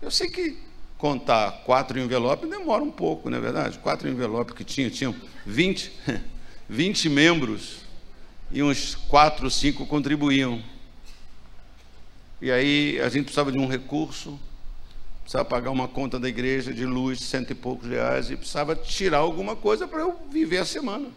Eu 0.02 0.10
sei 0.10 0.28
que 0.28 0.58
contar 0.98 1.62
quatro 1.64 1.98
envelopes 1.98 2.46
demora 2.46 2.84
um 2.84 2.90
pouco, 2.90 3.30
não 3.30 3.38
é 3.38 3.40
verdade? 3.40 3.78
Quatro 3.78 4.06
envelopes 4.06 4.54
que 4.54 4.64
tinham, 4.64 4.90
tinham 4.90 5.14
20, 5.46 5.90
20 6.68 7.08
membros 7.08 7.78
e 8.50 8.62
uns 8.62 8.94
quatro, 8.94 9.50
cinco 9.50 9.86
contribuíam. 9.86 10.62
E 12.40 12.50
aí 12.50 13.00
a 13.00 13.08
gente 13.08 13.24
precisava 13.24 13.50
de 13.50 13.58
um 13.58 13.66
recurso, 13.66 14.38
precisava 15.22 15.44
pagar 15.44 15.70
uma 15.70 15.88
conta 15.88 16.18
da 16.18 16.28
igreja 16.28 16.72
de 16.72 16.84
luz, 16.84 17.20
cento 17.20 17.50
e 17.50 17.54
poucos 17.54 17.88
reais, 17.88 18.30
e 18.30 18.36
precisava 18.36 18.76
tirar 18.76 19.18
alguma 19.18 19.56
coisa 19.56 19.88
para 19.88 20.00
eu 20.00 20.18
viver 20.30 20.58
a 20.58 20.64
semana. 20.64 21.08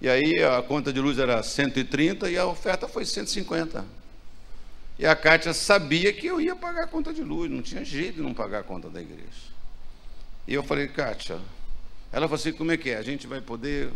E 0.00 0.08
aí 0.08 0.42
a 0.42 0.62
conta 0.62 0.92
de 0.92 1.00
luz 1.00 1.18
era 1.18 1.42
130 1.42 2.30
e 2.30 2.36
a 2.36 2.46
oferta 2.46 2.86
foi 2.86 3.04
150. 3.04 3.84
E 4.98 5.06
a 5.06 5.16
Kátia 5.16 5.52
sabia 5.52 6.12
que 6.12 6.26
eu 6.26 6.40
ia 6.40 6.54
pagar 6.54 6.84
a 6.84 6.86
conta 6.86 7.12
de 7.12 7.22
luz, 7.22 7.50
não 7.50 7.62
tinha 7.62 7.84
jeito 7.84 8.16
de 8.16 8.22
não 8.22 8.34
pagar 8.34 8.60
a 8.60 8.62
conta 8.62 8.88
da 8.88 9.00
igreja. 9.00 9.54
E 10.46 10.54
eu 10.54 10.62
falei, 10.62 10.88
Kátia, 10.88 11.40
ela 12.12 12.28
falou 12.28 12.34
assim, 12.34 12.52
como 12.52 12.70
é 12.70 12.76
que 12.76 12.90
é? 12.90 12.96
A 12.96 13.02
gente 13.02 13.26
vai 13.26 13.40
poder 13.40 13.90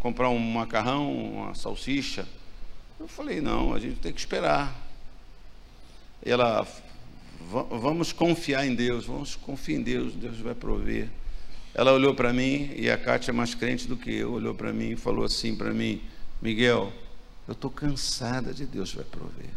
comprar 0.00 0.28
um 0.30 0.38
macarrão, 0.38 1.12
uma 1.12 1.54
salsicha? 1.54 2.26
Eu 2.98 3.06
falei, 3.06 3.40
não, 3.40 3.72
a 3.72 3.78
gente 3.78 4.00
tem 4.00 4.12
que 4.12 4.18
esperar 4.18 4.90
ela 6.22 6.66
vamos 7.40 8.12
confiar 8.12 8.66
em 8.66 8.74
Deus, 8.74 9.06
vamos 9.06 9.34
confiar 9.34 9.78
em 9.78 9.82
Deus, 9.82 10.14
Deus 10.14 10.38
vai 10.38 10.54
prover. 10.54 11.08
Ela 11.74 11.92
olhou 11.92 12.14
para 12.14 12.32
mim 12.32 12.72
e 12.76 12.90
a 12.90 12.98
Kátia 12.98 13.30
é 13.30 13.32
mais 13.32 13.54
crente 13.54 13.88
do 13.88 13.96
que 13.96 14.12
eu, 14.12 14.32
olhou 14.32 14.54
para 14.54 14.72
mim 14.72 14.90
e 14.90 14.96
falou 14.96 15.24
assim 15.24 15.56
para 15.56 15.72
mim, 15.72 16.02
Miguel, 16.42 16.92
eu 17.48 17.52
estou 17.52 17.70
cansada 17.70 18.52
de 18.52 18.66
Deus 18.66 18.92
vai 18.92 19.04
prover. 19.04 19.50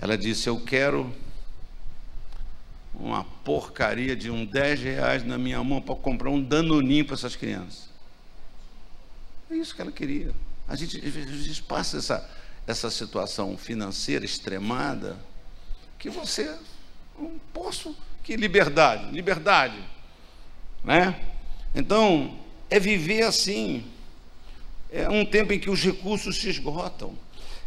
Ela 0.00 0.16
disse, 0.18 0.48
eu 0.48 0.60
quero 0.60 1.12
uma 2.94 3.24
porcaria 3.24 4.14
de 4.14 4.30
um 4.30 4.44
10 4.44 4.80
reais 4.80 5.24
na 5.24 5.38
minha 5.38 5.62
mão 5.64 5.80
para 5.80 5.94
comprar 5.94 6.30
um 6.30 6.42
danoninho 6.42 7.04
para 7.04 7.14
essas 7.14 7.34
crianças. 7.34 7.88
É 9.50 9.54
isso 9.54 9.74
que 9.74 9.80
ela 9.80 9.92
queria. 9.92 10.34
A 10.68 10.76
gente, 10.76 10.98
a 10.98 11.08
gente 11.10 11.62
passa 11.62 11.96
essa, 11.96 12.30
essa 12.66 12.90
situação 12.90 13.56
financeira 13.56 14.24
extremada, 14.24 15.16
que 15.98 16.10
você 16.10 16.54
não 17.18 17.40
posso 17.52 17.96
que 18.22 18.36
liberdade, 18.36 19.10
liberdade, 19.10 19.78
né? 20.84 21.18
Então 21.74 22.38
é 22.68 22.78
viver 22.78 23.22
assim. 23.22 23.84
É 24.90 25.08
um 25.08 25.24
tempo 25.24 25.52
em 25.52 25.58
que 25.58 25.70
os 25.70 25.82
recursos 25.82 26.36
se 26.36 26.50
esgotam. 26.50 27.14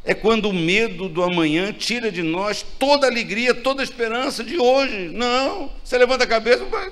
É 0.04 0.14
quando 0.14 0.50
o 0.50 0.54
medo 0.54 1.10
do 1.10 1.24
amanhã 1.24 1.74
tira 1.74 2.12
de 2.12 2.22
nós 2.22 2.64
toda 2.80 3.08
a 3.08 3.10
alegria, 3.10 3.54
toda 3.54 3.82
a 3.82 3.84
esperança 3.84 4.44
de 4.44 4.60
hoje. 4.60 5.10
Não, 5.10 5.72
você 5.84 5.98
levanta 5.98 6.24
a 6.24 6.28
cabeça, 6.28 6.64
vai. 6.66 6.92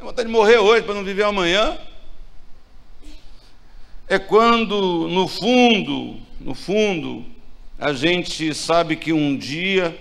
vontade 0.00 0.26
de 0.26 0.32
morrer 0.32 0.58
hoje 0.58 0.84
para 0.84 0.94
não 0.94 1.04
viver 1.04 1.24
amanhã 1.24 1.78
é 4.08 4.18
quando, 4.18 5.08
no 5.08 5.26
fundo, 5.26 6.16
no 6.40 6.54
fundo, 6.54 7.24
a 7.78 7.92
gente 7.92 8.54
sabe 8.54 8.96
que 8.96 9.12
um 9.12 9.36
dia 9.36 9.96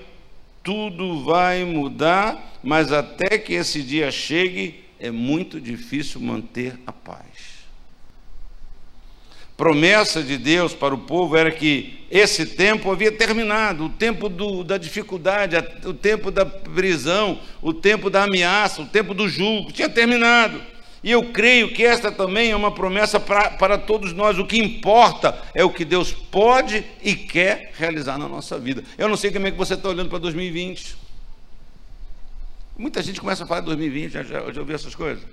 tudo 0.63 1.23
vai 1.23 1.63
mudar, 1.63 2.53
mas 2.63 2.91
até 2.91 3.37
que 3.37 3.53
esse 3.53 3.81
dia 3.81 4.11
chegue, 4.11 4.83
é 4.99 5.11
muito 5.11 5.59
difícil 5.59 6.21
manter 6.21 6.79
a 6.85 6.91
paz. 6.91 7.55
Promessa 9.57 10.21
de 10.21 10.37
Deus 10.37 10.73
para 10.73 10.93
o 10.93 10.97
povo 10.97 11.37
era 11.37 11.51
que 11.51 12.05
esse 12.11 12.45
tempo 12.45 12.91
havia 12.91 13.11
terminado, 13.11 13.85
o 13.85 13.89
tempo 13.89 14.27
do, 14.27 14.63
da 14.63 14.77
dificuldade, 14.77 15.55
o 15.85 15.93
tempo 15.93 16.29
da 16.29 16.45
prisão, 16.45 17.39
o 17.61 17.73
tempo 17.73 18.09
da 18.09 18.23
ameaça, 18.23 18.81
o 18.81 18.85
tempo 18.85 19.13
do 19.13 19.29
julgo, 19.29 19.71
tinha 19.71 19.89
terminado. 19.89 20.61
E 21.05 21.11
eu 21.11 21.31
creio 21.31 21.71
que 21.71 21.85
esta 21.85 22.11
também 22.11 22.49
é 22.49 22.55
uma 22.55 22.73
promessa 22.73 23.19
pra, 23.19 23.51
para 23.51 23.77
todos 23.77 24.11
nós. 24.11 24.39
O 24.39 24.45
que 24.45 24.57
importa 24.57 25.39
é 25.53 25.63
o 25.63 25.69
que 25.69 25.85
Deus 25.85 26.11
pode 26.11 26.83
e 27.03 27.15
quer 27.15 27.71
realizar 27.77 28.17
na 28.17 28.27
nossa 28.27 28.57
vida. 28.57 28.83
Eu 28.97 29.07
não 29.07 29.15
sei 29.15 29.31
como 29.31 29.45
é 29.45 29.51
que 29.51 29.57
você 29.57 29.75
está 29.75 29.87
olhando 29.87 30.09
para 30.09 30.17
2020. 30.17 30.97
Muita 32.75 33.03
gente 33.03 33.21
começa 33.21 33.43
a 33.43 33.47
falar 33.47 33.59
de 33.59 33.67
2020, 33.67 34.11
já, 34.13 34.23
já, 34.23 34.51
já 34.51 34.59
ouviu 34.59 34.75
essas 34.75 34.95
coisas? 34.95 35.23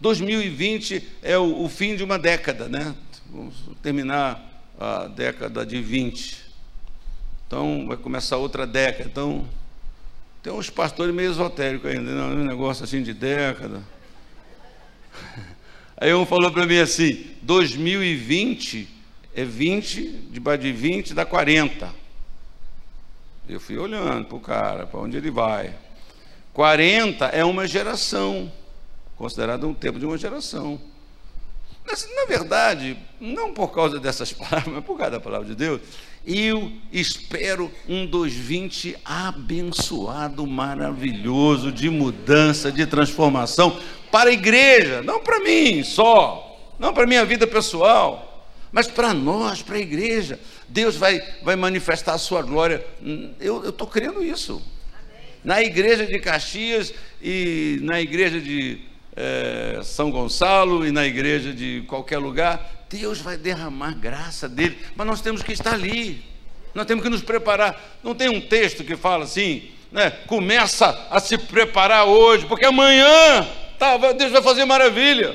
2020 0.00 1.06
é 1.22 1.36
o, 1.36 1.64
o 1.64 1.68
fim 1.68 1.96
de 1.96 2.02
uma 2.02 2.18
década, 2.18 2.66
né? 2.66 2.94
Vamos 3.30 3.56
terminar 3.82 4.42
a 4.80 5.06
década 5.06 5.66
de 5.66 5.82
20. 5.82 6.38
Então 7.46 7.86
vai 7.86 7.98
começar 7.98 8.38
outra 8.38 8.66
década. 8.66 9.04
Então 9.04 9.46
tem 10.42 10.50
uns 10.50 10.70
pastores 10.70 11.14
meio 11.14 11.30
esotéricos 11.30 11.90
ainda, 11.90 12.10
né? 12.10 12.22
um 12.22 12.44
negócio 12.46 12.84
assim 12.84 13.02
de 13.02 13.12
década. 13.12 13.82
Aí 15.96 16.14
um 16.14 16.24
falou 16.24 16.50
para 16.50 16.66
mim 16.66 16.78
assim: 16.78 17.26
2020 17.42 18.88
é 19.34 19.44
20, 19.44 20.28
debaixo 20.30 20.62
de 20.62 20.72
20 20.72 21.14
dá 21.14 21.24
40. 21.24 21.94
Eu 23.48 23.60
fui 23.60 23.76
olhando 23.76 24.26
para 24.26 24.36
o 24.36 24.40
cara, 24.40 24.86
para 24.86 25.00
onde 25.00 25.16
ele 25.16 25.30
vai. 25.30 25.74
40 26.52 27.26
é 27.26 27.44
uma 27.44 27.66
geração, 27.66 28.50
considerado 29.16 29.66
um 29.66 29.74
tempo 29.74 29.98
de 29.98 30.06
uma 30.06 30.16
geração. 30.16 30.80
Mas, 31.84 32.08
na 32.14 32.26
verdade, 32.26 32.96
não 33.20 33.52
por 33.52 33.68
causa 33.68 33.98
dessas 33.98 34.32
palavras, 34.34 34.72
mas 34.72 34.84
por 34.84 34.96
causa 34.96 35.12
da 35.12 35.20
palavra 35.20 35.46
de 35.46 35.54
Deus, 35.54 35.80
eu 36.24 36.70
espero 36.92 37.72
um 37.88 38.06
2020 38.06 38.96
abençoado, 39.04 40.46
maravilhoso, 40.46 41.72
de 41.72 41.88
mudança, 41.88 42.70
de 42.70 42.86
transformação, 42.86 43.78
para 44.10 44.30
a 44.30 44.32
igreja, 44.32 45.02
não 45.02 45.20
para 45.20 45.40
mim 45.40 45.82
só, 45.82 46.74
não 46.78 46.92
para 46.92 47.04
a 47.04 47.06
minha 47.06 47.24
vida 47.24 47.46
pessoal, 47.46 48.48
mas 48.72 48.86
para 48.86 49.12
nós, 49.12 49.62
para 49.62 49.76
a 49.76 49.80
igreja. 49.80 50.38
Deus 50.68 50.96
vai, 50.96 51.20
vai 51.42 51.56
manifestar 51.56 52.14
a 52.14 52.18
sua 52.18 52.42
glória. 52.42 52.84
Eu 53.40 53.68
estou 53.68 53.86
crendo 53.86 54.22
isso. 54.22 54.62
Na 55.42 55.62
igreja 55.62 56.06
de 56.06 56.18
Caxias 56.18 56.94
e 57.20 57.78
na 57.82 58.00
igreja 58.00 58.40
de 58.40 58.80
é, 59.16 59.80
São 59.82 60.10
Gonçalo 60.10 60.86
e 60.86 60.92
na 60.92 61.06
igreja 61.06 61.52
de 61.52 61.82
qualquer 61.88 62.18
lugar, 62.18 62.86
Deus 62.88 63.20
vai 63.20 63.36
derramar 63.36 63.94
graça 63.94 64.48
dele, 64.48 64.78
mas 64.96 65.06
nós 65.06 65.20
temos 65.20 65.42
que 65.42 65.52
estar 65.52 65.74
ali, 65.74 66.24
nós 66.74 66.86
temos 66.86 67.02
que 67.02 67.10
nos 67.10 67.22
preparar. 67.22 67.98
Não 68.02 68.14
tem 68.14 68.28
um 68.28 68.40
texto 68.40 68.84
que 68.84 68.96
fala 68.96 69.24
assim, 69.24 69.70
né? 69.90 70.10
Começa 70.26 71.06
a 71.10 71.18
se 71.20 71.36
preparar 71.38 72.04
hoje, 72.04 72.46
porque 72.46 72.66
amanhã 72.66 73.46
tá, 73.80 74.12
Deus 74.12 74.30
vai 74.30 74.42
fazer 74.42 74.64
maravilha. 74.66 75.34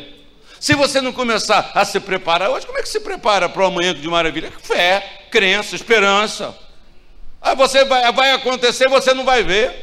Se 0.60 0.76
você 0.76 1.02
não 1.02 1.12
começar 1.12 1.72
a 1.74 1.84
se 1.84 2.00
preparar 2.00 2.50
hoje, 2.50 2.66
como 2.66 2.78
é 2.78 2.82
que 2.82 2.90
se 2.90 3.00
prepara 3.00 3.50
para 3.50 3.64
o 3.64 3.66
amanhã 3.66 3.94
de 3.94 4.08
maravilha? 4.08 4.54
Fé, 4.62 5.26
crença, 5.32 5.76
esperança. 5.76 6.56
Aí 7.42 7.56
você 7.56 7.84
vai, 7.84 8.12
vai 8.12 8.32
acontecer, 8.32 8.88
você 8.88 9.14
não 9.14 9.26
vai 9.26 9.44
ver. 9.44 9.74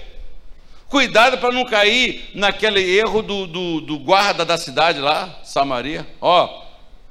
Cuidado 0.89 1.39
para 1.39 1.53
não 1.53 1.65
cair 1.65 2.31
naquele 2.35 2.81
erro 2.99 3.23
do, 3.23 3.47
do, 3.47 3.81
do, 3.81 3.99
guarda 3.99 4.45
da 4.45 4.59
cidade 4.59 5.01
lá, 5.01 5.41
Samaria. 5.43 6.07
Ó, 6.21 6.65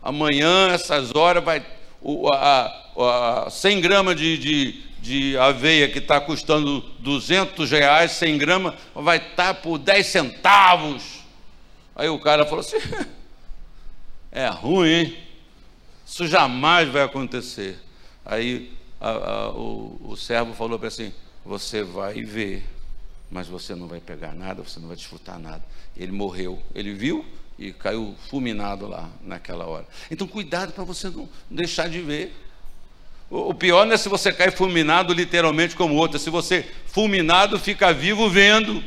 amanhã, 0.03 0.69
essas 0.71 1.13
horas, 1.15 1.43
vai 1.43 1.65
o, 2.01 2.27
a, 2.33 3.45
a 3.45 3.49
100 3.49 3.81
gramas 3.81 4.15
de, 4.15 4.37
de, 4.37 4.83
de 5.01 5.37
aveia 5.37 5.87
que 5.87 5.99
está 5.99 6.19
custando 6.19 6.81
200 6.99 7.71
reais, 7.71 8.11
100 8.11 8.37
gramas, 8.37 8.73
vai 8.93 9.17
estar 9.17 9.53
tá 9.53 9.53
por 9.53 9.77
10 9.77 10.05
centavos. 10.05 11.20
Aí 12.01 12.09
o 12.09 12.17
cara 12.17 12.47
falou 12.47 12.61
assim: 12.61 12.77
é 14.31 14.47
ruim, 14.47 14.89
hein? 14.89 15.17
Isso 16.03 16.25
jamais 16.25 16.89
vai 16.89 17.03
acontecer. 17.03 17.77
Aí 18.25 18.73
a, 18.99 19.09
a, 19.09 19.49
o, 19.51 20.01
o 20.03 20.17
servo 20.17 20.55
falou 20.55 20.79
para 20.79 20.87
assim: 20.87 21.13
Você 21.45 21.83
vai 21.83 22.23
ver, 22.23 22.63
mas 23.29 23.47
você 23.47 23.75
não 23.75 23.85
vai 23.85 23.99
pegar 23.99 24.33
nada, 24.33 24.63
você 24.63 24.79
não 24.79 24.87
vai 24.87 24.97
desfrutar 24.97 25.37
nada. 25.37 25.63
Ele 25.95 26.11
morreu, 26.11 26.59
ele 26.73 26.91
viu 26.91 27.23
e 27.59 27.71
caiu 27.71 28.15
fulminado 28.31 28.87
lá 28.87 29.07
naquela 29.21 29.67
hora. 29.67 29.85
Então, 30.09 30.25
cuidado 30.25 30.73
para 30.73 30.83
você 30.83 31.07
não 31.07 31.29
deixar 31.51 31.87
de 31.87 32.01
ver. 32.01 32.35
O 33.29 33.53
pior 33.53 33.85
não 33.85 33.93
é 33.93 33.97
se 33.97 34.09
você 34.09 34.33
cair 34.33 34.51
fulminado 34.51 35.13
literalmente 35.13 35.75
como 35.75 35.93
outro, 35.93 36.17
é 36.17 36.19
se 36.19 36.31
você 36.31 36.67
fulminado 36.87 37.59
fica 37.59 37.93
vivo 37.93 38.27
vendo 38.27 38.83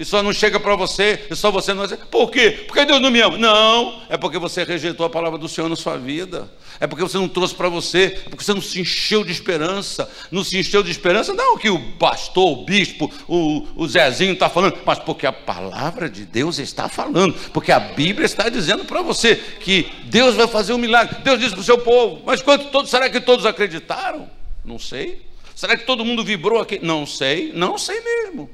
e 0.00 0.04
só 0.06 0.22
não 0.22 0.32
chega 0.32 0.58
para 0.58 0.74
você, 0.74 1.26
e 1.30 1.36
só 1.36 1.50
você 1.50 1.74
não 1.74 1.84
dizer, 1.84 1.98
por 2.10 2.30
quê? 2.30 2.64
Porque 2.66 2.86
Deus 2.86 3.02
não 3.02 3.10
me 3.10 3.20
ama. 3.20 3.36
Não, 3.36 4.00
é 4.08 4.16
porque 4.16 4.38
você 4.38 4.64
rejeitou 4.64 5.04
a 5.04 5.10
palavra 5.10 5.38
do 5.38 5.46
Senhor 5.46 5.68
na 5.68 5.76
sua 5.76 5.98
vida. 5.98 6.50
É 6.80 6.86
porque 6.86 7.02
você 7.02 7.18
não 7.18 7.28
trouxe 7.28 7.54
para 7.54 7.68
você, 7.68 8.18
é 8.24 8.30
porque 8.30 8.42
você 8.42 8.54
não 8.54 8.62
se 8.62 8.80
encheu 8.80 9.22
de 9.22 9.30
esperança. 9.30 10.10
Não 10.30 10.42
se 10.42 10.56
encheu 10.56 10.82
de 10.82 10.90
esperança, 10.90 11.34
não 11.34 11.58
que 11.58 11.68
o 11.68 11.78
pastor, 11.98 12.50
o 12.50 12.64
bispo, 12.64 13.12
o, 13.28 13.66
o 13.76 13.86
Zezinho 13.86 14.32
está 14.32 14.48
falando, 14.48 14.78
mas 14.86 14.98
porque 15.00 15.26
a 15.26 15.32
palavra 15.32 16.08
de 16.08 16.24
Deus 16.24 16.58
está 16.58 16.88
falando, 16.88 17.34
porque 17.52 17.70
a 17.70 17.78
Bíblia 17.78 18.24
está 18.24 18.48
dizendo 18.48 18.86
para 18.86 19.02
você 19.02 19.36
que 19.36 19.86
Deus 20.04 20.34
vai 20.34 20.48
fazer 20.48 20.72
um 20.72 20.78
milagre. 20.78 21.18
Deus 21.22 21.38
disse 21.38 21.52
para 21.52 21.60
o 21.60 21.64
seu 21.64 21.76
povo, 21.76 22.22
mas 22.24 22.40
quanto 22.40 22.70
todos, 22.70 22.90
será 22.90 23.10
que 23.10 23.20
todos 23.20 23.44
acreditaram? 23.44 24.30
Não 24.64 24.78
sei. 24.78 25.26
Será 25.54 25.76
que 25.76 25.84
todo 25.84 26.06
mundo 26.06 26.24
vibrou 26.24 26.58
aqui? 26.58 26.78
Não 26.82 27.04
sei, 27.04 27.52
não 27.52 27.76
sei 27.76 28.00
mesmo. 28.00 28.48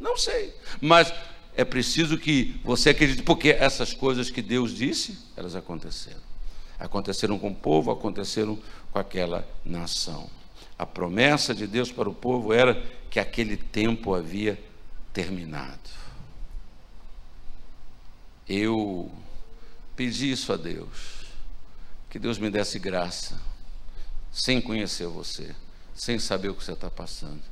Não 0.00 0.16
sei. 0.16 0.54
Mas 0.80 1.12
é 1.54 1.64
preciso 1.64 2.16
que 2.16 2.58
você 2.64 2.90
acredite, 2.90 3.22
porque 3.22 3.50
essas 3.50 3.92
coisas 3.92 4.30
que 4.30 4.40
Deus 4.40 4.74
disse, 4.74 5.18
elas 5.36 5.54
aconteceram. 5.54 6.30
Aconteceram 6.78 7.38
com 7.38 7.48
o 7.48 7.54
povo, 7.54 7.90
aconteceram 7.90 8.58
com 8.90 8.98
aquela 8.98 9.46
nação. 9.62 10.30
A 10.78 10.86
promessa 10.86 11.54
de 11.54 11.66
Deus 11.66 11.92
para 11.92 12.08
o 12.08 12.14
povo 12.14 12.54
era 12.54 12.82
que 13.10 13.20
aquele 13.20 13.58
tempo 13.58 14.14
havia 14.14 14.58
terminado. 15.12 15.90
Eu 18.48 19.12
pedi 19.94 20.32
isso 20.32 20.52
a 20.52 20.56
Deus, 20.56 21.26
que 22.08 22.18
Deus 22.18 22.38
me 22.38 22.48
desse 22.48 22.78
graça, 22.78 23.38
sem 24.32 24.60
conhecer 24.60 25.06
você, 25.06 25.54
sem 25.94 26.18
saber 26.18 26.48
o 26.48 26.54
que 26.54 26.64
você 26.64 26.72
está 26.72 26.90
passando 26.90 27.42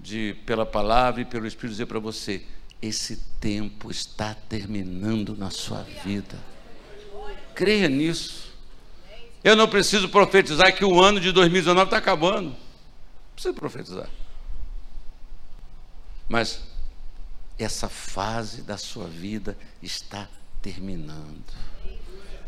de 0.00 0.34
pela 0.46 0.64
palavra 0.64 1.20
e 1.20 1.24
pelo 1.24 1.46
Espírito 1.46 1.72
dizer 1.72 1.86
para 1.86 1.98
você: 1.98 2.42
esse 2.80 3.16
tempo 3.38 3.90
está 3.90 4.34
terminando 4.34 5.36
na 5.36 5.50
sua 5.50 5.82
vida. 6.04 6.38
Creia 7.54 7.88
nisso. 7.88 8.50
Eu 9.44 9.54
não 9.56 9.68
preciso 9.68 10.08
profetizar 10.08 10.74
que 10.74 10.84
o 10.84 11.00
ano 11.00 11.20
de 11.20 11.32
2019 11.32 11.86
está 11.86 11.98
acabando. 11.98 12.50
Não 12.50 12.56
preciso 13.34 13.54
profetizar. 13.54 14.08
Mas 16.28 16.62
essa 17.58 17.88
fase 17.88 18.62
da 18.62 18.78
sua 18.78 19.06
vida 19.06 19.56
está 19.82 20.28
terminando. 20.62 21.44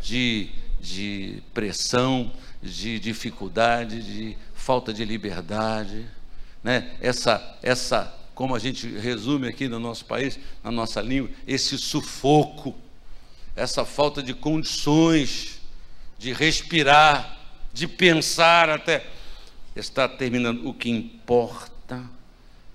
De, 0.00 0.50
de 0.80 1.42
pressão, 1.55 2.32
de 2.62 2.98
dificuldade, 2.98 4.03
de 4.03 4.36
falta 4.55 4.92
de 4.92 5.05
liberdade 5.05 6.09
né? 6.62 6.94
essa, 7.00 7.58
essa, 7.62 8.12
como 8.34 8.54
a 8.54 8.58
gente 8.58 8.86
resume 8.86 9.48
aqui 9.48 9.68
no 9.68 9.80
nosso 9.80 10.04
país, 10.04 10.38
na 10.62 10.70
nossa 10.70 11.00
língua, 11.00 11.30
esse 11.46 11.76
sufoco, 11.78 12.74
essa 13.54 13.84
falta 13.84 14.22
de 14.22 14.32
condições 14.32 15.60
de 16.22 16.32
respirar, 16.32 17.36
de 17.72 17.88
pensar 17.88 18.70
até, 18.70 19.04
está 19.74 20.08
terminando. 20.08 20.68
O 20.68 20.72
que 20.72 20.88
importa 20.88 22.08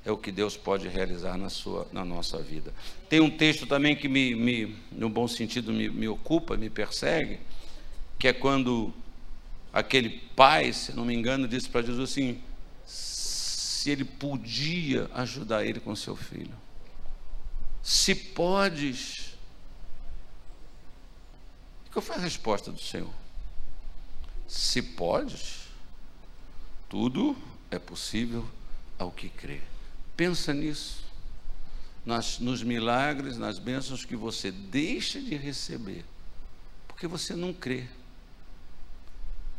é 0.04 0.12
o 0.12 0.18
que 0.18 0.34
Deus 0.34 0.58
pode 0.58 0.90
realizar 0.90 1.38
na, 1.38 1.50
sua, 1.50 1.88
na 1.94 2.04
nossa 2.04 2.40
vida. 2.40 2.74
Tem 3.08 3.22
um 3.22 3.30
texto 3.30 3.66
também 3.66 3.96
que, 3.96 4.10
me, 4.10 4.36
me 4.36 4.76
no 4.92 5.10
bom 5.10 5.30
sentido, 5.30 5.72
me, 5.72 5.90
me 5.90 6.10
ocupa, 6.10 6.58
me 6.58 6.70
persegue, 6.70 7.40
que 8.20 8.28
é 8.28 8.34
quando 8.34 8.94
aquele 9.72 10.10
pai, 10.36 10.74
se 10.74 10.94
não 10.94 11.06
me 11.06 11.16
engano, 11.16 11.48
disse 11.48 11.70
para 11.70 11.84
Jesus 11.84 12.12
assim: 12.12 12.42
se 13.78 13.92
ele 13.92 14.04
podia 14.04 15.08
ajudar 15.14 15.64
ele 15.64 15.80
com 15.80 15.96
seu 15.96 16.16
filho. 16.16 16.56
Se 17.84 18.16
podes. 18.16 19.38
Qual 21.94 22.02
foi 22.02 22.16
a 22.16 22.20
resposta 22.20 22.72
do 22.72 22.82
Senhor? 22.82 23.14
Se 24.48 24.82
podes, 24.82 25.68
tudo 26.90 27.38
é 27.70 27.78
possível 27.78 28.50
ao 28.98 29.12
que 29.12 29.30
crê. 29.30 29.62
Pensa 30.16 30.56
nisso. 30.56 31.06
Nas, 32.04 32.40
nos 32.40 32.64
milagres, 32.64 33.38
nas 33.38 33.60
bênçãos 33.60 34.04
que 34.04 34.16
você 34.16 34.50
deixa 34.50 35.22
de 35.22 35.36
receber, 35.36 36.04
porque 36.88 37.06
você 37.06 37.36
não 37.36 37.54
crê. 37.54 37.86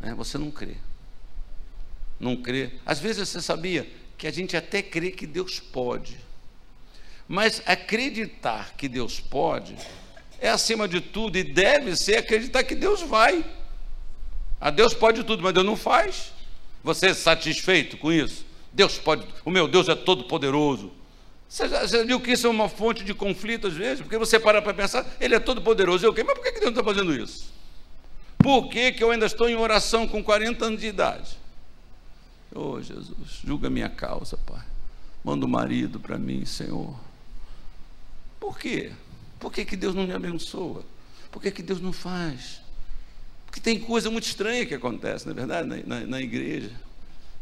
Né? 0.00 0.12
Você 0.14 0.36
não 0.38 0.50
crê. 0.50 0.76
Não 2.18 2.42
crê. 2.42 2.72
Às 2.84 2.98
vezes 2.98 3.28
você 3.28 3.40
sabia, 3.40 3.88
que 4.18 4.26
a 4.26 4.32
gente 4.32 4.56
até 4.56 4.82
crê 4.82 5.12
que 5.12 5.26
Deus 5.26 5.60
pode. 5.60 6.18
Mas 7.28 7.62
acreditar 7.64 8.74
que 8.76 8.88
Deus 8.88 9.20
pode 9.20 9.76
é 10.40 10.48
acima 10.48 10.88
de 10.88 11.00
tudo 11.00 11.38
e 11.38 11.44
deve 11.44 11.96
ser 11.96 12.16
acreditar 12.16 12.64
que 12.64 12.74
Deus 12.74 13.00
vai. 13.02 13.44
A 14.60 14.68
ah, 14.68 14.70
Deus 14.70 14.92
pode 14.92 15.22
tudo, 15.22 15.42
mas 15.42 15.54
Deus 15.54 15.64
não 15.64 15.76
faz. 15.76 16.32
Você 16.82 17.08
é 17.08 17.14
satisfeito 17.14 17.96
com 17.96 18.12
isso? 18.12 18.44
Deus 18.72 18.98
pode, 18.98 19.26
o 19.44 19.50
meu 19.50 19.68
Deus 19.68 19.88
é 19.88 19.94
todo 19.94 20.24
poderoso. 20.24 20.92
Você 21.48 21.68
já, 21.68 21.86
você 21.86 22.04
viu 22.04 22.20
que 22.20 22.32
isso 22.32 22.46
é 22.46 22.50
uma 22.50 22.68
fonte 22.68 23.04
de 23.04 23.14
conflito 23.14 23.68
às 23.68 23.74
vezes? 23.74 24.00
Porque 24.00 24.18
você 24.18 24.38
para 24.38 24.60
para 24.60 24.74
pensar, 24.74 25.06
ele 25.20 25.34
é 25.34 25.40
todo 25.40 25.62
poderoso. 25.62 26.04
Eu, 26.04 26.10
okay, 26.10 26.24
mas 26.24 26.34
por 26.34 26.42
que 26.42 26.52
Deus 26.52 26.64
não 26.64 26.70
está 26.70 26.84
fazendo 26.84 27.14
isso? 27.14 27.52
Por 28.38 28.68
que, 28.68 28.92
que 28.92 29.02
eu 29.02 29.10
ainda 29.10 29.26
estou 29.26 29.48
em 29.48 29.56
oração 29.56 30.06
com 30.06 30.22
40 30.22 30.64
anos 30.64 30.80
de 30.80 30.86
idade? 30.86 31.38
Oh, 32.54 32.80
Jesus, 32.80 33.40
julga 33.44 33.68
minha 33.68 33.88
causa, 33.88 34.36
Pai. 34.38 34.64
Manda 35.22 35.44
o 35.44 35.48
um 35.48 35.50
marido 35.50 36.00
para 36.00 36.18
mim, 36.18 36.44
Senhor. 36.44 36.98
Por 38.40 38.58
quê? 38.58 38.92
Por 39.38 39.52
que, 39.52 39.64
que 39.64 39.76
Deus 39.76 39.94
não 39.94 40.06
me 40.06 40.12
abençoa? 40.12 40.82
Por 41.30 41.42
que, 41.42 41.50
que 41.50 41.62
Deus 41.62 41.80
não 41.80 41.92
faz? 41.92 42.62
Porque 43.46 43.60
tem 43.60 43.78
coisa 43.78 44.10
muito 44.10 44.24
estranha 44.24 44.64
que 44.64 44.74
acontece, 44.74 45.26
na 45.26 45.32
é 45.32 45.34
verdade, 45.34 45.68
na, 45.68 45.76
na, 45.82 46.06
na, 46.06 46.20
igreja. 46.20 46.70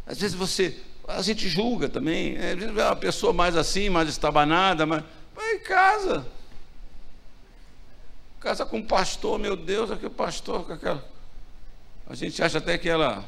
Às 0.06 0.18
vezes 0.18 0.36
você, 0.36 0.76
a 1.06 1.22
gente 1.22 1.48
julga 1.48 1.88
também. 1.88 2.36
É, 2.36 2.54
uma 2.54 2.96
pessoa 2.96 3.32
mais 3.32 3.56
assim, 3.56 3.88
mais 3.88 4.08
estabanada, 4.08 4.86
mas 4.86 5.04
vai 5.34 5.54
em 5.54 5.60
casa. 5.60 6.26
Casa 8.40 8.66
com 8.66 8.78
um 8.78 8.86
pastor, 8.86 9.38
meu 9.38 9.56
Deus, 9.56 9.90
aquele 9.90 10.10
pastor 10.10 10.64
com 10.64 10.72
aquela. 10.72 11.04
A 12.08 12.14
gente 12.14 12.42
acha 12.42 12.58
até 12.58 12.78
que 12.78 12.88
ela 12.88 13.24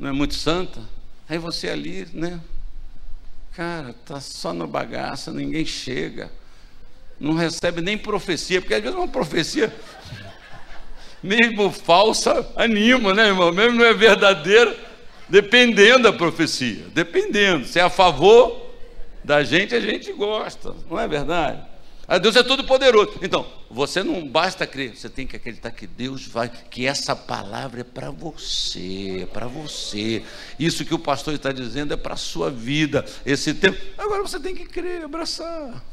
não 0.00 0.08
é 0.08 0.12
muito 0.12 0.34
santa. 0.34 0.80
Aí 1.28 1.36
você 1.36 1.68
ali, 1.68 2.08
né? 2.14 2.40
Cara, 3.54 3.94
tá 4.06 4.18
só 4.18 4.54
no 4.54 4.66
bagaço, 4.66 5.30
ninguém 5.30 5.66
chega. 5.66 6.30
Não 7.20 7.34
recebe 7.34 7.82
nem 7.82 7.98
profecia, 7.98 8.62
porque 8.62 8.72
às 8.72 8.80
vezes 8.80 8.96
uma 8.96 9.06
profecia 9.06 9.72
mesmo 11.22 11.70
falsa 11.70 12.50
anima, 12.56 13.12
né, 13.12 13.26
irmão? 13.26 13.52
Mesmo 13.52 13.78
não 13.78 13.84
é 13.84 13.92
verdadeira, 13.92 14.74
dependendo 15.28 16.04
da 16.04 16.12
profecia, 16.12 16.86
dependendo. 16.94 17.66
Se 17.66 17.78
é 17.78 17.82
a 17.82 17.90
favor, 17.90 18.70
da 19.22 19.44
gente, 19.44 19.74
a 19.74 19.80
gente 19.80 20.10
gosta, 20.14 20.74
não 20.88 20.98
é 20.98 21.06
verdade? 21.06 21.62
A 22.10 22.18
Deus 22.18 22.34
é 22.34 22.42
todo 22.42 22.64
poderoso. 22.64 23.20
Então, 23.22 23.46
você 23.70 24.02
não 24.02 24.26
basta 24.26 24.66
crer, 24.66 24.96
você 24.96 25.08
tem 25.08 25.28
que 25.28 25.36
acreditar 25.36 25.70
que 25.70 25.86
Deus 25.86 26.26
vai, 26.26 26.50
que 26.68 26.84
essa 26.84 27.14
palavra 27.14 27.82
é 27.82 27.84
para 27.84 28.10
você, 28.10 29.20
é 29.22 29.26
para 29.26 29.46
você. 29.46 30.20
Isso 30.58 30.84
que 30.84 30.92
o 30.92 30.98
pastor 30.98 31.34
está 31.34 31.52
dizendo 31.52 31.94
é 31.94 31.96
para 31.96 32.14
a 32.14 32.16
sua 32.16 32.50
vida, 32.50 33.04
esse 33.24 33.54
tempo. 33.54 33.78
Agora 33.96 34.22
você 34.22 34.40
tem 34.40 34.56
que 34.56 34.64
crer, 34.64 35.04
abraçar. 35.04 35.84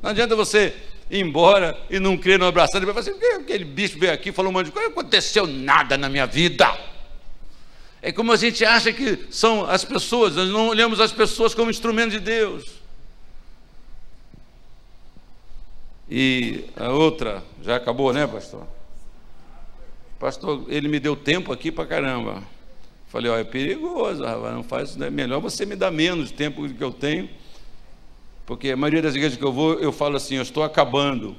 Não 0.00 0.10
adianta 0.10 0.36
você 0.36 0.72
ir 1.10 1.18
embora 1.18 1.76
e 1.90 1.98
não 1.98 2.16
crer 2.16 2.38
no 2.38 2.46
abraçar. 2.46 2.76
Ele 2.76 2.86
vai 2.86 2.94
falar 2.94 3.16
assim, 3.16 3.40
aquele 3.42 3.64
bicho 3.64 3.98
veio 3.98 4.12
aqui, 4.12 4.30
falou 4.30 4.52
um 4.52 4.54
monte 4.54 4.66
de 4.66 4.72
coisa, 4.72 4.88
não 4.90 4.96
aconteceu 4.96 5.44
nada 5.44 5.98
na 5.98 6.08
minha 6.08 6.24
vida. 6.24 6.72
É 8.00 8.12
como 8.12 8.30
a 8.30 8.36
gente 8.36 8.64
acha 8.64 8.92
que 8.92 9.26
são 9.28 9.68
as 9.68 9.84
pessoas, 9.84 10.36
nós 10.36 10.48
não 10.50 10.68
olhamos 10.68 11.00
as 11.00 11.10
pessoas 11.10 11.52
como 11.52 11.68
instrumento 11.68 12.12
de 12.12 12.20
Deus. 12.20 12.83
E 16.08 16.64
a 16.76 16.90
outra, 16.90 17.42
já 17.62 17.76
acabou, 17.76 18.12
né, 18.12 18.26
pastor? 18.26 18.66
Pastor, 20.18 20.64
ele 20.68 20.88
me 20.88 21.00
deu 21.00 21.16
tempo 21.16 21.52
aqui 21.52 21.72
para 21.72 21.86
caramba. 21.86 22.42
Falei, 23.08 23.30
ó, 23.30 23.38
é 23.38 23.44
perigoso, 23.44 24.22
não 24.22 24.64
faz, 24.64 25.00
é 25.00 25.08
melhor 25.08 25.40
você 25.40 25.64
me 25.64 25.76
dar 25.76 25.90
menos 25.90 26.30
tempo 26.30 26.66
do 26.66 26.74
que 26.74 26.82
eu 26.82 26.92
tenho, 26.92 27.28
porque 28.44 28.70
a 28.70 28.76
maioria 28.76 29.00
das 29.00 29.14
igrejas 29.14 29.38
que 29.38 29.44
eu 29.44 29.52
vou, 29.52 29.74
eu 29.74 29.92
falo 29.92 30.16
assim, 30.16 30.34
eu 30.36 30.42
estou 30.42 30.62
acabando. 30.62 31.36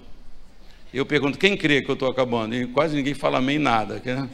Eu 0.93 1.05
pergunto, 1.05 1.37
quem 1.37 1.57
crê 1.57 1.81
que 1.81 1.91
eu 1.91 1.93
estou 1.93 2.09
acabando? 2.09 2.55
E 2.55 2.65
quase 2.67 2.95
ninguém 2.95 3.13
fala 3.13 3.39
amém 3.39 3.59
nada. 3.59 4.01
Né? 4.03 4.29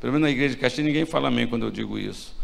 Pelo 0.00 0.14
menos 0.14 0.26
na 0.26 0.30
igreja 0.30 0.54
de 0.54 0.60
Caxias 0.60 0.86
ninguém 0.86 1.04
fala 1.04 1.28
amém 1.28 1.46
quando 1.46 1.66
eu 1.66 1.70
digo 1.70 1.98
isso. 1.98 2.34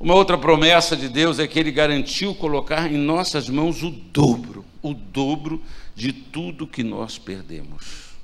Uma 0.00 0.14
outra 0.14 0.36
promessa 0.36 0.96
de 0.96 1.08
Deus 1.08 1.38
é 1.38 1.46
que 1.46 1.58
Ele 1.58 1.70
garantiu 1.70 2.34
colocar 2.34 2.90
em 2.90 2.96
nossas 2.96 3.48
mãos 3.48 3.82
o 3.82 3.90
dobro, 3.90 4.64
o 4.84 4.92
dobro 4.92 5.62
de 5.96 6.12
tudo 6.12 6.66
que 6.66 6.84
nós 6.84 7.18
perdemos. 7.18 8.14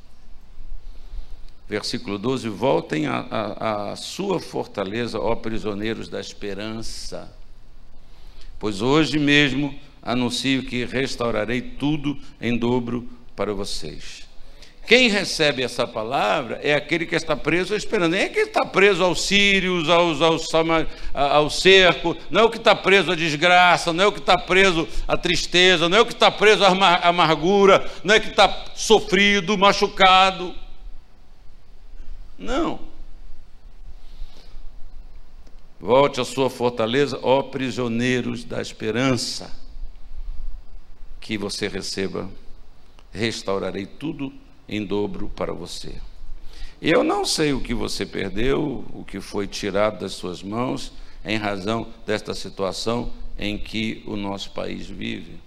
Versículo 1.66 2.18
12: 2.18 2.48
Voltem 2.48 3.06
à 3.06 3.94
sua 3.96 4.38
fortaleza, 4.38 5.18
ó 5.18 5.34
prisioneiros 5.34 6.08
da 6.08 6.20
esperança, 6.20 7.34
pois 8.58 8.82
hoje 8.82 9.18
mesmo 9.18 9.74
anuncio 10.02 10.64
que 10.66 10.84
restaurarei 10.84 11.62
tudo 11.62 12.18
em 12.40 12.56
dobro 12.58 13.08
para 13.34 13.54
vocês. 13.54 14.29
Quem 14.90 15.08
recebe 15.08 15.62
essa 15.62 15.86
palavra 15.86 16.58
é 16.64 16.74
aquele 16.74 17.06
que 17.06 17.14
está 17.14 17.36
preso 17.36 17.76
esperando. 17.76 18.10
Nem 18.10 18.22
é 18.22 18.28
que 18.28 18.40
está 18.40 18.66
preso 18.66 19.04
aos 19.04 19.22
sírios, 19.22 19.88
aos, 19.88 20.20
aos, 20.20 20.48
ao 21.14 21.48
cerco, 21.48 22.16
não 22.28 22.40
é 22.40 22.44
o 22.44 22.50
que 22.50 22.56
está 22.56 22.74
preso 22.74 23.12
à 23.12 23.14
desgraça, 23.14 23.92
não 23.92 24.02
é 24.02 24.06
o 24.08 24.12
que 24.12 24.18
está 24.18 24.36
preso 24.36 24.88
à 25.06 25.16
tristeza, 25.16 25.88
não 25.88 25.96
é 25.96 26.00
o 26.00 26.06
que 26.06 26.12
está 26.12 26.28
preso 26.28 26.64
à 26.64 27.08
amargura, 27.08 27.88
não 28.02 28.16
é 28.16 28.18
que 28.18 28.30
está 28.30 28.64
sofrido, 28.74 29.56
machucado. 29.56 30.56
Não. 32.36 32.80
Volte 35.78 36.20
à 36.20 36.24
sua 36.24 36.50
fortaleza, 36.50 37.16
ó 37.22 37.44
prisioneiros 37.44 38.42
da 38.42 38.60
esperança, 38.60 39.56
que 41.20 41.38
você 41.38 41.68
receba, 41.68 42.28
restaurarei 43.12 43.86
tudo 43.86 44.49
em 44.70 44.86
dobro 44.86 45.28
para 45.34 45.52
você. 45.52 45.96
Eu 46.80 47.02
não 47.02 47.24
sei 47.24 47.52
o 47.52 47.60
que 47.60 47.74
você 47.74 48.06
perdeu, 48.06 48.84
o 48.94 49.04
que 49.04 49.20
foi 49.20 49.48
tirado 49.48 50.00
das 50.00 50.12
suas 50.12 50.42
mãos, 50.44 50.92
em 51.24 51.36
razão 51.36 51.88
desta 52.06 52.32
situação 52.34 53.12
em 53.36 53.58
que 53.58 54.02
o 54.06 54.16
nosso 54.16 54.52
país 54.52 54.86
vive. 54.86 55.40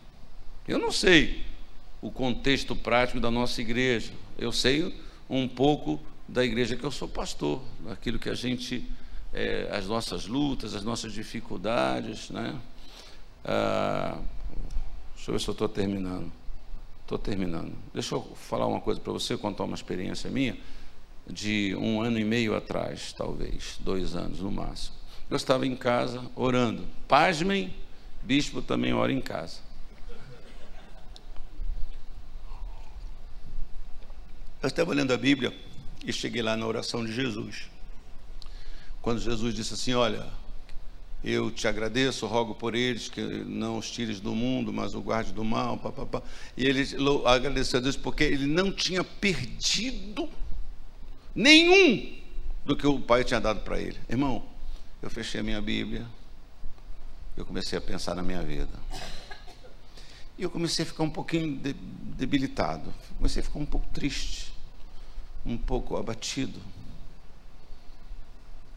Eu 0.67 0.77
não 0.77 0.91
sei 0.91 1.41
o 2.01 2.11
contexto 2.11 2.75
prático 2.75 3.19
da 3.19 3.31
nossa 3.31 3.61
igreja. 3.61 4.11
Eu 4.37 4.51
sei 4.51 4.93
um 5.29 5.47
pouco 5.47 5.99
da 6.27 6.43
igreja 6.43 6.75
que 6.75 6.83
eu 6.83 6.91
sou 6.91 7.07
pastor, 7.07 7.61
daquilo 7.79 8.19
que 8.19 8.29
a 8.29 8.35
gente, 8.35 8.87
é, 9.33 9.69
as 9.71 9.87
nossas 9.87 10.27
lutas, 10.27 10.75
as 10.75 10.83
nossas 10.83 11.13
dificuldades, 11.13 12.29
né? 12.29 12.59
Ah, 13.45 14.19
deixa 15.15 15.31
eu 15.31 15.33
ver 15.33 15.39
se 15.39 15.47
eu 15.47 15.53
estou 15.53 15.69
terminando. 15.69 16.42
Estou 17.03 17.17
terminando. 17.17 17.73
Deixa 17.93 18.15
eu 18.15 18.21
falar 18.35 18.65
uma 18.65 18.81
coisa 18.81 18.99
para 18.99 19.13
você, 19.13 19.37
contar 19.37 19.65
uma 19.65 19.75
experiência 19.75 20.29
minha 20.29 20.57
de 21.27 21.75
um 21.75 22.01
ano 22.01 22.19
e 22.19 22.23
meio 22.23 22.55
atrás, 22.55 23.13
talvez, 23.13 23.77
dois 23.79 24.15
anos 24.15 24.39
no 24.39 24.51
máximo. 24.51 24.95
Eu 25.29 25.37
estava 25.37 25.65
em 25.65 25.75
casa 25.75 26.23
orando. 26.35 26.85
Pasmem, 27.07 27.73
bispo 28.23 28.61
também 28.61 28.93
ora 28.93 29.11
em 29.11 29.21
casa. 29.21 29.59
Eu 34.61 34.67
estava 34.67 34.93
lendo 34.93 35.11
a 35.11 35.17
Bíblia 35.17 35.53
e 36.05 36.13
cheguei 36.13 36.41
lá 36.41 36.55
na 36.55 36.65
oração 36.65 37.05
de 37.05 37.11
Jesus. 37.11 37.69
Quando 39.01 39.19
Jesus 39.19 39.53
disse 39.53 39.73
assim: 39.73 39.93
Olha, 39.93 40.25
eu 41.23 41.49
te 41.49 41.67
agradeço, 41.67 42.27
rogo 42.27 42.53
por 42.53 42.75
eles 42.75 43.07
que 43.07 43.21
não 43.21 43.77
os 43.77 43.89
tires 43.89 44.19
do 44.19 44.35
mundo, 44.35 44.73
mas 44.73 44.93
o 44.93 45.01
guarde 45.01 45.31
do 45.31 45.43
mal. 45.43 45.79
E 46.57 46.65
ele 46.65 46.85
agradeceu 47.25 47.79
a 47.79 47.81
Deus 47.81 47.95
porque 47.95 48.25
ele 48.25 48.45
não 48.45 48.71
tinha 48.71 49.03
perdido 49.03 50.29
nenhum 51.33 52.21
do 52.65 52.75
que 52.75 52.85
o 52.85 52.99
Pai 52.99 53.23
tinha 53.23 53.39
dado 53.39 53.61
para 53.61 53.79
ele. 53.79 53.97
Irmão, 54.09 54.43
eu 55.01 55.09
fechei 55.09 55.39
a 55.39 55.43
minha 55.43 55.61
Bíblia, 55.61 56.05
eu 57.37 57.45
comecei 57.45 57.77
a 57.77 57.81
pensar 57.81 58.15
na 58.15 58.21
minha 58.21 58.41
vida. 58.41 58.77
E 60.37 60.43
eu 60.43 60.49
comecei 60.49 60.83
a 60.83 60.85
ficar 60.85 61.03
um 61.03 61.09
pouquinho 61.09 61.57
debilitado, 62.17 62.93
comecei 63.17 63.41
a 63.41 63.45
ficar 63.45 63.59
um 63.59 63.65
pouco 63.65 63.87
triste, 63.93 64.51
um 65.45 65.57
pouco 65.57 65.95
abatido. 65.95 66.59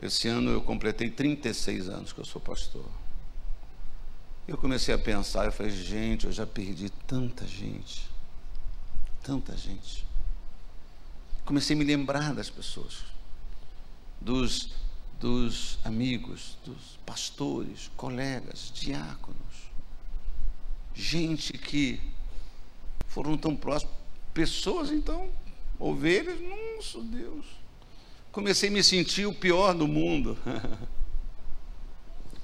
Esse 0.00 0.28
ano 0.28 0.50
eu 0.50 0.60
completei 0.60 1.10
36 1.10 1.88
anos 1.88 2.12
que 2.12 2.20
eu 2.20 2.24
sou 2.24 2.40
pastor. 2.40 2.84
Eu 4.46 4.56
comecei 4.58 4.94
a 4.94 4.98
pensar, 4.98 5.46
eu 5.46 5.52
falei, 5.52 5.72
gente, 5.72 6.26
eu 6.26 6.32
já 6.32 6.46
perdi 6.46 6.90
tanta 7.06 7.46
gente. 7.46 8.08
Tanta 9.22 9.56
gente. 9.56 10.06
Comecei 11.44 11.74
a 11.74 11.78
me 11.78 11.84
lembrar 11.84 12.34
das 12.34 12.50
pessoas, 12.50 13.04
dos, 14.20 14.70
dos 15.18 15.78
amigos, 15.84 16.58
dos 16.64 16.98
pastores, 17.06 17.90
colegas, 17.96 18.70
diáconos. 18.74 19.36
Gente 20.94 21.54
que 21.54 22.00
foram 23.08 23.36
tão 23.36 23.56
próximos. 23.56 23.94
Pessoas, 24.34 24.90
então, 24.90 25.30
ovelhas, 25.78 26.38
nossa 26.40 27.00
Deus 27.00 27.65
comecei 28.36 28.68
a 28.68 28.72
me 28.72 28.84
sentir 28.84 29.24
o 29.24 29.32
pior 29.32 29.72
do 29.72 29.88
mundo. 29.88 30.36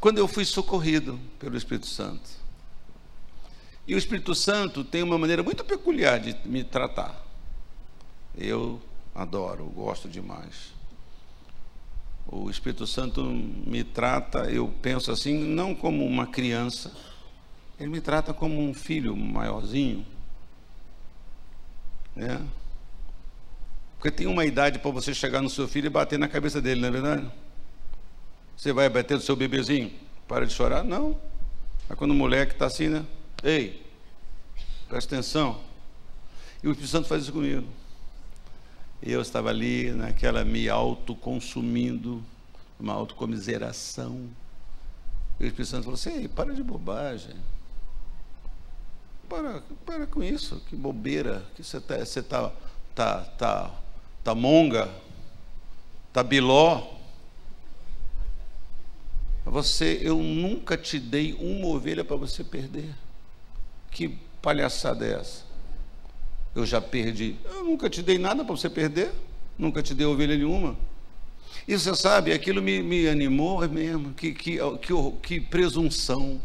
Quando 0.00 0.16
eu 0.16 0.26
fui 0.26 0.42
socorrido 0.42 1.20
pelo 1.38 1.54
Espírito 1.54 1.86
Santo. 1.86 2.30
E 3.86 3.94
o 3.94 3.98
Espírito 3.98 4.34
Santo 4.34 4.84
tem 4.84 5.02
uma 5.02 5.18
maneira 5.18 5.42
muito 5.42 5.62
peculiar 5.62 6.18
de 6.18 6.34
me 6.48 6.64
tratar. 6.64 7.22
Eu 8.34 8.80
adoro, 9.14 9.66
gosto 9.66 10.08
demais. 10.08 10.72
O 12.26 12.48
Espírito 12.48 12.86
Santo 12.86 13.22
me 13.22 13.84
trata, 13.84 14.50
eu 14.50 14.72
penso 14.80 15.12
assim, 15.12 15.36
não 15.36 15.74
como 15.74 16.06
uma 16.06 16.26
criança, 16.26 16.90
ele 17.78 17.90
me 17.90 18.00
trata 18.00 18.32
como 18.32 18.62
um 18.62 18.72
filho 18.72 19.14
maiorzinho. 19.14 20.06
Né? 22.16 22.40
Porque 24.02 24.10
tem 24.10 24.26
uma 24.26 24.44
idade 24.44 24.80
para 24.80 24.90
você 24.90 25.14
chegar 25.14 25.40
no 25.40 25.48
seu 25.48 25.68
filho 25.68 25.86
e 25.86 25.88
bater 25.88 26.18
na 26.18 26.26
cabeça 26.26 26.60
dele, 26.60 26.80
não 26.80 26.88
é 26.88 26.90
verdade? 26.90 27.30
Você 28.56 28.72
vai 28.72 28.88
bater 28.88 29.14
no 29.14 29.20
seu 29.20 29.36
bebezinho? 29.36 29.92
Para 30.26 30.44
de 30.44 30.52
chorar? 30.52 30.82
Não. 30.82 31.16
Aí 31.88 31.94
quando 31.94 32.10
o 32.10 32.14
moleque 32.14 32.52
está 32.52 32.66
assim, 32.66 32.88
né? 32.88 33.06
Ei, 33.44 33.80
presta 34.88 35.14
atenção. 35.14 35.60
E 36.64 36.66
o 36.66 36.72
Espírito 36.72 36.90
Santo 36.90 37.06
faz 37.06 37.22
isso 37.22 37.32
comigo. 37.32 37.64
Eu 39.00 39.22
estava 39.22 39.50
ali 39.50 39.92
naquela 39.92 40.44
me 40.44 40.68
autoconsumindo, 40.68 42.24
uma 42.80 42.94
autocomiseração. 42.94 44.28
E 45.38 45.44
o 45.44 45.46
Espírito 45.46 45.70
Santo 45.70 45.84
falou 45.84 45.94
assim, 45.94 46.22
Ei, 46.22 46.26
para 46.26 46.52
de 46.52 46.62
bobagem. 46.64 47.36
Para, 49.28 49.62
para 49.86 50.08
com 50.08 50.24
isso, 50.24 50.60
que 50.68 50.74
bobeira, 50.74 51.44
que 51.54 51.62
você 51.62 51.76
está 51.76 52.48
tá, 52.48 52.52
tá, 52.96 53.20
tá 53.38 53.82
Tamonga, 54.24 54.88
Tabiló. 56.12 56.92
Você, 59.44 59.98
eu 60.02 60.18
nunca 60.18 60.76
te 60.76 60.98
dei 60.98 61.34
uma 61.34 61.66
ovelha 61.66 62.04
para 62.04 62.16
você 62.16 62.44
perder. 62.44 62.94
Que 63.90 64.16
palhaçada 64.40 65.04
é 65.04 65.14
essa? 65.14 65.44
Eu 66.54 66.64
já 66.64 66.80
perdi. 66.80 67.36
Eu 67.44 67.64
nunca 67.64 67.90
te 67.90 68.02
dei 68.02 68.18
nada 68.18 68.44
para 68.44 68.54
você 68.54 68.70
perder. 68.70 69.12
Nunca 69.58 69.82
te 69.82 69.94
dei 69.94 70.06
ovelha 70.06 70.36
nenhuma. 70.36 70.76
E 71.66 71.78
você 71.78 71.94
sabe, 71.94 72.32
aquilo 72.32 72.62
me, 72.62 72.82
me 72.82 73.08
animou 73.08 73.66
mesmo. 73.68 74.12
Que, 74.14 74.32
que, 74.32 74.58
que, 74.80 74.92
que 75.22 75.40
presunção. 75.40 76.40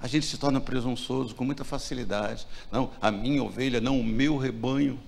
A 0.00 0.06
gente 0.06 0.26
se 0.26 0.38
torna 0.38 0.60
presunçoso 0.60 1.34
com 1.34 1.44
muita 1.44 1.64
facilidade. 1.64 2.46
Não, 2.70 2.90
a 3.00 3.10
minha 3.10 3.42
ovelha, 3.42 3.80
não 3.80 4.00
o 4.00 4.04
meu 4.04 4.36
rebanho. 4.36 4.98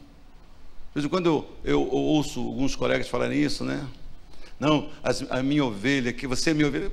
De 0.89 0.95
vez 0.95 1.05
em 1.05 1.09
quando 1.09 1.27
eu, 1.27 1.57
eu 1.65 1.83
ouço 1.83 2.41
alguns 2.41 2.75
colegas 2.75 3.09
falarem 3.09 3.41
isso, 3.41 3.65
né? 3.65 3.87
Não, 4.59 4.91
as, 5.03 5.23
a 5.31 5.43
minha 5.43 5.65
ovelha, 5.65 6.13
que 6.13 6.27
você 6.27 6.51
é 6.51 6.55
minha 6.55 6.69
ovelha. 6.69 6.91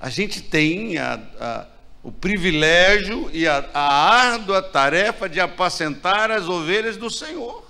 A 0.00 0.08
gente 0.08 0.40
tem 0.40 0.96
a, 0.96 1.20
a, 1.40 1.66
o 2.02 2.12
privilégio 2.12 3.28
e 3.32 3.46
a, 3.46 3.68
a 3.74 4.04
árdua 4.32 4.62
tarefa 4.62 5.28
de 5.28 5.40
apacentar 5.40 6.30
as 6.30 6.48
ovelhas 6.48 6.96
do 6.96 7.10
Senhor. 7.10 7.66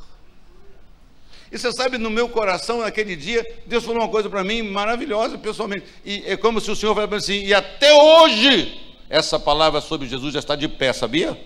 E 1.51 1.59
você 1.59 1.73
sabe, 1.73 1.97
no 1.97 2.11
meu 2.11 2.29
coração, 2.29 2.83
naquele 2.83 3.17
dia, 3.17 3.45
Deus 3.67 3.83
falou 3.83 4.03
uma 4.03 4.11
coisa 4.11 4.29
para 4.29 4.45
mim 4.45 4.63
maravilhosa, 4.63 5.39
pessoalmente. 5.39 5.87
E 6.05 6.23
é 6.27 6.37
como 6.37 6.61
se 6.61 6.71
o 6.71 6.77
Senhor 6.77 6.95
falasse 6.95 7.33
assim, 7.33 7.47
e 7.47 7.55
até 7.55 7.93
hoje, 7.95 8.79
essa 9.09 9.41
palavra 9.41 9.81
sobre 9.81 10.07
Jesus 10.07 10.35
já 10.35 10.41
está 10.41 10.55
de 10.55 10.69
pé, 10.69 10.93
sabia? 10.93 11.39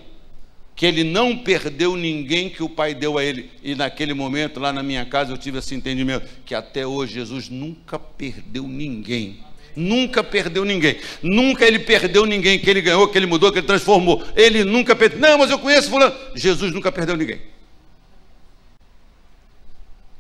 Que 0.75 0.87
ele 0.87 1.05
não 1.05 1.37
perdeu 1.37 1.97
ninguém 1.97 2.49
que 2.49 2.63
o 2.63 2.69
Pai 2.69 2.95
deu 2.95 3.19
a 3.19 3.25
ele. 3.25 3.51
E 3.63 3.75
naquele 3.75 4.15
momento, 4.15 4.59
lá 4.59 4.73
na 4.73 4.83
minha 4.83 5.05
casa, 5.05 5.33
eu 5.33 5.39
tive 5.39 5.59
esse 5.59 5.75
entendimento, 5.75 6.29
que 6.45 6.55
até 6.55 6.87
hoje 6.87 7.15
Jesus 7.15 7.49
nunca 7.49 7.99
perdeu 7.99 8.67
ninguém. 8.67 9.39
Nunca 9.75 10.23
perdeu 10.23 10.65
ninguém. 10.65 10.99
Nunca 11.23 11.67
ele 11.67 11.79
perdeu 11.79 12.27
ninguém 12.27 12.59
que 12.59 12.69
ele 12.69 12.81
ganhou, 12.81 13.09
que 13.09 13.17
ele 13.17 13.27
mudou, 13.27 13.51
que 13.53 13.59
ele 13.59 13.67
transformou. 13.67 14.23
Ele 14.37 14.65
nunca 14.65 14.95
perdeu. 14.95 15.19
Não, 15.19 15.39
mas 15.39 15.51
eu 15.51 15.59
conheço 15.59 15.89
fulano. 15.89 16.15
Jesus 16.35 16.73
nunca 16.73 16.93
perdeu 16.93 17.17
ninguém. 17.17 17.41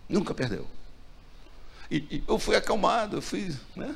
Nunca 0.08 0.34
perdeu. 0.34 0.66
E, 1.90 1.96
e 2.10 2.24
eu 2.26 2.38
fui 2.38 2.56
acalmado, 2.56 3.18
eu 3.18 3.22
fui, 3.22 3.54
né? 3.76 3.94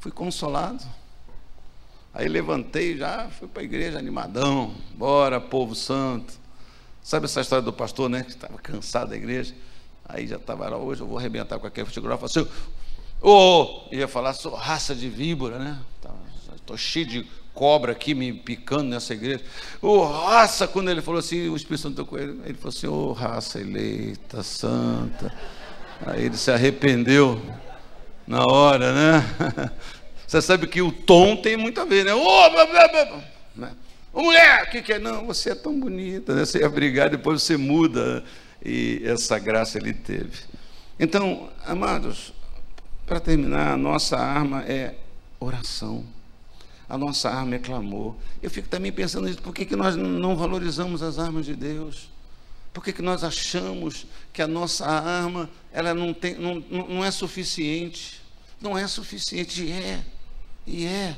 Fui 0.00 0.10
consolado. 0.10 0.84
Aí 2.14 2.28
levantei 2.28 2.96
já, 2.96 3.28
fui 3.28 3.48
para 3.48 3.62
a 3.62 3.64
igreja 3.64 3.98
animadão. 3.98 4.72
Bora, 4.94 5.40
povo 5.40 5.74
santo. 5.74 6.34
Sabe 7.02 7.24
essa 7.24 7.40
história 7.40 7.62
do 7.62 7.72
pastor, 7.72 8.08
né? 8.08 8.22
Que 8.22 8.30
estava 8.30 8.56
cansado 8.58 9.10
da 9.10 9.16
igreja. 9.16 9.52
Aí 10.08 10.26
já 10.26 10.36
estava 10.36 10.68
lá, 10.68 10.76
hoje 10.76 11.00
eu 11.00 11.08
vou 11.08 11.18
arrebentar 11.18 11.58
com 11.58 11.66
aquele 11.66 11.86
fotografo 11.86 12.24
assim. 12.24 12.46
Oh, 13.20 13.88
ia 13.90 14.06
falar, 14.06 14.32
sou 14.34 14.54
raça 14.54 14.94
de 14.94 15.08
víbora, 15.08 15.58
né? 15.58 15.80
Estou 16.54 16.76
cheio 16.76 17.06
de 17.06 17.26
cobra 17.52 17.92
aqui 17.92 18.14
me 18.14 18.32
picando 18.32 18.84
nessa 18.84 19.12
igreja. 19.12 19.42
Ô 19.82 19.88
oh, 19.88 20.04
raça, 20.04 20.68
quando 20.68 20.90
ele 20.90 21.02
falou 21.02 21.18
assim, 21.18 21.48
o 21.48 21.56
Espírito 21.56 21.82
Santo 21.82 22.06
com 22.06 22.16
ele, 22.16 22.40
ele 22.44 22.54
falou 22.54 22.68
assim, 22.68 22.86
ô 22.86 23.08
oh, 23.08 23.12
raça 23.12 23.60
eleita, 23.60 24.42
santa. 24.42 25.32
Aí 26.06 26.26
ele 26.26 26.36
se 26.36 26.50
arrependeu 26.50 27.40
na 28.26 28.44
hora, 28.46 28.92
né? 28.92 29.70
Você 30.34 30.42
sabe 30.42 30.66
que 30.66 30.82
o 30.82 30.90
tom 30.90 31.36
tem 31.36 31.56
muito 31.56 31.80
a 31.80 31.84
ver, 31.84 32.04
né? 32.04 32.12
Ô, 32.12 32.50
né? 33.54 33.72
Mulher, 34.12 34.64
o 34.64 34.70
que, 34.72 34.82
que 34.82 34.94
é? 34.94 34.98
Não, 34.98 35.26
você 35.26 35.50
é 35.50 35.54
tão 35.54 35.78
bonita, 35.78 36.34
né? 36.34 36.44
Você 36.44 36.58
ia 36.58 36.68
brigar, 36.68 37.08
depois 37.08 37.40
você 37.40 37.56
muda. 37.56 38.24
E 38.64 39.00
essa 39.04 39.38
graça 39.38 39.78
ele 39.78 39.92
teve. 39.92 40.32
Então, 40.98 41.48
amados, 41.64 42.34
para 43.06 43.20
terminar, 43.20 43.74
a 43.74 43.76
nossa 43.76 44.18
arma 44.18 44.62
é 44.62 44.96
oração. 45.38 46.04
A 46.88 46.98
nossa 46.98 47.30
arma 47.30 47.54
é 47.54 47.58
clamor. 47.60 48.16
Eu 48.42 48.50
fico 48.50 48.66
também 48.68 48.90
pensando 48.90 49.28
nisso, 49.28 49.40
por 49.40 49.54
que, 49.54 49.64
que 49.64 49.76
nós 49.76 49.94
não 49.94 50.34
valorizamos 50.34 51.00
as 51.00 51.16
armas 51.16 51.46
de 51.46 51.54
Deus? 51.54 52.10
Por 52.72 52.82
que, 52.82 52.92
que 52.92 53.02
nós 53.02 53.22
achamos 53.22 54.04
que 54.32 54.42
a 54.42 54.48
nossa 54.48 54.84
arma 54.84 55.48
ela 55.72 55.94
não, 55.94 56.12
tem, 56.12 56.34
não, 56.34 56.56
não 56.88 57.04
é 57.04 57.12
suficiente? 57.12 58.20
Não 58.60 58.76
é 58.76 58.88
suficiente, 58.88 59.70
é, 59.70 60.02
e 60.66 60.86
é. 60.86 61.16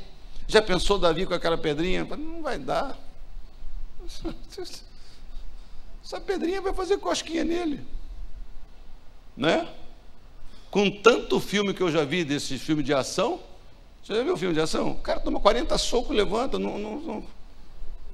Já 0.49 0.63
pensou 0.63 0.99
Davi 0.99 1.27
com 1.27 1.35
aquela 1.35 1.59
pedrinha? 1.59 2.05
Não 2.05 2.43
vai 2.43 2.59
dar. 2.59 2.97
Essa 6.05 6.21
pedrinha 6.21 6.61
vai 6.61 6.73
fazer 6.73 6.99
cosquinha 6.99 7.43
nele. 7.43 7.85
Né? 9.37 9.69
Com 10.71 10.91
tanto 10.91 11.41
filme 11.41 11.75
que 11.75 11.83
eu 11.83 11.91
já 11.91 12.05
vi 12.05 12.25
desses 12.25 12.63
filmes 12.63 12.85
de 12.85 12.95
ação, 12.95 13.41
você 14.03 14.15
já 14.15 14.23
viu 14.23 14.37
filme 14.37 14.55
de 14.55 14.61
ação? 14.61 14.93
O 14.93 15.01
cara 15.01 15.19
toma 15.19 15.41
40 15.41 15.77
socos, 15.79 16.15
levanta. 16.15 16.61
Não, 16.61 16.79
não, 16.79 17.01
não. 17.01 17.25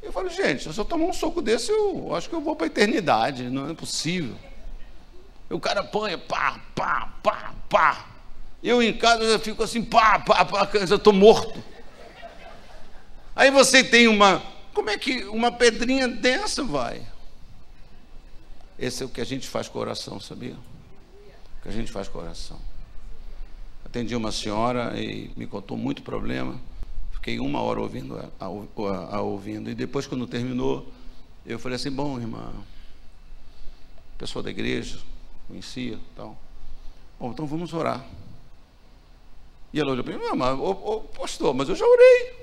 Eu 0.03 0.11
falo, 0.11 0.30
gente, 0.30 0.72
se 0.72 0.78
eu 0.80 0.85
tomar 0.87 1.05
um 1.05 1.12
soco 1.12 1.43
desse, 1.43 1.70
eu 1.70 2.14
acho 2.14 2.30
que 2.30 2.35
eu 2.35 2.41
vou 2.41 2.57
para 2.57 2.66
a 2.66 2.68
eternidade. 2.68 3.51
Não 3.51 3.68
é 3.68 3.74
possível. 3.74 4.35
E 5.51 5.55
o 5.55 5.61
cara 5.61 5.80
apanha, 5.80 6.16
pá, 6.16 6.59
pá, 6.74 7.12
pá, 7.22 7.55
pá. 7.68 8.07
Eu 8.62 8.82
em 8.82 8.96
casa 8.96 9.24
eu 9.24 9.40
fico 9.40 9.62
assim, 9.62 9.82
pá, 9.82 10.20
pá, 10.20 10.44
pá, 10.44 10.70
eu 10.74 10.96
estou 10.96 11.12
morto. 11.12 11.62
Aí 13.34 13.50
você 13.50 13.82
tem 13.82 14.06
uma. 14.06 14.42
Como 14.72 14.88
é 14.88 14.96
que 14.96 15.24
uma 15.24 15.50
pedrinha 15.50 16.06
dessa 16.06 16.62
vai? 16.62 17.06
Esse 18.78 19.02
é 19.02 19.06
o 19.06 19.08
que 19.08 19.20
a 19.20 19.24
gente 19.24 19.48
faz 19.48 19.68
com 19.68 19.78
o 19.78 19.80
coração, 19.80 20.20
sabia? 20.20 20.54
O 20.54 21.62
que 21.62 21.68
a 21.68 21.72
gente 21.72 21.90
faz 21.90 22.08
com 22.08 22.18
o 22.18 22.22
coração. 22.22 22.58
Atendi 23.84 24.14
uma 24.14 24.32
senhora 24.32 24.98
e 24.98 25.30
me 25.36 25.46
contou 25.46 25.76
muito 25.76 26.02
problema. 26.02 26.58
Fiquei 27.12 27.38
uma 27.38 27.60
hora 27.60 27.80
ouvindo, 27.80 28.18
a, 28.18 28.44
a, 28.44 29.16
a, 29.16 29.20
ouvindo. 29.20 29.70
E 29.70 29.74
depois, 29.74 30.06
quando 30.06 30.26
terminou, 30.26 30.90
eu 31.44 31.58
falei 31.58 31.76
assim: 31.76 31.90
Bom, 31.90 32.18
irmã, 32.18 32.52
pessoa 34.18 34.42
da 34.42 34.50
igreja, 34.50 34.98
conhecia 35.48 35.98
tal. 36.16 36.36
Bom, 37.18 37.30
então 37.30 37.46
vamos 37.46 37.72
orar. 37.72 38.04
E 39.72 39.80
ela 39.80 39.92
olhou 39.92 40.04
para 40.04 40.16
mim: 40.16 40.24
mas, 40.36 40.58
pastor, 41.18 41.54
mas 41.54 41.68
eu 41.68 41.74
já 41.74 41.86
orei. 41.86 42.34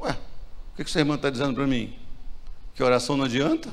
Ué, 0.00 0.10
o 0.12 0.76
que, 0.76 0.84
que 0.84 0.90
essa 0.90 0.98
irmã 0.98 1.14
está 1.14 1.30
dizendo 1.30 1.54
para 1.54 1.66
mim? 1.66 1.96
Que 2.74 2.82
oração 2.82 3.16
não 3.16 3.24
adianta? 3.24 3.70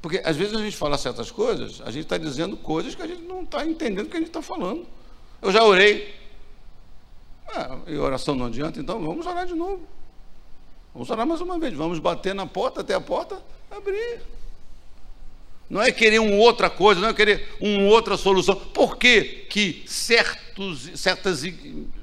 Porque 0.00 0.20
às 0.24 0.36
vezes 0.36 0.54
a 0.54 0.58
gente 0.58 0.76
fala 0.76 0.98
certas 0.98 1.30
coisas, 1.30 1.80
a 1.82 1.90
gente 1.90 2.04
está 2.04 2.18
dizendo 2.18 2.56
coisas 2.56 2.94
que 2.94 3.02
a 3.02 3.06
gente 3.06 3.22
não 3.22 3.42
está 3.42 3.64
entendendo 3.64 4.06
o 4.06 4.10
que 4.10 4.16
a 4.16 4.20
gente 4.20 4.28
está 4.28 4.42
falando. 4.42 4.86
Eu 5.40 5.50
já 5.50 5.64
orei. 5.64 6.14
Ah, 7.48 7.78
e 7.86 7.96
oração 7.96 8.34
não 8.34 8.46
adianta, 8.46 8.80
então 8.80 9.00
vamos 9.00 9.26
orar 9.26 9.46
de 9.46 9.54
novo. 9.54 9.86
Vamos 10.94 11.10
orar 11.10 11.26
mais 11.26 11.40
uma 11.40 11.58
vez. 11.58 11.74
Vamos 11.74 11.98
bater 11.98 12.34
na 12.34 12.46
porta 12.46 12.80
até 12.80 12.94
a 12.94 13.00
porta 13.00 13.42
abrir. 13.70 14.20
Não 15.72 15.80
é 15.80 15.90
querer 15.90 16.18
uma 16.18 16.36
outra 16.36 16.68
coisa, 16.68 17.00
não 17.00 17.08
é 17.08 17.14
querer 17.14 17.48
uma 17.58 17.84
outra 17.84 18.18
solução. 18.18 18.54
Por 18.54 18.98
que, 18.98 19.46
que 19.48 19.82
certos, 19.86 20.90
certas, 20.96 21.44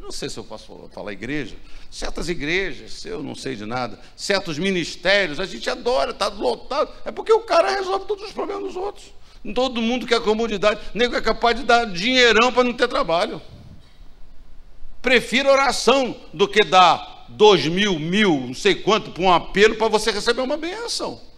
não 0.01 0.11
sei 0.11 0.27
se 0.27 0.39
eu 0.39 0.43
posso 0.43 0.89
falar 0.91 1.13
igreja, 1.13 1.55
certas 1.91 2.29
igrejas, 2.29 3.05
eu 3.05 3.21
não 3.21 3.35
sei 3.35 3.55
de 3.55 3.67
nada, 3.67 3.99
certos 4.15 4.57
ministérios, 4.57 5.39
a 5.39 5.45
gente 5.45 5.69
adora, 5.69 6.09
está 6.09 6.29
lotado. 6.29 6.91
É 7.05 7.11
porque 7.11 7.31
o 7.31 7.41
cara 7.41 7.69
resolve 7.69 8.07
todos 8.07 8.25
os 8.25 8.31
problemas 8.31 8.63
dos 8.63 8.75
outros. 8.75 9.13
Todo 9.53 9.83
mundo 9.83 10.07
quer 10.07 10.19
comodidade, 10.19 10.81
nego 10.95 11.15
é 11.15 11.21
capaz 11.21 11.55
de 11.55 11.61
dar 11.63 11.85
dinheirão 11.85 12.51
para 12.51 12.63
não 12.63 12.73
ter 12.73 12.87
trabalho. 12.87 13.39
Prefiro 14.99 15.47
oração 15.47 16.19
do 16.33 16.47
que 16.47 16.63
dar 16.63 17.27
dois 17.29 17.67
mil, 17.67 17.99
mil, 17.99 18.47
não 18.47 18.53
sei 18.55 18.73
quanto, 18.73 19.11
para 19.11 19.21
um 19.21 19.31
apelo 19.31 19.75
para 19.75 19.87
você 19.87 20.09
receber 20.09 20.41
uma 20.41 20.57
benção. 20.57 21.28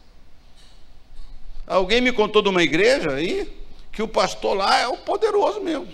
Alguém 1.71 2.01
me 2.01 2.11
contou 2.11 2.41
de 2.41 2.49
uma 2.49 2.61
igreja 2.61 3.11
aí 3.13 3.47
que 3.93 4.03
o 4.03 4.07
pastor 4.07 4.57
lá 4.57 4.79
é 4.79 4.87
o 4.89 4.97
poderoso 4.97 5.61
mesmo. 5.61 5.87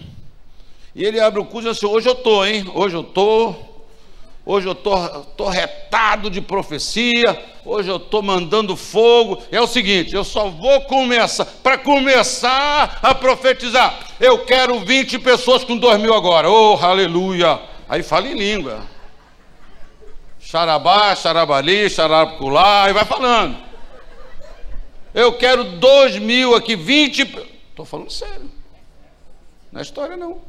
E 0.96 1.06
ele 1.06 1.20
abre 1.20 1.40
o 1.40 1.46
curso 1.46 1.68
e 1.68 1.72
diz 1.72 1.78
assim: 1.78 1.86
hoje 1.86 2.10
eu 2.10 2.14
estou, 2.14 2.46
hein? 2.48 2.66
Hoje 2.74 2.96
eu 2.96 3.02
estou. 3.02 3.86
Hoje 4.44 4.68
eu 4.68 4.72
estou 4.72 5.50
retado 5.50 6.32
de 6.32 6.42
profecia. 6.42 7.40
Hoje 7.64 7.90
eu 7.90 7.98
estou 7.98 8.24
mandando 8.24 8.76
fogo. 8.76 9.44
É 9.52 9.62
o 9.62 9.68
seguinte: 9.68 10.16
eu 10.16 10.24
só 10.24 10.50
vou 10.50 10.82
começar. 10.82 11.46
Para 11.46 11.78
começar 11.78 12.98
a 13.04 13.14
profetizar, 13.14 14.00
eu 14.20 14.46
quero 14.46 14.80
20 14.80 15.20
pessoas 15.20 15.64
com 15.64 15.78
2 15.78 16.02
mil 16.02 16.16
agora. 16.16 16.50
Oh, 16.50 16.76
aleluia. 16.82 17.60
Aí 17.88 18.02
fala 18.02 18.28
em 18.28 18.34
língua. 18.34 18.82
Xarabá, 20.40 21.16
xarabali, 21.16 21.88
xaraculá, 21.88 22.90
e 22.90 22.94
vai 22.94 23.06
falando. 23.06 23.67
Eu 25.14 25.38
quero 25.38 25.78
dois 25.78 26.18
mil 26.18 26.56
aqui, 26.56 26.76
vinte. 26.76 27.22
Estou 27.70 27.86
falando 27.86 28.12
sério. 28.12 28.50
Não 29.72 29.80
é 29.80 29.84
história, 29.84 30.18
não. 30.18 30.42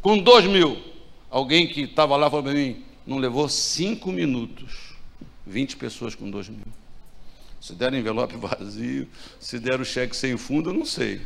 Com 0.00 0.18
dois 0.18 0.44
mil. 0.46 0.82
Alguém 1.30 1.66
que 1.66 1.82
estava 1.82 2.16
lá 2.16 2.28
falou 2.28 2.44
para 2.44 2.52
mim, 2.52 2.84
não 3.06 3.18
levou 3.18 3.48
cinco 3.48 4.12
minutos. 4.12 4.94
Vinte 5.46 5.76
pessoas 5.76 6.14
com 6.14 6.30
dois 6.30 6.48
mil. 6.48 6.66
Se 7.60 7.74
deram 7.74 7.96
envelope 7.96 8.34
vazio, 8.38 9.08
se 9.40 9.58
deram 9.58 9.84
cheque 9.84 10.16
sem 10.16 10.36
fundo, 10.36 10.70
eu 10.70 10.74
não 10.74 10.84
sei. 10.84 11.20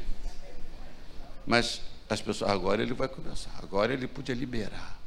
Mas 1.47 1.81
as 2.09 2.21
pessoas, 2.21 2.51
agora 2.51 2.83
ele 2.83 2.95
vai 2.95 3.09
começar. 3.09 3.51
Agora 3.63 3.93
ele 3.93 4.07
podia 4.07 4.35
liberar. 4.35 4.99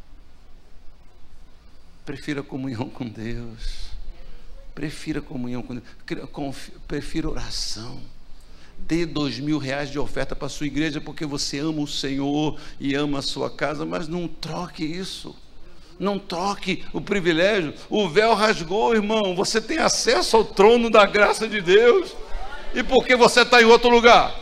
Prefira 2.05 2.41
comunhão 2.41 2.89
com 2.89 3.05
Deus. 3.07 3.89
Prefira 4.79 5.21
comunhão 5.21 5.61
com 5.61 5.75
Deus. 5.75 5.85
Prefira 6.87 7.29
oração. 7.29 7.99
dê 8.77 9.05
dois 9.05 9.37
mil 9.37 9.57
reais 9.57 9.91
de 9.91 9.99
oferta 9.99 10.37
para 10.37 10.45
a 10.45 10.49
sua 10.49 10.67
igreja 10.67 11.01
porque 11.01 11.25
você 11.25 11.59
ama 11.59 11.81
o 11.81 11.87
Senhor 11.87 12.57
e 12.79 12.95
ama 12.95 13.19
a 13.19 13.21
sua 13.21 13.49
casa, 13.49 13.85
mas 13.85 14.07
não 14.07 14.25
troque 14.25 14.85
isso. 14.85 15.35
Não 15.99 16.17
troque 16.17 16.85
o 16.93 17.01
privilégio. 17.01 17.73
O 17.89 18.07
véu 18.07 18.33
rasgou, 18.33 18.95
irmão. 18.95 19.35
Você 19.35 19.59
tem 19.59 19.79
acesso 19.79 20.37
ao 20.37 20.45
trono 20.45 20.89
da 20.89 21.05
graça 21.05 21.45
de 21.45 21.59
Deus. 21.59 22.15
E 22.73 22.81
por 22.81 23.05
que 23.05 23.17
você 23.17 23.41
está 23.41 23.61
em 23.61 23.65
outro 23.65 23.89
lugar? 23.89 24.33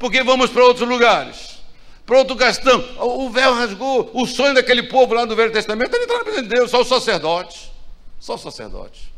Porque 0.00 0.20
vamos 0.24 0.50
para 0.50 0.64
outros 0.64 0.88
lugares. 0.88 1.60
Para 2.04 2.18
outro 2.18 2.34
gastão. 2.34 2.84
O 2.98 3.30
véu 3.30 3.54
rasgou. 3.54 4.10
O 4.14 4.26
sonho 4.26 4.52
daquele 4.52 4.82
povo 4.82 5.14
lá 5.14 5.24
do 5.24 5.36
Velho 5.36 5.52
Testamento 5.52 5.94
era 5.94 6.02
entrar 6.02 6.18
na 6.18 6.24
presença 6.24 6.42
de 6.42 6.48
Deus, 6.56 6.72
só 6.72 6.80
os 6.80 6.88
sacerdotes. 6.88 7.70
Só 8.18 8.34
os 8.34 8.40
sacerdotes. 8.40 9.13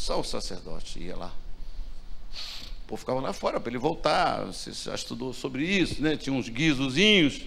Só 0.00 0.18
o 0.18 0.24
sacerdote 0.24 0.98
ia 0.98 1.14
lá. 1.14 1.30
O 2.84 2.86
povo 2.88 3.00
ficava 3.00 3.20
lá 3.20 3.34
fora 3.34 3.60
para 3.60 3.70
ele 3.70 3.78
voltar. 3.78 4.46
Você 4.46 4.72
já 4.72 4.94
estudou 4.94 5.34
sobre 5.34 5.62
isso, 5.62 6.02
né? 6.02 6.16
Tinha 6.16 6.34
uns 6.34 6.48
guizozinhos, 6.48 7.42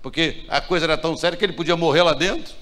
porque 0.00 0.46
a 0.48 0.62
coisa 0.62 0.86
era 0.86 0.96
tão 0.96 1.14
séria 1.14 1.36
que 1.36 1.44
ele 1.44 1.52
podia 1.52 1.76
morrer 1.76 2.02
lá 2.02 2.14
dentro. 2.14 2.54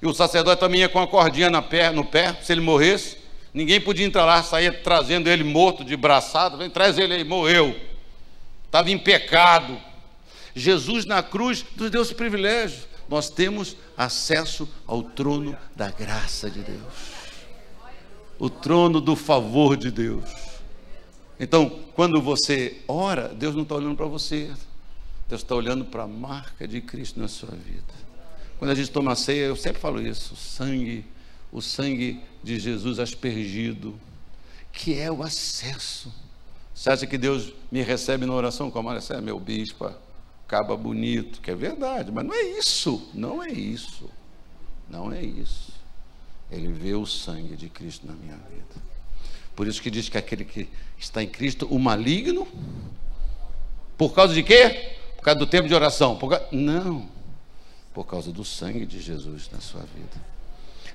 E 0.00 0.06
o 0.06 0.14
sacerdote 0.14 0.60
também 0.60 0.80
ia 0.80 0.88
com 0.88 0.98
a 0.98 1.06
cordinha 1.06 1.50
na 1.50 1.60
pé, 1.60 1.90
no 1.90 2.06
pé, 2.06 2.34
se 2.42 2.52
ele 2.52 2.62
morresse. 2.62 3.18
Ninguém 3.52 3.82
podia 3.82 4.06
entrar 4.06 4.24
lá, 4.24 4.42
saía 4.42 4.72
trazendo 4.72 5.28
ele 5.28 5.44
morto, 5.44 5.84
de 5.84 5.94
braçado. 5.94 6.56
Vem, 6.56 6.70
traz 6.70 6.96
ele 6.96 7.12
aí, 7.12 7.22
morreu. 7.22 7.78
Estava 8.64 8.90
em 8.90 8.96
pecado. 8.96 9.78
Jesus 10.56 11.04
na 11.04 11.22
cruz 11.22 11.66
nos 11.76 11.90
deu 11.90 12.00
esse 12.00 12.14
privilégio. 12.14 12.80
Nós 13.10 13.28
temos 13.28 13.76
acesso 13.94 14.66
ao 14.86 15.02
trono 15.02 15.54
da 15.76 15.90
graça 15.90 16.50
de 16.50 16.60
Deus 16.60 17.19
o 18.40 18.48
trono 18.48 19.00
do 19.02 19.14
favor 19.14 19.76
de 19.76 19.90
Deus. 19.90 20.24
Então, 21.38 21.70
quando 21.94 22.20
você 22.20 22.82
ora, 22.88 23.28
Deus 23.28 23.54
não 23.54 23.62
está 23.62 23.74
olhando 23.74 23.96
para 23.96 24.06
você, 24.06 24.50
Deus 25.28 25.42
está 25.42 25.54
olhando 25.54 25.84
para 25.84 26.04
a 26.04 26.08
marca 26.08 26.66
de 26.66 26.80
Cristo 26.80 27.20
na 27.20 27.28
sua 27.28 27.50
vida. 27.50 27.94
Quando 28.58 28.70
a 28.70 28.74
gente 28.74 28.90
toma 28.90 29.14
ceia, 29.14 29.44
eu 29.44 29.56
sempre 29.56 29.80
falo 29.80 30.00
isso: 30.00 30.32
o 30.34 30.36
sangue, 30.36 31.04
o 31.52 31.60
sangue 31.60 32.20
de 32.42 32.58
Jesus 32.58 32.98
aspergido, 32.98 33.94
que 34.72 34.98
é 34.98 35.12
o 35.12 35.22
acesso. 35.22 36.12
Você 36.74 36.88
acha 36.88 37.06
que 37.06 37.18
Deus 37.18 37.52
me 37.70 37.82
recebe 37.82 38.24
na 38.24 38.32
oração 38.32 38.70
como 38.70 38.88
olha, 38.88 39.02
você 39.02 39.14
é 39.14 39.20
meu 39.20 39.38
bispo, 39.38 39.90
acaba 40.46 40.74
bonito, 40.76 41.42
que 41.42 41.50
é 41.50 41.54
verdade, 41.54 42.10
mas 42.10 42.24
não 42.24 42.34
é 42.34 42.42
isso, 42.42 43.06
não 43.12 43.42
é 43.42 43.50
isso, 43.50 44.08
não 44.88 45.12
é 45.12 45.22
isso. 45.22 45.69
Ele 46.50 46.68
vê 46.72 46.94
o 46.94 47.06
sangue 47.06 47.56
de 47.56 47.68
Cristo 47.68 48.06
na 48.06 48.12
minha 48.14 48.36
vida. 48.36 48.90
Por 49.54 49.66
isso 49.66 49.80
que 49.80 49.90
diz 49.90 50.08
que 50.08 50.18
aquele 50.18 50.44
que 50.44 50.68
está 50.98 51.22
em 51.22 51.28
Cristo, 51.28 51.66
o 51.66 51.78
maligno, 51.78 52.48
por 53.96 54.14
causa 54.14 54.32
de 54.34 54.42
quê? 54.42 54.96
Por 55.16 55.22
causa 55.22 55.38
do 55.38 55.46
tempo 55.46 55.68
de 55.68 55.74
oração. 55.74 56.16
Por. 56.16 56.40
Não, 56.50 57.08
por 57.92 58.04
causa 58.04 58.32
do 58.32 58.44
sangue 58.44 58.86
de 58.86 59.00
Jesus 59.00 59.50
na 59.52 59.60
sua 59.60 59.82
vida. 59.82 60.30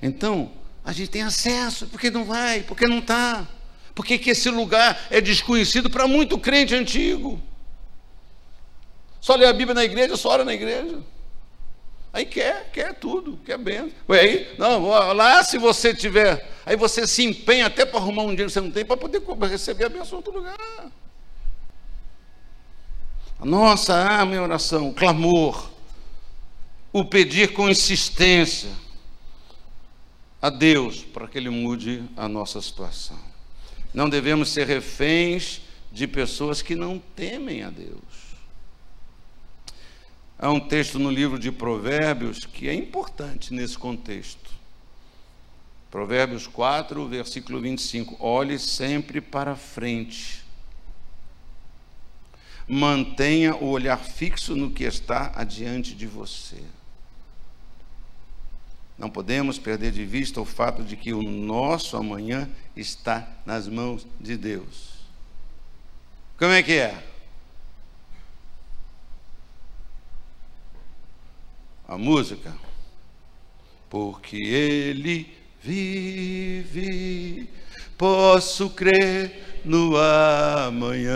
Então, 0.02 0.52
a 0.84 0.92
gente 0.92 1.10
tem 1.10 1.22
acesso, 1.22 1.88
porque 1.88 2.10
não 2.10 2.26
vai, 2.26 2.62
porque 2.62 2.88
não 2.88 3.00
está. 3.00 3.48
Porque 3.94 4.18
que 4.18 4.32
esse 4.32 4.50
lugar 4.50 5.08
é 5.10 5.22
desconhecido 5.22 5.90
para 5.90 6.08
muito 6.08 6.38
crente 6.38 6.76
antigo. 6.76 7.42
Só 9.22 9.36
lê 9.36 9.46
a 9.46 9.54
Bíblia 9.54 9.74
na 9.74 9.84
igreja, 9.84 10.18
só 10.18 10.30
ora 10.30 10.44
na 10.46 10.54
igreja. 10.54 11.00
Aí 12.16 12.26
quer, 12.26 12.72
quer 12.72 12.94
tudo, 12.94 13.38
quer 13.46 13.58
bem. 13.58 13.92
Aí, 14.08 14.48
não, 14.58 14.88
lá 14.88 15.44
se 15.44 15.58
você 15.58 15.94
tiver, 15.94 16.50
aí 16.66 16.78
você 16.78 17.06
se 17.06 17.26
empenha 17.26 17.66
até 17.66 17.86
para 17.86 18.00
arrumar 18.00 18.22
um 18.22 18.30
dinheiro 18.30 18.48
que 18.48 18.54
você 18.54 18.62
não 18.62 18.72
tem 18.72 18.86
para 18.86 18.96
poder 18.96 19.22
receber 19.50 19.84
a 19.84 19.90
benção 19.90 20.14
em 20.14 20.16
outro 20.16 20.32
lugar. 20.32 20.92
Nossa, 23.44 23.94
a 23.96 24.22
ah, 24.22 24.26
minha 24.26 24.42
oração, 24.42 24.88
o 24.88 24.94
clamor, 24.94 25.70
o 26.94 27.04
pedir 27.04 27.52
com 27.52 27.70
insistência 27.70 28.72
a 30.42 30.50
Deus 30.50 31.04
para 31.04 31.28
que 31.28 31.38
Ele 31.38 31.50
mude 31.50 32.02
a 32.16 32.30
nossa 32.30 32.62
situação. 32.62 33.20
Não 33.94 34.08
devemos 34.08 34.48
ser 34.48 34.66
reféns 34.66 35.60
de 35.92 36.08
pessoas 36.08 36.62
que 36.62 36.78
não 36.78 36.98
temem 36.98 37.62
a 37.62 37.70
Deus. 37.70 38.25
Há 40.38 40.50
um 40.50 40.60
texto 40.60 41.00
no 41.00 41.10
livro 41.10 41.40
de 41.40 41.52
Provérbios 41.52 42.46
que 42.46 42.68
é 42.68 42.74
importante 42.74 43.54
nesse 43.54 43.78
contexto. 43.78 44.52
Provérbios 45.90 46.46
4, 46.46 47.08
versículo 47.08 47.62
25. 47.62 48.18
Olhe 48.20 48.60
sempre 48.60 49.22
para 49.22 49.56
frente. 49.56 50.44
Mantenha 52.68 53.56
o 53.56 53.70
olhar 53.70 53.98
fixo 53.98 54.56
no 54.56 54.72
que 54.72 54.84
está 54.84 55.32
adiante 55.36 55.96
de 55.96 56.06
você. 56.06 56.62
Não 58.98 59.10
podemos 59.10 59.58
perder 59.58 59.92
de 59.92 60.04
vista 60.06 60.42
o 60.42 60.46
fato 60.46 60.84
de 60.84 60.98
que 60.98 61.14
o 61.14 61.22
nosso 61.22 61.96
amanhã 61.96 62.50
está 62.76 63.28
nas 63.46 63.68
mãos 63.68 64.06
de 64.20 64.36
Deus. 64.36 64.96
Como 66.38 66.52
é 66.52 66.62
que 66.62 66.74
é? 66.74 67.15
A 71.88 71.98
música. 71.98 72.54
Porque 73.90 74.38
Ele 74.38 75.30
vive, 75.62 77.50
posso 77.98 78.70
crer 78.70 79.62
no 79.64 79.96
amanhã. 79.98 81.14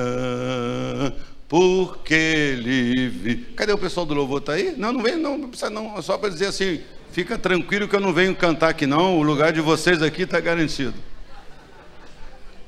Porque 1.47 2.13
Ele 2.13 3.09
vive. 3.09 3.35
Cadê 3.55 3.73
o 3.73 3.77
pessoal 3.77 4.05
do 4.05 4.13
louvor? 4.13 4.39
Está 4.39 4.53
aí? 4.53 4.73
Não, 4.77 4.93
não 4.93 5.01
vem, 5.01 5.17
não, 5.17 5.37
não 5.37 5.49
precisa 5.49 5.69
não. 5.69 6.01
Só 6.01 6.17
para 6.17 6.29
dizer 6.29 6.47
assim, 6.47 6.81
fica 7.11 7.37
tranquilo 7.37 7.87
que 7.87 7.95
eu 7.95 7.99
não 7.99 8.13
venho 8.13 8.35
cantar 8.35 8.69
aqui 8.69 8.85
não, 8.85 9.17
o 9.17 9.23
lugar 9.23 9.51
de 9.51 9.61
vocês 9.61 10.01
aqui 10.01 10.21
está 10.23 10.39
garantido. 10.39 10.95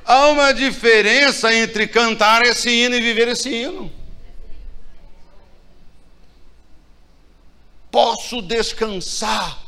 Há 0.03 0.27
uma 0.27 0.51
diferença 0.51 1.53
entre 1.53 1.87
cantar 1.87 2.41
esse 2.41 2.69
hino 2.69 2.95
e 2.95 3.01
viver 3.01 3.27
esse 3.29 3.49
hino. 3.49 3.91
Posso 7.91 8.41
descansar. 8.41 9.61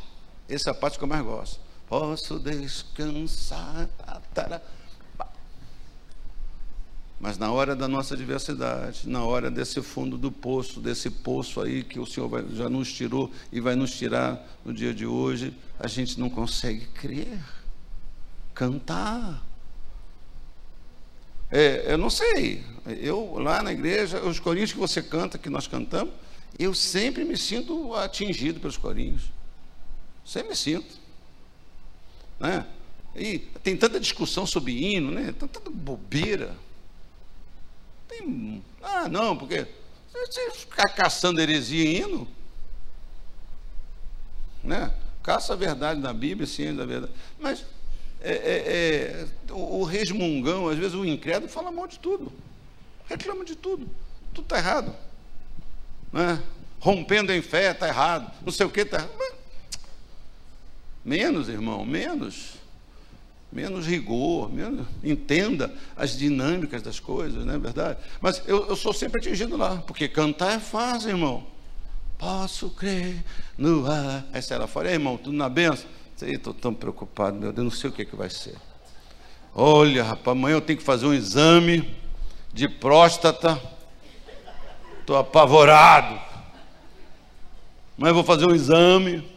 Essa 0.48 0.70
é 0.70 0.72
a 0.72 0.74
parte 0.74 0.98
que 0.98 1.04
eu 1.04 1.08
mais 1.08 1.24
gosto. 1.24 1.60
Posso 1.88 2.40
descansar. 2.40 3.90
Mas 7.20 7.38
na 7.38 7.52
hora 7.52 7.76
da 7.76 7.88
nossa 7.88 8.18
diversidade, 8.18 9.08
na 9.08 9.24
hora 9.24 9.50
desse 9.52 9.82
fundo 9.82 10.18
do 10.18 10.32
poço, 10.32 10.82
desse 10.82 11.10
poço 11.10 11.62
aí 11.62 11.84
que 11.84 12.00
o 12.00 12.06
Senhor 12.06 12.28
vai, 12.28 12.46
já 12.52 12.70
nos 12.70 12.92
tirou 12.92 13.32
e 13.52 13.62
vai 13.62 13.76
nos 13.76 13.92
tirar 13.92 14.46
no 14.66 14.74
dia 14.74 14.94
de 14.94 15.06
hoje, 15.06 15.56
a 15.80 15.88
gente 15.88 16.20
não 16.20 16.30
consegue 16.30 16.86
crer, 16.88 17.40
cantar. 18.54 19.42
É, 21.50 21.94
eu 21.94 21.98
não 21.98 22.10
sei, 22.10 22.62
eu 23.00 23.38
lá 23.40 23.62
na 23.64 23.72
igreja, 23.72 24.20
os 24.20 24.40
corinhos 24.40 24.74
que 24.74 24.80
você 24.80 25.02
canta, 25.02 25.38
que 25.38 25.50
nós 25.50 25.66
cantamos, 25.66 26.14
eu 26.58 26.74
sempre 26.74 27.24
me 27.24 27.38
sinto 27.38 27.94
atingido 27.96 28.60
pelos 28.60 28.78
corinhos. 28.78 29.24
Sempre 30.26 30.50
me 30.50 30.56
sinto. 30.56 30.96
Né? 32.40 32.66
E 33.16 33.40
tem 33.40 33.76
tanta 33.76 34.00
discussão 34.00 34.46
sobre 34.46 34.72
hino, 34.72 35.12
né? 35.12 35.34
Tanta 35.38 35.60
bobeira. 35.70 36.56
Tem, 38.08 38.64
ah, 38.82 39.10
não, 39.10 39.36
porque 39.36 39.68
você 40.12 40.52
ficar 40.52 40.90
caçando 40.90 41.42
heresia 41.42 41.84
em 41.84 41.96
hino, 41.98 42.28
né? 44.64 44.94
Caça 45.24 45.54
a 45.54 45.56
verdade 45.56 46.00
na 46.00 46.14
Bíblia, 46.14 46.46
ciência 46.46 46.76
da 46.76 46.86
verdade. 46.86 47.14
Mas 47.40 47.66
é, 48.22 48.32
é, 48.32 49.28
é, 49.48 49.54
o 49.54 49.84
resmungão, 49.84 50.68
às 50.68 50.78
vezes 50.78 50.94
o 50.94 51.06
incrédulo, 51.06 51.52
fala 51.52 51.72
mal 51.72 51.88
de 51.88 51.98
tudo. 51.98 52.32
Reclama 53.08 53.44
de 53.44 53.56
tudo. 53.56 53.90
Tudo 54.34 54.46
está 54.46 54.58
errado 54.58 54.96
né? 56.14 56.42
rompendo 56.80 57.34
em 57.34 57.42
fé, 57.42 57.72
está 57.72 57.88
errado, 57.88 58.32
não 58.46 58.52
sei 58.52 58.66
o 58.66 58.70
que 58.70 58.82
está. 58.82 59.08
Menos, 61.04 61.50
irmão, 61.50 61.86
menos. 61.86 62.62
Menos 63.52 63.86
rigor, 63.86 64.52
menos, 64.52 64.88
entenda 65.04 65.72
as 65.96 66.18
dinâmicas 66.18 66.82
das 66.82 67.00
coisas, 67.00 67.46
não 67.46 67.54
é 67.54 67.58
verdade? 67.60 68.00
Mas 68.20 68.42
eu, 68.48 68.68
eu 68.68 68.76
sou 68.76 68.92
sempre 68.92 69.20
atingido 69.20 69.56
lá, 69.56 69.78
porque 69.86 70.08
cantar 70.08 70.54
é 70.54 70.60
fácil, 70.60 71.10
irmão. 71.10 71.46
Posso 72.18 72.72
crer 72.72 73.24
no 73.56 73.86
ar. 73.86 74.26
Aí 74.34 74.42
sai 74.42 74.58
lá 74.58 74.66
fora, 74.66 74.92
irmão, 74.92 75.18
tudo 75.18 75.38
na 75.38 75.50
benção. 75.50 75.86
Estou 76.20 76.54
tão 76.54 76.74
preocupado, 76.74 77.38
meu 77.38 77.54
Deus, 77.54 77.66
não 77.66 77.72
sei 77.72 77.90
o 77.90 77.94
que, 77.94 78.06
que 78.06 78.16
vai 78.16 78.30
ser. 78.30 78.56
Olha, 79.54 80.04
rapaz, 80.04 80.36
amanhã 80.36 80.56
eu 80.56 80.62
tenho 80.62 80.80
que 80.80 80.86
fazer 80.86 81.06
um 81.06 81.14
exame 81.14 81.96
de 82.52 82.68
próstata 82.68 83.62
Estou 85.04 85.18
apavorado. 85.18 86.18
Mas 87.98 88.14
vou 88.14 88.24
fazer 88.24 88.46
um 88.46 88.56
exame. 88.56 89.30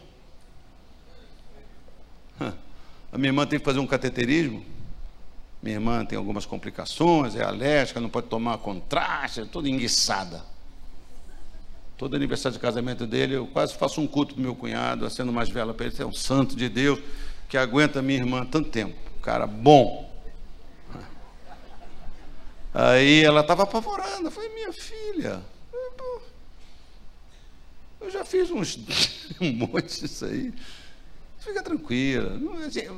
A 3.11 3.17
minha 3.17 3.27
irmã 3.27 3.45
tem 3.45 3.59
que 3.59 3.65
fazer 3.65 3.79
um 3.79 3.85
cateterismo. 3.85 4.65
Minha 5.61 5.75
irmã 5.75 6.05
tem 6.05 6.17
algumas 6.17 6.45
complicações, 6.45 7.35
é 7.35 7.43
alérgica, 7.43 7.99
não 7.99 8.07
pode 8.07 8.27
tomar 8.27 8.59
contraste, 8.59 9.41
é 9.41 9.45
toda 9.45 9.67
enguiçada. 9.67 10.41
Todo 11.97 12.15
aniversário 12.15 12.57
de 12.57 12.61
casamento 12.61 13.05
dele, 13.05 13.35
eu 13.35 13.45
quase 13.47 13.75
faço 13.75 13.99
um 13.99 14.07
culto 14.07 14.35
para 14.35 14.43
meu 14.43 14.55
cunhado, 14.55 15.05
acendo 15.05 15.33
mais 15.33 15.49
vela 15.49 15.73
para 15.73 15.87
ele. 15.87 15.95
Você 15.95 16.03
é 16.03 16.05
um 16.05 16.13
santo 16.13 16.55
de 16.55 16.69
Deus 16.69 16.97
que 17.49 17.57
aguenta 17.57 18.01
minha 18.01 18.19
irmã 18.19 18.45
tanto 18.45 18.69
tempo. 18.69 18.95
Cara 19.21 19.45
bom. 19.45 20.09
Aí 22.73 23.21
ela 23.25 23.41
estava 23.41 23.63
apavorada. 23.63 24.23
Eu 24.23 24.31
falei, 24.31 24.53
minha 24.53 24.71
filha, 24.71 25.43
eu 27.99 28.11
já 28.11 28.23
fiz 28.23 28.49
uns, 28.49 28.79
um 29.41 29.51
monte 29.51 30.01
disso 30.01 30.25
aí. 30.25 30.53
Fica 31.39 31.61
tranquila. 31.61 32.39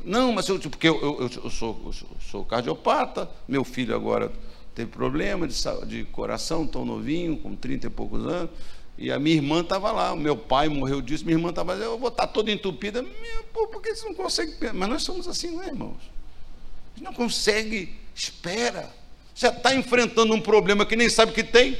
Não, 0.05 0.31
mas 0.31 0.47
eu, 0.47 0.59
porque 0.59 0.87
eu, 0.87 1.01
eu, 1.01 1.29
eu, 1.43 1.49
sou, 1.49 1.81
eu 1.85 1.93
sou 2.19 2.45
cardiopata, 2.45 3.29
meu 3.47 3.63
filho 3.63 3.95
agora 3.95 4.31
teve 4.73 4.91
problema 4.91 5.47
de, 5.47 5.55
de 5.87 6.05
coração, 6.05 6.65
tão 6.65 6.85
novinho, 6.85 7.37
com 7.37 7.55
30 7.55 7.87
e 7.87 7.89
poucos 7.89 8.25
anos. 8.25 8.51
E 8.97 9.11
a 9.11 9.19
minha 9.19 9.35
irmã 9.35 9.61
estava 9.61 9.91
lá, 9.91 10.13
o 10.13 10.17
meu 10.17 10.35
pai 10.35 10.67
morreu 10.67 11.01
disso, 11.01 11.23
minha 11.25 11.37
irmã 11.37 11.49
estava 11.49 11.73
eu 11.75 11.97
vou 11.97 12.09
estar 12.09 12.27
tá 12.27 12.33
toda 12.33 12.51
entupida. 12.51 13.01
Minha, 13.01 13.43
pô, 13.53 13.67
por 13.67 13.81
que 13.81 13.95
você 13.95 14.05
não 14.05 14.13
consegue? 14.13 14.53
Mas 14.73 14.89
nós 14.89 15.03
somos 15.03 15.27
assim, 15.27 15.51
não 15.51 15.63
é, 15.63 15.67
irmãos? 15.67 15.97
A 15.97 16.97
gente 16.97 17.05
não 17.05 17.13
consegue, 17.13 17.95
espera. 18.13 18.89
Você 19.33 19.47
está 19.47 19.73
enfrentando 19.73 20.33
um 20.33 20.41
problema 20.41 20.85
que 20.85 20.95
nem 20.95 21.07
sabe 21.07 21.31
que 21.31 21.43
tem. 21.43 21.77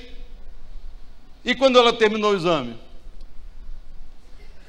E 1.44 1.56
quando 1.56 1.80
ela 1.80 1.94
terminou 1.94 2.32
o 2.32 2.36
exame? 2.36 2.78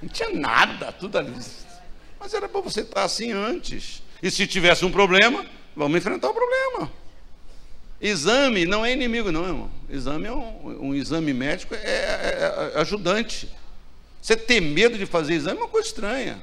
Não 0.01 0.09
tinha 0.09 0.31
nada, 0.31 0.93
tudo 0.93 1.19
ali. 1.19 1.35
Mas 2.19 2.35
era 2.35 2.49
para 2.49 2.61
você 2.61 2.81
estar 2.81 3.05
assim 3.05 3.33
antes. 3.33 4.03
E 4.23 4.31
se 4.31 4.47
tivesse 4.47 4.85
um 4.85 4.93
problema, 4.93 5.45
vamos 5.75 5.99
enfrentar 5.99 6.31
o 6.31 6.35
problema. 6.35 6.91
Exame 8.01 8.65
não 8.65 8.85
é 8.85 8.93
inimigo, 8.93 9.31
não, 9.31 9.47
irmão. 9.47 9.71
Exame 9.89 10.27
é 10.27 10.33
um, 10.33 10.89
um 10.89 10.95
exame 10.95 11.35
médico, 11.35 11.75
é, 11.75 11.79
é, 11.79 12.73
é, 12.75 12.81
ajudante. 12.81 13.49
Você 14.23 14.37
ter 14.37 14.61
medo 14.61 14.97
de 14.97 15.07
fazer 15.07 15.35
exame 15.35 15.59
é 15.59 15.63
uma 15.63 15.69
coisa 15.69 15.89
estranha. 15.89 16.41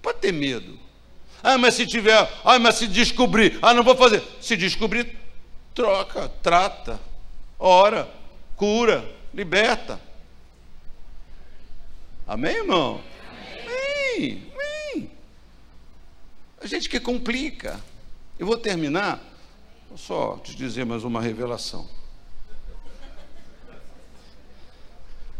Pode 0.00 0.18
ter 0.18 0.32
medo. 0.32 0.78
Ah, 1.42 1.56
mas 1.56 1.74
se 1.74 1.86
tiver, 1.86 2.16
ah, 2.44 2.58
mas 2.58 2.76
se 2.76 2.86
descobrir, 2.86 3.58
ah, 3.62 3.72
não 3.72 3.82
vou 3.82 3.96
fazer. 3.96 4.22
Se 4.40 4.56
descobrir, 4.56 5.16
troca, 5.74 6.30
trata, 6.42 7.00
ora, 7.58 8.08
cura, 8.56 9.04
liberta. 9.32 10.00
Amém, 12.26 12.56
irmão? 12.56 13.00
Amém. 14.16 14.50
Amém. 14.54 15.10
A 16.60 16.66
gente 16.66 16.88
que 16.88 17.00
complica. 17.00 17.80
Eu 18.38 18.46
vou 18.46 18.56
terminar 18.56 19.30
Vou 19.90 19.98
só 19.98 20.36
te 20.36 20.54
dizer 20.54 20.86
mais 20.86 21.02
uma 21.02 21.20
revelação. 21.20 21.84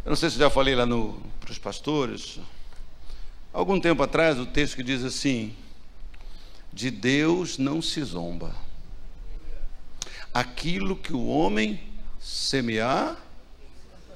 Eu 0.04 0.08
não 0.08 0.16
sei 0.16 0.28
se 0.28 0.38
já 0.38 0.50
falei 0.50 0.74
lá 0.74 0.84
para 1.38 1.52
os 1.52 1.58
pastores. 1.58 2.40
Algum 3.52 3.78
tempo 3.78 4.02
atrás, 4.02 4.40
o 4.40 4.46
texto 4.46 4.74
que 4.74 4.82
diz 4.82 5.04
assim: 5.04 5.54
De 6.72 6.90
Deus 6.90 7.58
não 7.58 7.80
se 7.80 8.02
zomba. 8.02 8.52
Aquilo 10.34 10.96
que 10.96 11.12
o 11.12 11.24
homem 11.28 11.80
semear, 12.18 13.16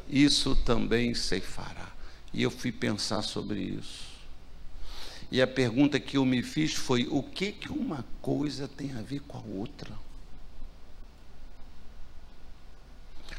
isso 0.09 0.55
também 0.57 1.15
ceifará. 1.15 1.93
E 2.33 2.43
eu 2.43 2.51
fui 2.51 2.73
pensar 2.73 3.23
sobre 3.23 3.61
isso. 3.61 4.15
E 5.31 5.41
a 5.41 5.47
pergunta 5.47 5.99
que 5.99 6.17
eu 6.17 6.25
me 6.25 6.43
fiz 6.43 6.75
foi: 6.75 7.07
o 7.11 7.23
que 7.23 7.53
que 7.53 7.71
uma 7.71 8.05
coisa 8.21 8.69
tem 8.69 8.93
a 8.93 9.03
ver 9.03 9.21
com 9.21 9.39
a 9.39 9.43
outra? 9.43 9.91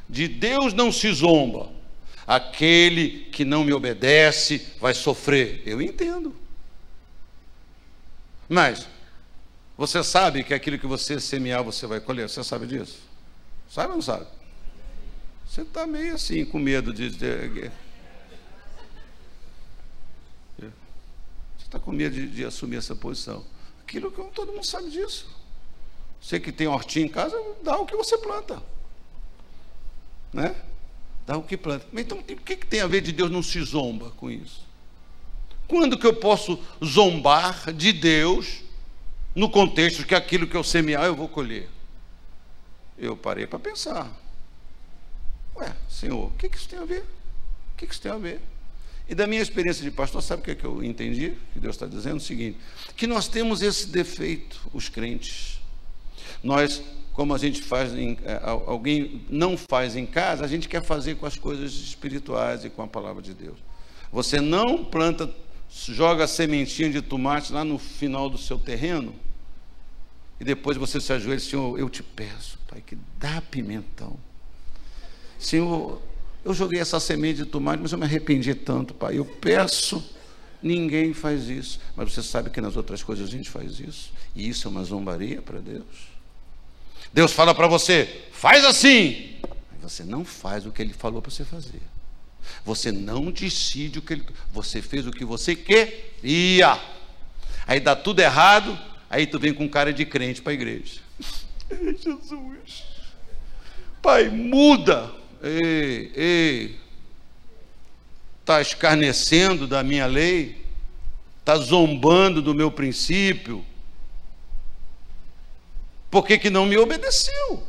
De 0.07 0.27
Deus 0.27 0.73
não 0.73 0.91
se 0.91 1.11
zomba. 1.13 1.71
Aquele 2.27 3.25
que 3.31 3.45
não 3.45 3.63
me 3.63 3.71
obedece 3.71 4.73
vai 4.79 4.93
sofrer. 4.93 5.61
Eu 5.65 5.81
entendo. 5.81 6.35
Mas 8.49 8.87
você 9.77 10.03
sabe 10.03 10.43
que 10.43 10.53
aquilo 10.53 10.79
que 10.79 10.87
você 10.87 11.19
semear 11.19 11.63
você 11.63 11.85
vai 11.85 11.99
colher. 11.99 12.29
Você 12.29 12.43
sabe 12.43 12.65
disso? 12.65 12.99
Sabe 13.69 13.89
ou 13.89 13.95
não 13.95 14.01
sabe? 14.01 14.25
Você 15.55 15.61
está 15.61 15.87
meio 15.87 16.13
assim 16.13 16.43
com 16.43 16.59
medo 16.59 16.93
de. 16.93 17.09
de... 17.09 17.71
Você 20.57 20.71
está 21.59 21.79
com 21.79 21.93
medo 21.93 22.13
de, 22.13 22.27
de, 22.27 22.43
assumir 22.43 22.75
essa 22.75 22.93
posição. 22.93 23.45
Aquilo 23.79 24.11
que 24.11 24.21
todo 24.33 24.51
mundo 24.51 24.65
sabe 24.65 24.89
disso. 24.89 25.33
Você 26.21 26.41
que 26.41 26.51
tem 26.51 26.67
hortinha 26.67 27.05
em 27.05 27.09
casa, 27.09 27.41
dá 27.63 27.77
o 27.77 27.85
que 27.85 27.95
você 27.95 28.17
planta 28.17 28.61
né? 30.33 30.53
Dá 31.25 31.37
o 31.37 31.41
que 31.41 31.55
planta. 31.55 31.87
Então, 31.93 32.17
o 32.17 32.23
que, 32.23 32.57
que 32.57 32.67
tem 32.67 32.81
a 32.81 32.87
ver 32.87 32.99
de 32.99 33.13
Deus 33.13 33.31
não 33.31 33.41
se 33.41 33.63
zomba 33.63 34.09
com 34.11 34.29
isso? 34.29 34.67
Quando 35.69 35.97
que 35.97 36.05
eu 36.05 36.13
posso 36.13 36.61
zombar 36.83 37.71
de 37.71 37.93
Deus 37.93 38.61
no 39.33 39.49
contexto 39.49 40.05
que 40.05 40.13
aquilo 40.13 40.47
que 40.47 40.57
eu 40.57 40.65
semear 40.65 41.05
eu 41.05 41.15
vou 41.15 41.29
colher? 41.29 41.69
Eu 42.97 43.15
parei 43.15 43.47
para 43.47 43.57
pensar. 43.57 44.24
Ué, 45.55 45.73
Senhor, 45.89 46.27
o 46.27 46.31
que, 46.31 46.49
que 46.49 46.57
isso 46.57 46.69
tem 46.69 46.79
a 46.79 46.85
ver? 46.85 47.01
O 47.01 47.77
que, 47.77 47.87
que 47.87 47.93
isso 47.93 48.01
tem 48.01 48.11
a 48.11 48.17
ver? 48.17 48.41
E 49.07 49.13
da 49.13 49.27
minha 49.27 49.41
experiência 49.41 49.83
de 49.83 49.91
pastor, 49.91 50.21
sabe 50.21 50.41
o 50.41 50.45
que, 50.45 50.51
é 50.51 50.55
que 50.55 50.65
eu 50.65 50.83
entendi? 50.83 51.33
Que 51.53 51.59
Deus 51.59 51.75
está 51.75 51.85
dizendo 51.85 52.17
o 52.17 52.21
seguinte: 52.21 52.57
que 52.95 53.05
nós 53.05 53.27
temos 53.27 53.61
esse 53.61 53.87
defeito, 53.87 54.59
os 54.73 54.89
crentes. 54.89 55.59
Nós 56.43 56.81
como 57.15 57.33
a 57.33 57.37
gente 57.37 57.61
faz, 57.61 57.93
em, 57.93 58.17
é, 58.25 58.41
alguém 58.43 59.21
não 59.29 59.57
faz 59.57 59.95
em 59.95 60.05
casa, 60.05 60.43
a 60.43 60.47
gente 60.49 60.67
quer 60.67 60.83
fazer 60.83 61.15
com 61.15 61.25
as 61.25 61.37
coisas 61.37 61.71
espirituais 61.71 62.65
e 62.65 62.69
com 62.69 62.81
a 62.81 62.87
palavra 62.87 63.21
de 63.21 63.33
Deus. 63.33 63.57
Você 64.11 64.41
não 64.41 64.83
planta, 64.83 65.33
joga 65.69 66.27
sementinha 66.27 66.89
de 66.89 67.01
tomate 67.01 67.53
lá 67.53 67.63
no 67.63 67.79
final 67.79 68.29
do 68.29 68.37
seu 68.37 68.59
terreno, 68.59 69.15
e 70.41 70.43
depois 70.43 70.75
você 70.75 70.99
se 70.99 71.13
ajoelha, 71.13 71.39
Senhor, 71.39 71.79
eu 71.79 71.89
te 71.89 72.03
peço, 72.03 72.59
Pai, 72.67 72.83
que 72.85 72.97
dá 73.17 73.41
pimentão. 73.41 74.19
Senhor, 75.39 76.01
eu 76.43 76.53
joguei 76.53 76.79
essa 76.79 76.99
semente 76.99 77.37
de 77.37 77.45
tomate, 77.45 77.81
mas 77.81 77.91
eu 77.91 77.97
me 77.97 78.05
arrependi 78.05 78.53
tanto, 78.53 78.93
Pai. 78.93 79.17
Eu 79.17 79.25
peço, 79.25 80.03
ninguém 80.61 81.13
faz 81.13 81.49
isso. 81.49 81.79
Mas 81.95 82.13
você 82.13 82.21
sabe 82.21 82.49
que 82.49 82.61
nas 82.61 82.75
outras 82.75 83.03
coisas 83.03 83.27
a 83.27 83.31
gente 83.31 83.49
faz 83.49 83.79
isso. 83.79 84.13
E 84.35 84.47
isso 84.47 84.67
é 84.67 84.71
uma 84.71 84.83
zombaria 84.83 85.41
para 85.41 85.59
Deus. 85.59 86.15
Deus 87.13 87.31
fala 87.31 87.55
para 87.55 87.67
você, 87.67 88.23
faz 88.31 88.63
assim. 88.65 89.35
Você 89.81 90.03
não 90.03 90.25
faz 90.25 90.65
o 90.65 90.71
que 90.71 90.81
ele 90.81 90.93
falou 90.93 91.21
para 91.21 91.31
você 91.31 91.45
fazer. 91.45 91.81
Você 92.63 92.91
não 92.91 93.31
decide 93.31 93.99
o 93.99 94.01
que 94.01 94.13
ele. 94.13 94.25
Você 94.51 94.81
fez 94.81 95.07
o 95.07 95.11
que 95.11 95.25
você 95.25 95.55
queria. 95.55 96.79
Aí 97.65 97.79
dá 97.79 97.95
tudo 97.95 98.19
errado. 98.19 98.77
Aí 99.09 99.25
tu 99.25 99.39
vem 99.39 99.53
com 99.53 99.69
cara 99.69 99.93
de 99.93 100.05
crente 100.05 100.41
para 100.41 100.51
a 100.51 100.55
igreja. 100.55 100.99
Jesus. 101.69 102.83
Pai, 104.01 104.29
muda. 104.29 105.11
Ei, 105.45 106.11
ei. 106.15 106.79
Está 108.41 108.59
escarnecendo 108.59 109.67
da 109.67 109.83
minha 109.83 110.07
lei? 110.07 110.65
Está 111.39 111.55
zombando 111.57 112.41
do 112.41 112.55
meu 112.55 112.71
princípio? 112.71 113.63
Por 116.09 116.25
que, 116.25 116.39
que 116.39 116.49
não 116.49 116.65
me 116.65 116.75
obedeceu? 116.77 117.63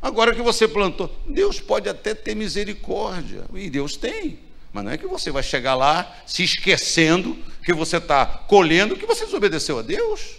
Agora 0.00 0.34
que 0.34 0.40
você 0.40 0.66
plantou, 0.66 1.14
Deus 1.28 1.60
pode 1.60 1.88
até 1.88 2.14
ter 2.14 2.34
misericórdia, 2.34 3.44
e 3.52 3.68
Deus 3.68 3.96
tem, 3.96 4.38
mas 4.72 4.84
não 4.84 4.92
é 4.92 4.96
que 4.96 5.06
você 5.06 5.30
vai 5.30 5.42
chegar 5.42 5.74
lá 5.74 6.16
se 6.24 6.44
esquecendo 6.44 7.36
que 7.64 7.72
você 7.74 7.96
está 7.96 8.24
colhendo 8.24 8.96
que 8.96 9.04
você 9.04 9.24
desobedeceu 9.24 9.78
a 9.80 9.82
Deus, 9.82 10.36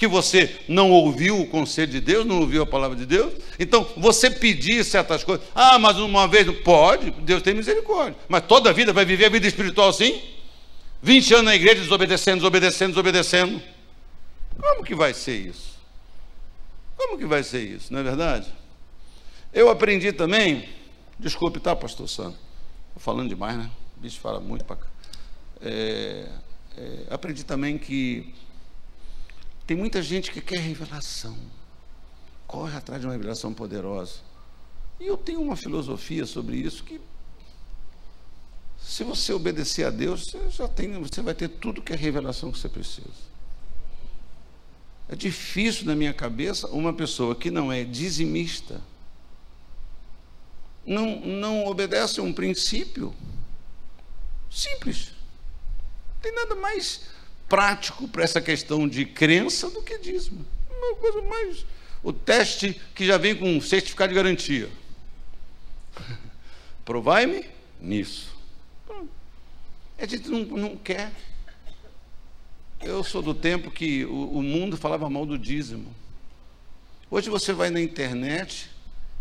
que 0.00 0.08
você 0.08 0.58
não 0.66 0.90
ouviu 0.90 1.38
o 1.38 1.46
conselho 1.46 1.92
de 1.92 2.00
Deus, 2.00 2.24
não 2.24 2.40
ouviu 2.40 2.62
a 2.62 2.66
palavra 2.66 2.96
de 2.96 3.04
Deus. 3.04 3.34
Então, 3.58 3.86
você 3.98 4.30
pedir 4.30 4.82
certas 4.82 5.22
coisas, 5.22 5.46
ah, 5.54 5.78
mas 5.78 5.98
uma 5.98 6.26
vez, 6.26 6.50
pode, 6.60 7.10
Deus 7.10 7.42
tem 7.42 7.52
misericórdia, 7.52 8.18
mas 8.26 8.42
toda 8.46 8.70
a 8.70 8.72
vida 8.72 8.94
vai 8.94 9.04
viver 9.04 9.26
a 9.26 9.28
vida 9.28 9.46
espiritual 9.46 9.90
assim? 9.90 10.22
20 11.02 11.34
anos 11.34 11.44
na 11.44 11.54
igreja 11.54 11.82
desobedecendo, 11.82 12.38
desobedecendo, 12.38 12.90
desobedecendo. 12.92 13.62
Como 14.58 14.82
que 14.82 14.94
vai 14.94 15.12
ser 15.12 15.36
isso? 15.36 15.78
Como 16.96 17.18
que 17.18 17.26
vai 17.26 17.42
ser 17.42 17.62
isso, 17.62 17.92
não 17.92 18.00
é 18.00 18.02
verdade? 18.02 18.48
Eu 19.52 19.68
aprendi 19.68 20.12
também, 20.14 20.66
desculpe, 21.18 21.60
tá, 21.60 21.76
pastor 21.76 22.08
Santo? 22.08 22.38
Estou 22.88 23.02
falando 23.02 23.28
demais, 23.28 23.58
né? 23.58 23.70
O 23.98 24.00
bicho 24.00 24.18
fala 24.18 24.40
muito 24.40 24.64
para 24.64 24.76
cá. 24.76 24.86
É, 25.60 26.26
é, 26.78 27.06
aprendi 27.10 27.44
também 27.44 27.76
que 27.76 28.32
tem 29.70 29.76
muita 29.76 30.02
gente 30.02 30.32
que 30.32 30.40
quer 30.40 30.58
revelação, 30.58 31.38
corre 32.44 32.76
atrás 32.76 33.00
de 33.00 33.06
uma 33.06 33.12
revelação 33.12 33.54
poderosa. 33.54 34.16
E 34.98 35.06
eu 35.06 35.16
tenho 35.16 35.40
uma 35.40 35.54
filosofia 35.54 36.26
sobre 36.26 36.56
isso 36.56 36.82
que 36.82 37.00
se 38.76 39.04
você 39.04 39.32
obedecer 39.32 39.84
a 39.86 39.90
Deus, 39.90 40.24
você 40.24 40.50
já 40.50 40.66
tem, 40.66 41.00
você 41.00 41.22
vai 41.22 41.36
ter 41.36 41.46
tudo 41.46 41.82
que 41.82 41.92
é 41.92 41.96
revelação 41.96 42.50
que 42.50 42.58
você 42.58 42.68
precisa. 42.68 43.30
É 45.08 45.14
difícil 45.14 45.86
na 45.86 45.94
minha 45.94 46.12
cabeça 46.12 46.66
uma 46.66 46.92
pessoa 46.92 47.36
que 47.36 47.48
não 47.48 47.70
é 47.70 47.84
dizimista, 47.84 48.80
não, 50.84 51.20
não 51.20 51.64
obedece 51.66 52.18
a 52.18 52.24
um 52.24 52.32
princípio 52.32 53.14
simples. 54.50 55.12
Não 56.14 56.20
tem 56.22 56.34
nada 56.34 56.56
mais 56.56 57.19
prático 57.50 58.06
para 58.06 58.22
essa 58.22 58.40
questão 58.40 58.88
de 58.88 59.04
crença 59.04 59.68
do 59.68 59.82
que 59.82 59.98
dízimo. 59.98 60.46
Uma 60.70 60.94
coisa 60.94 61.20
mais. 61.22 61.66
O 62.02 62.12
teste 62.12 62.80
que 62.94 63.04
já 63.04 63.18
vem 63.18 63.34
com 63.34 63.56
um 63.56 63.60
certificado 63.60 64.10
de 64.10 64.14
garantia. 64.14 64.70
Provai-me 66.86 67.44
nisso. 67.80 68.34
A 69.98 70.06
gente 70.06 70.28
não, 70.28 70.44
não 70.44 70.76
quer. 70.76 71.12
Eu 72.80 73.04
sou 73.04 73.20
do 73.20 73.34
tempo 73.34 73.70
que 73.70 74.06
o, 74.06 74.38
o 74.38 74.42
mundo 74.42 74.76
falava 74.76 75.10
mal 75.10 75.26
do 75.26 75.36
dízimo. 75.36 75.94
Hoje 77.10 77.28
você 77.28 77.52
vai 77.52 77.68
na 77.68 77.80
internet 77.80 78.70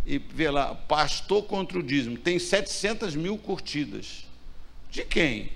e 0.05 0.19
vê 0.19 0.49
lá, 0.49 0.75
pastor 0.75 1.43
contra 1.43 1.79
o 1.79 1.83
dízimo, 1.83 2.17
tem 2.17 2.39
700 2.39 3.15
mil 3.15 3.37
curtidas. 3.37 4.25
De 4.89 5.03
quem? 5.03 5.51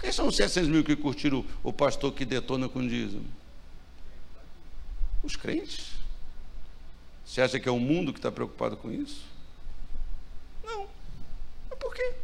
Quem 0.00 0.10
são 0.10 0.28
os 0.28 0.36
700 0.36 0.68
mil 0.70 0.82
que 0.82 0.96
curtiram 0.96 1.44
o 1.62 1.72
pastor 1.72 2.12
que 2.12 2.24
detona 2.24 2.68
com 2.68 2.86
dízimo? 2.86 3.26
Os 5.22 5.36
crentes. 5.36 5.92
Você 7.24 7.42
acha 7.42 7.60
que 7.60 7.68
é 7.68 7.72
o 7.72 7.78
mundo 7.78 8.12
que 8.12 8.18
está 8.18 8.32
preocupado 8.32 8.76
com 8.76 8.90
isso? 8.90 9.22
Não. 10.64 10.88
Mas 11.68 11.78
por 11.78 11.94
quê? 11.94 12.14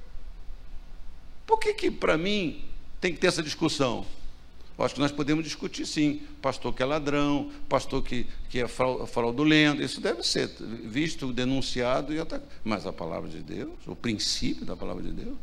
Por 1.47 1.59
que 1.59 1.75
que 1.75 1.91
para 1.91 2.17
mim 2.17 2.65
tem 3.01 3.13
que 3.13 3.21
ter 3.21 3.29
essa 3.29 3.43
discussão? 3.43 4.07
Eu 4.79 4.85
acho 4.85 4.95
que 4.95 5.01
nós 5.01 5.13
podemos 5.13 5.45
discutir 5.45 5.87
sim. 5.87 6.21
Pastor 6.43 6.75
que 6.75 6.83
é 6.83 6.87
ladrão, 6.87 7.51
pastor 7.69 8.03
que, 8.03 8.27
que 8.49 8.61
é 8.61 8.69
fraudulento, 8.69 9.83
isso 9.83 10.01
deve 10.01 10.23
ser 10.23 10.49
visto, 10.59 11.33
denunciado 11.33 12.13
e 12.13 12.19
atacado. 12.19 12.51
Mas 12.65 12.87
a 12.87 12.93
palavra 12.93 13.29
de 13.29 13.41
Deus, 13.41 13.75
o 13.87 13.97
princípio 13.97 14.67
da 14.67 14.77
palavra 14.77 15.03
de 15.03 15.13
Deus. 15.13 15.37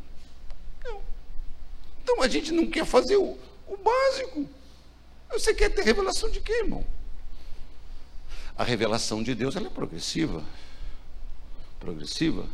Então 2.04 2.22
a 2.22 2.28
gente 2.28 2.52
não 2.52 2.66
quer 2.66 2.84
fazer 2.84 3.16
o, 3.16 3.36
o 3.66 3.76
básico. 3.78 4.46
Você 5.32 5.54
quer 5.54 5.70
ter 5.70 5.82
revelação 5.82 6.30
de 6.30 6.38
quê, 6.38 6.52
irmão? 6.60 6.84
A 8.56 8.62
revelação 8.62 9.22
de 9.22 9.34
Deus 9.34 9.56
ela 9.56 9.66
é 9.66 9.70
progressiva. 9.70 10.44
Progressiva. 11.80 12.44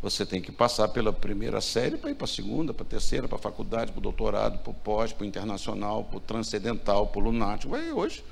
Você 0.00 0.24
tem 0.24 0.40
que 0.40 0.52
passar 0.52 0.88
pela 0.88 1.12
primeira 1.12 1.60
série 1.60 1.98
para 1.98 2.10
ir 2.10 2.14
para 2.14 2.24
a 2.24 2.28
segunda, 2.28 2.72
para 2.72 2.86
a 2.86 2.88
terceira, 2.88 3.26
para 3.28 3.36
a 3.36 3.40
faculdade, 3.40 3.90
para 3.90 3.98
o 3.98 4.02
doutorado, 4.02 4.60
para 4.60 4.70
o 4.70 4.74
pós, 4.74 5.12
para 5.12 5.24
o 5.24 5.26
internacional, 5.26 6.04
para 6.04 6.16
o 6.16 6.20
transcendental, 6.20 7.08
para 7.08 7.20
o 7.20 7.24
lunático. 7.24 7.72
Vai 7.72 7.92
hoje. 7.92 8.24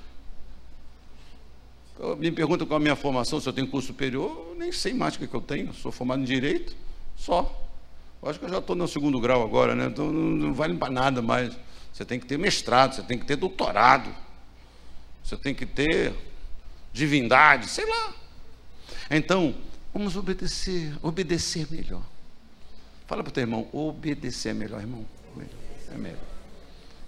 Me 2.17 2.31
pergunta 2.31 2.65
qual 2.65 2.79
é 2.79 2.81
a 2.81 2.83
minha 2.83 2.97
formação, 2.97 3.41
se 3.41 3.49
eu 3.49 3.53
tenho 3.53 3.67
curso 3.67 3.89
superior, 3.89 4.51
eu 4.51 4.55
nem 4.57 4.71
sei 4.71 4.95
mais 4.95 5.17
o 5.17 5.19
que, 5.19 5.35
eu 5.35 5.41
tenho. 5.41 5.75
Sou 5.75 5.91
formado 5.91 6.23
em 6.23 6.25
Direito, 6.25 6.77
só. 7.17 7.68
Eu 8.23 8.29
acho 8.29 8.39
que 8.39 8.45
eu 8.45 8.51
já 8.51 8.59
estou 8.59 8.75
no 8.75 8.89
segundo 8.89 9.21
grau 9.21 9.43
agora, 9.43 9.75
né? 9.75 9.87
Então 9.87 10.13
não, 10.13 10.23
não 10.23 10.55
vale 10.55 10.77
para 10.77 10.93
nada 10.93 11.23
mais. 11.23 11.57
Você 11.93 12.05
tem 12.05 12.19
que 12.19 12.27
ter 12.27 12.39
mestrado, 12.39 12.95
você 12.95 13.03
tem 13.03 13.19
que 13.19 13.25
ter 13.25 13.37
doutorado, 13.37 14.15
você 15.23 15.37
tem 15.37 15.55
que 15.55 15.67
ter 15.67 16.15
divindade, 16.93 17.69
sei 17.69 17.87
lá. 17.87 18.15
Então, 19.11 19.55
Vamos 19.93 20.17
obedecer, 20.17 20.95
obedecer 21.03 21.67
melhor. 21.71 22.03
Fala 23.07 23.23
para 23.23 23.31
o 23.31 23.33
teu 23.33 23.43
irmão, 23.43 23.69
obedecer 23.73 24.51
é 24.51 24.55
melhor, 24.55 24.81
irmão. 24.81 25.05
É 25.93 25.97
melhor. 25.97 26.21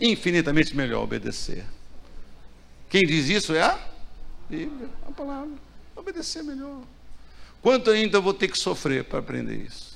Infinitamente 0.00 0.74
melhor 0.74 1.04
obedecer. 1.04 1.64
Quem 2.88 3.02
diz 3.02 3.28
isso 3.28 3.54
é 3.54 3.62
a 3.62 3.78
Bíblia, 4.48 4.88
a 5.06 5.12
palavra. 5.12 5.54
Obedecer 5.94 6.40
é 6.40 6.42
melhor. 6.42 6.82
Quanto 7.60 7.90
ainda 7.90 8.18
vou 8.18 8.32
ter 8.32 8.48
que 8.48 8.58
sofrer 8.58 9.04
para 9.04 9.18
aprender 9.18 9.56
isso? 9.56 9.89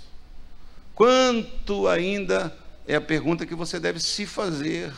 Quanto 0.95 1.89
ainda 1.89 2.57
é 2.87 2.95
a 2.95 3.01
pergunta 3.01 3.47
que 3.47 3.55
você 3.55 3.81
deve 3.81 4.01
se 4.01 4.27
fazer? 4.27 4.93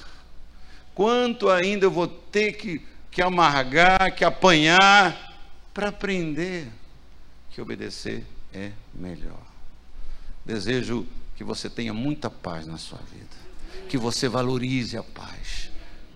Quanto 0.95 1.49
ainda 1.49 1.87
eu 1.87 1.91
vou 1.91 2.07
ter 2.07 2.53
que, 2.53 2.81
que 3.11 3.23
amargar, 3.23 4.15
que 4.15 4.25
apanhar 4.25 5.35
para 5.73 5.89
aprender? 5.89 6.69
que 7.57 7.63
obedecer 7.63 8.23
é 8.53 8.71
melhor. 8.95 9.41
Desejo 10.45 11.07
que 11.35 11.43
você 11.43 11.71
tenha 11.71 11.95
muita 11.95 12.29
paz 12.29 12.67
na 12.67 12.77
sua 12.77 12.99
vida, 12.99 13.35
que 13.89 13.97
você 13.97 14.29
valorize 14.29 14.95
a 14.95 15.03
paz, 15.03 15.71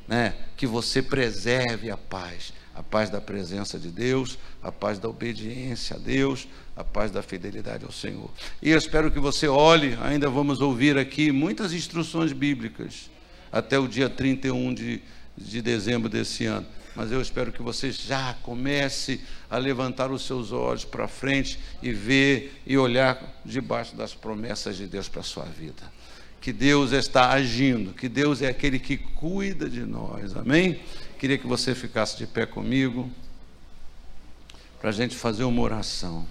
né? 0.07 0.37
Que 0.55 0.66
você 0.66 1.01
preserve 1.01 1.91
a 1.91 1.97
paz, 1.97 2.53
a 2.75 2.83
paz 2.83 3.11
da 3.11 3.21
presença 3.21 3.79
de 3.79 3.89
Deus, 3.89 4.39
a 4.62 4.71
paz 4.71 4.99
da 4.99 5.09
obediência 5.09 5.97
a 5.97 5.99
Deus, 5.99 6.49
a 6.77 6.85
paz 6.85 7.11
da 7.11 7.23
fidelidade 7.23 7.85
ao 7.85 7.93
Senhor. 7.93 8.31
E 8.62 8.71
eu 8.71 8.79
espero 8.79 9.11
que 9.11 9.18
você 9.18 9.49
olhe, 9.49 9.99
ainda 10.03 10.29
vamos 10.31 10.61
ouvir 10.61 10.97
aqui 10.97 11.33
muitas 11.33 11.73
instruções 11.73 12.33
bíblicas 12.33 13.11
até 13.53 13.79
o 13.79 13.89
dia 13.89 14.09
31 14.09 14.73
de, 14.75 15.03
de 15.37 15.61
dezembro 15.61 16.09
desse 16.09 16.47
ano 16.47 16.66
mas 16.95 17.12
eu 17.12 17.21
espero 17.21 17.53
que 17.53 17.62
você 17.62 17.93
já 17.93 18.35
comece 18.43 19.21
a 19.49 19.57
levantar 19.57 20.11
os 20.11 20.27
seus 20.27 20.53
olhos 20.53 20.85
para 20.85 21.07
frente 21.07 21.59
e 21.83 21.93
ver 21.93 22.61
e 22.66 22.77
olhar 22.77 23.41
debaixo 23.45 23.95
das 23.95 24.14
promessas 24.14 24.77
de 24.77 24.87
Deus 24.87 25.09
para 25.09 25.21
a 25.21 25.25
sua 25.25 25.45
vida. 25.45 25.83
Que 26.41 26.53
Deus 26.53 26.93
está 26.93 27.31
agindo, 27.31 27.93
que 27.93 28.09
Deus 28.09 28.43
é 28.43 28.49
aquele 28.49 28.79
que 28.79 28.97
cuida 28.97 29.68
de 29.68 29.81
nós, 29.81 30.37
amém? 30.37 30.81
Queria 31.21 31.37
que 31.37 31.47
você 31.47 31.75
ficasse 31.75 32.16
de 32.16 32.27
pé 32.27 32.47
comigo, 32.47 33.11
para 34.81 34.89
a 34.89 34.93
gente 34.93 35.14
fazer 35.14 35.45
uma 35.45 35.61
oração. 35.61 36.27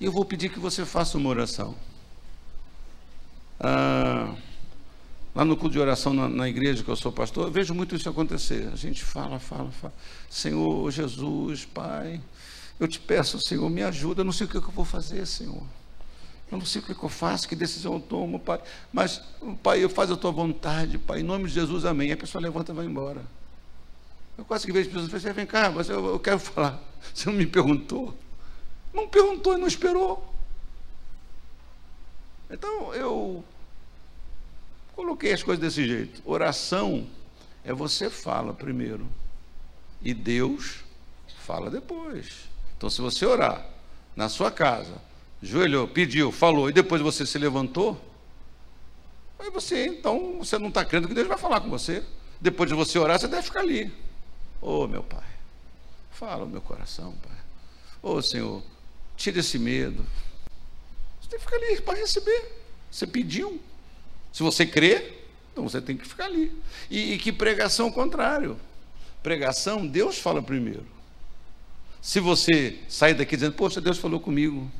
E 0.00 0.04
eu 0.04 0.10
vou 0.10 0.24
pedir 0.24 0.50
que 0.50 0.58
você 0.58 0.84
faça 0.84 1.16
uma 1.16 1.30
oração. 1.30 1.76
Ah, 3.60 4.34
Lá 5.32 5.44
no 5.44 5.56
culto 5.56 5.74
de 5.74 5.78
oração 5.78 6.12
na, 6.12 6.28
na, 6.28 6.48
igreja 6.48 6.82
que 6.82 6.90
eu 6.90 6.96
sou 6.96 7.12
pastor, 7.12 7.46
eu 7.46 7.52
vejo 7.52 7.72
muito 7.72 7.94
isso 7.94 8.08
acontecer. 8.08 8.68
A 8.72 8.76
gente 8.76 9.04
fala, 9.04 9.38
fala, 9.38 9.70
fala. 9.70 9.94
Senhor 10.28 10.90
Jesus, 10.90 11.64
Pai, 11.64 12.20
eu 12.80 12.88
te 12.88 12.98
peço, 12.98 13.38
Senhor, 13.38 13.70
me 13.70 13.84
ajuda. 13.84 14.22
Eu 14.22 14.24
não 14.24 14.32
sei 14.32 14.48
o 14.48 14.50
que 14.50 14.56
eu 14.56 14.62
vou 14.62 14.84
fazer, 14.84 15.24
Senhor. 15.26 15.62
Não 16.50 16.64
sei 16.64 16.80
o 16.80 16.84
que 16.84 17.04
eu 17.04 17.08
faço, 17.08 17.48
que 17.48 17.54
decisão 17.54 17.94
eu 17.94 18.00
tomo, 18.00 18.40
Pai. 18.40 18.60
Mas, 18.92 19.22
Pai, 19.62 19.82
eu 19.84 19.88
faço 19.88 20.14
a 20.14 20.16
tua 20.16 20.32
vontade, 20.32 20.98
Pai. 20.98 21.20
Em 21.20 21.22
nome 21.22 21.46
de 21.46 21.54
Jesus, 21.54 21.84
amém. 21.84 22.08
E 22.08 22.12
a 22.12 22.16
pessoa 22.16 22.42
levanta 22.42 22.72
e 22.72 22.74
vai 22.74 22.86
embora. 22.86 23.22
Eu 24.36 24.44
quase 24.44 24.66
que 24.66 24.72
vejo 24.72 24.88
pessoas 24.88 25.12
e 25.12 25.16
assim, 25.16 25.32
vem 25.32 25.46
cá, 25.46 25.70
mas 25.70 25.88
eu, 25.88 26.04
eu 26.06 26.18
quero 26.18 26.38
falar. 26.38 26.82
Você 27.14 27.30
não 27.30 27.36
me 27.36 27.46
perguntou? 27.46 28.16
Não 28.92 29.06
perguntou 29.06 29.54
e 29.54 29.58
não 29.58 29.68
esperou. 29.68 30.28
Então, 32.50 32.92
eu 32.94 33.44
Coloquei 35.00 35.32
as 35.32 35.42
coisas 35.42 35.58
desse 35.58 35.88
jeito. 35.88 36.20
Oração 36.26 37.06
é 37.64 37.72
você 37.72 38.10
fala 38.10 38.52
primeiro 38.52 39.08
e 40.02 40.12
Deus 40.12 40.84
fala 41.38 41.70
depois. 41.70 42.50
Então, 42.76 42.90
se 42.90 43.00
você 43.00 43.24
orar 43.24 43.66
na 44.14 44.28
sua 44.28 44.50
casa, 44.50 45.00
joelhou, 45.42 45.88
pediu, 45.88 46.30
falou 46.30 46.68
e 46.68 46.72
depois 46.72 47.00
você 47.00 47.24
se 47.24 47.38
levantou, 47.38 48.00
aí 49.38 49.50
você, 49.50 49.86
então, 49.86 50.38
você 50.38 50.58
não 50.58 50.68
está 50.68 50.84
crendo 50.84 51.08
que 51.08 51.14
Deus 51.14 51.28
vai 51.28 51.38
falar 51.38 51.60
com 51.60 51.70
você. 51.70 52.04
Depois 52.40 52.68
de 52.70 52.74
você 52.74 52.98
orar, 52.98 53.20
você 53.20 53.28
deve 53.28 53.42
ficar 53.42 53.60
ali. 53.60 53.92
Ô 54.62 54.80
oh, 54.80 54.88
meu 54.88 55.02
Pai, 55.02 55.28
fala 56.10 56.44
o 56.44 56.48
meu 56.48 56.60
coração, 56.60 57.12
Pai. 57.22 57.36
Ô 58.02 58.14
oh, 58.14 58.22
Senhor, 58.22 58.62
tira 59.16 59.40
esse 59.40 59.58
medo. 59.58 60.06
Você 61.20 61.28
tem 61.30 61.38
que 61.38 61.44
ficar 61.44 61.56
ali 61.56 61.80
para 61.82 61.98
receber. 61.98 62.60
Você 62.90 63.06
pediu. 63.06 63.60
Se 64.32 64.42
você 64.42 64.64
crê, 64.64 65.12
então 65.52 65.68
você 65.68 65.80
tem 65.80 65.96
que 65.96 66.06
ficar 66.06 66.26
ali. 66.26 66.52
E, 66.90 67.14
e 67.14 67.18
que 67.18 67.32
pregação 67.32 67.90
contrário. 67.90 68.58
Pregação, 69.22 69.86
Deus 69.86 70.18
fala 70.18 70.42
primeiro. 70.42 70.86
Se 72.00 72.20
você 72.20 72.78
sair 72.88 73.12
daqui 73.12 73.36
dizendo, 73.36 73.54
poxa, 73.54 73.80
Deus 73.80 73.98
falou 73.98 74.18
comigo. 74.18 74.70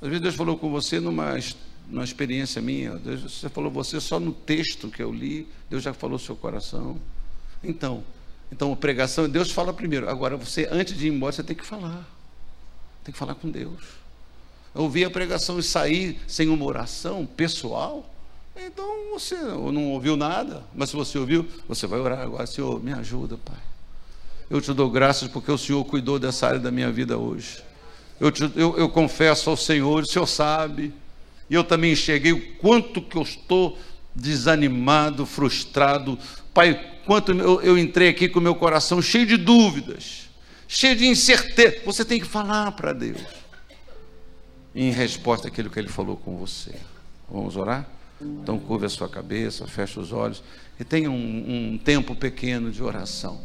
Às 0.00 0.08
vezes 0.08 0.22
Deus 0.22 0.34
falou 0.34 0.56
com 0.56 0.70
você 0.70 0.98
numa, 1.00 1.36
numa 1.88 2.04
experiência 2.04 2.60
minha. 2.62 2.94
Deus, 2.96 3.22
você 3.22 3.48
falou 3.48 3.70
você 3.70 4.00
só 4.00 4.18
no 4.18 4.32
texto 4.32 4.88
que 4.88 5.02
eu 5.02 5.12
li. 5.12 5.46
Deus 5.68 5.82
já 5.82 5.92
falou 5.92 6.18
seu 6.18 6.36
coração. 6.36 6.98
Então, 7.62 8.02
então 8.50 8.72
a 8.72 8.76
pregação, 8.76 9.28
Deus 9.28 9.50
fala 9.50 9.72
primeiro. 9.72 10.08
Agora 10.08 10.36
você, 10.36 10.68
antes 10.70 10.96
de 10.96 11.08
ir 11.08 11.12
embora, 11.12 11.32
você 11.32 11.42
tem 11.42 11.56
que 11.56 11.66
falar. 11.66 12.08
Tem 13.04 13.12
que 13.12 13.18
falar 13.18 13.34
com 13.34 13.50
Deus 13.50 14.00
ouvir 14.74 15.04
a 15.04 15.10
pregação 15.10 15.58
e 15.58 15.62
sair 15.62 16.20
sem 16.26 16.48
uma 16.48 16.64
oração 16.64 17.26
pessoal, 17.26 18.08
então 18.56 19.10
você 19.12 19.36
não 19.36 19.90
ouviu 19.92 20.16
nada, 20.16 20.64
mas 20.74 20.90
se 20.90 20.96
você 20.96 21.18
ouviu, 21.18 21.46
você 21.68 21.86
vai 21.86 21.98
orar 21.98 22.20
agora, 22.20 22.46
Senhor, 22.46 22.82
me 22.82 22.92
ajuda, 22.92 23.36
Pai. 23.38 23.58
Eu 24.48 24.60
te 24.60 24.72
dou 24.72 24.90
graças 24.90 25.28
porque 25.28 25.50
o 25.50 25.58
Senhor 25.58 25.84
cuidou 25.84 26.18
dessa 26.18 26.46
área 26.46 26.58
da 26.58 26.70
minha 26.70 26.90
vida 26.90 27.16
hoje. 27.16 27.62
Eu, 28.20 28.30
te, 28.30 28.42
eu, 28.54 28.76
eu 28.76 28.88
confesso 28.88 29.48
ao 29.48 29.56
Senhor, 29.56 30.02
o 30.02 30.06
Senhor 30.06 30.26
sabe, 30.26 30.92
e 31.48 31.54
eu 31.54 31.64
também 31.64 31.92
enxerguei 31.92 32.32
o 32.32 32.54
quanto 32.56 33.00
que 33.00 33.16
eu 33.16 33.22
estou 33.22 33.78
desanimado, 34.14 35.24
frustrado. 35.24 36.18
Pai, 36.52 36.98
quanto 37.06 37.32
eu, 37.32 37.62
eu 37.62 37.78
entrei 37.78 38.08
aqui 38.08 38.28
com 38.28 38.38
o 38.38 38.42
meu 38.42 38.54
coração 38.54 39.00
cheio 39.00 39.26
de 39.26 39.36
dúvidas, 39.36 40.28
cheio 40.68 40.94
de 40.94 41.06
incerteza. 41.06 41.78
Você 41.84 42.04
tem 42.04 42.20
que 42.20 42.26
falar 42.26 42.72
para 42.72 42.92
Deus 42.92 43.20
em 44.74 44.90
resposta 44.90 45.48
àquilo 45.48 45.70
que 45.70 45.78
Ele 45.78 45.88
falou 45.88 46.16
com 46.16 46.36
você. 46.36 46.74
Vamos 47.28 47.56
orar? 47.56 47.88
Então 48.20 48.58
curva 48.58 48.86
a 48.86 48.88
sua 48.88 49.08
cabeça, 49.08 49.66
feche 49.66 49.98
os 49.98 50.12
olhos 50.12 50.42
e 50.78 50.84
tenha 50.84 51.10
um, 51.10 51.72
um 51.72 51.78
tempo 51.78 52.14
pequeno 52.14 52.70
de 52.70 52.82
oração 52.82 53.40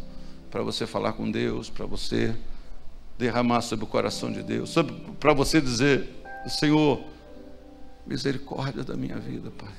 para 0.52 0.61
você 0.61 0.85
falar 0.85 1.14
com 1.14 1.31
Deus, 1.31 1.69
para 1.69 1.85
você 1.85 2.35
derramar 3.17 3.61
sobre 3.61 3.85
o 3.85 3.87
coração 3.87 4.31
de 4.31 4.43
Deus, 4.43 4.75
para 5.19 5.33
você 5.33 5.61
dizer: 5.61 6.09
Senhor, 6.47 7.03
misericórdia 8.05 8.83
da 8.83 8.95
minha 8.95 9.17
vida, 9.19 9.51
Pai. 9.51 9.73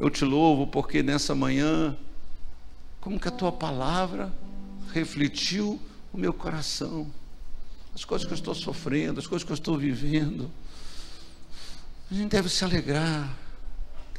Eu 0.00 0.10
te 0.10 0.24
louvo 0.24 0.66
porque 0.66 1.02
nessa 1.02 1.34
manhã, 1.34 1.96
como 3.00 3.20
que 3.20 3.28
a 3.28 3.30
tua 3.30 3.52
palavra 3.52 4.32
refletiu 4.92 5.80
o 6.12 6.18
meu 6.18 6.32
coração, 6.32 7.10
as 7.94 8.04
coisas 8.04 8.26
que 8.26 8.32
eu 8.32 8.36
estou 8.36 8.54
sofrendo, 8.54 9.20
as 9.20 9.26
coisas 9.26 9.44
que 9.44 9.52
eu 9.52 9.56
estou 9.56 9.78
vivendo. 9.78 10.50
A 12.10 12.14
gente 12.14 12.30
deve 12.30 12.48
se 12.48 12.64
alegrar, 12.64 13.34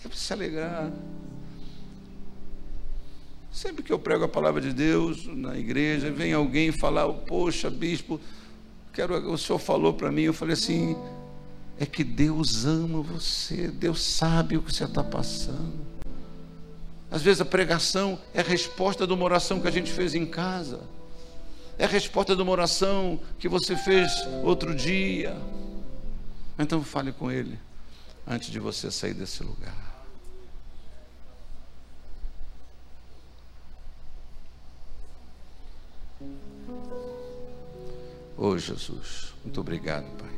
deve 0.01 0.17
se 0.17 0.31
alegrar. 0.33 0.91
Sempre 3.53 3.83
que 3.83 3.93
eu 3.93 3.99
prego 3.99 4.23
a 4.23 4.27
palavra 4.27 4.59
de 4.59 4.73
Deus 4.73 5.27
na 5.27 5.55
igreja, 5.55 6.09
vem 6.09 6.33
alguém 6.33 6.71
falar, 6.71 7.07
poxa, 7.07 7.69
bispo, 7.69 8.19
quero, 8.91 9.31
o 9.31 9.37
senhor 9.37 9.59
falou 9.59 9.93
para 9.93 10.11
mim, 10.11 10.23
eu 10.23 10.33
falei 10.33 10.53
assim, 10.53 10.97
é 11.79 11.85
que 11.85 12.03
Deus 12.03 12.65
ama 12.65 12.99
você, 13.03 13.67
Deus 13.67 14.01
sabe 14.01 14.57
o 14.57 14.63
que 14.63 14.73
você 14.73 14.85
está 14.85 15.03
passando. 15.03 15.85
Às 17.11 17.21
vezes 17.21 17.41
a 17.41 17.45
pregação 17.45 18.19
é 18.33 18.39
a 18.41 18.43
resposta 18.43 19.05
de 19.05 19.13
uma 19.13 19.23
oração 19.23 19.61
que 19.61 19.67
a 19.67 19.71
gente 19.71 19.91
fez 19.91 20.15
em 20.15 20.25
casa, 20.25 20.81
é 21.77 21.85
a 21.85 21.87
resposta 21.87 22.35
de 22.35 22.41
uma 22.41 22.51
oração 22.51 23.19
que 23.37 23.47
você 23.47 23.75
fez 23.75 24.11
outro 24.43 24.73
dia. 24.73 25.37
Então 26.57 26.83
fale 26.83 27.11
com 27.11 27.29
Ele 27.29 27.59
antes 28.27 28.49
de 28.49 28.59
você 28.59 28.89
sair 28.89 29.13
desse 29.13 29.43
lugar. 29.43 29.92
Oh 38.37 38.57
Jesus, 38.57 39.33
muito 39.43 39.61
obrigado, 39.61 40.05
Pai. 40.17 40.31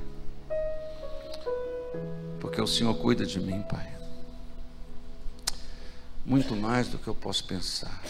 Porque 2.39 2.61
o 2.61 2.67
Senhor 2.67 2.93
cuida 2.95 3.25
de 3.25 3.39
mim, 3.39 3.61
Pai. 3.63 3.95
Muito 6.25 6.55
mais 6.55 6.87
do 6.87 6.97
que 6.97 7.07
eu 7.07 7.15
posso 7.15 7.45
pensar. 7.45 8.01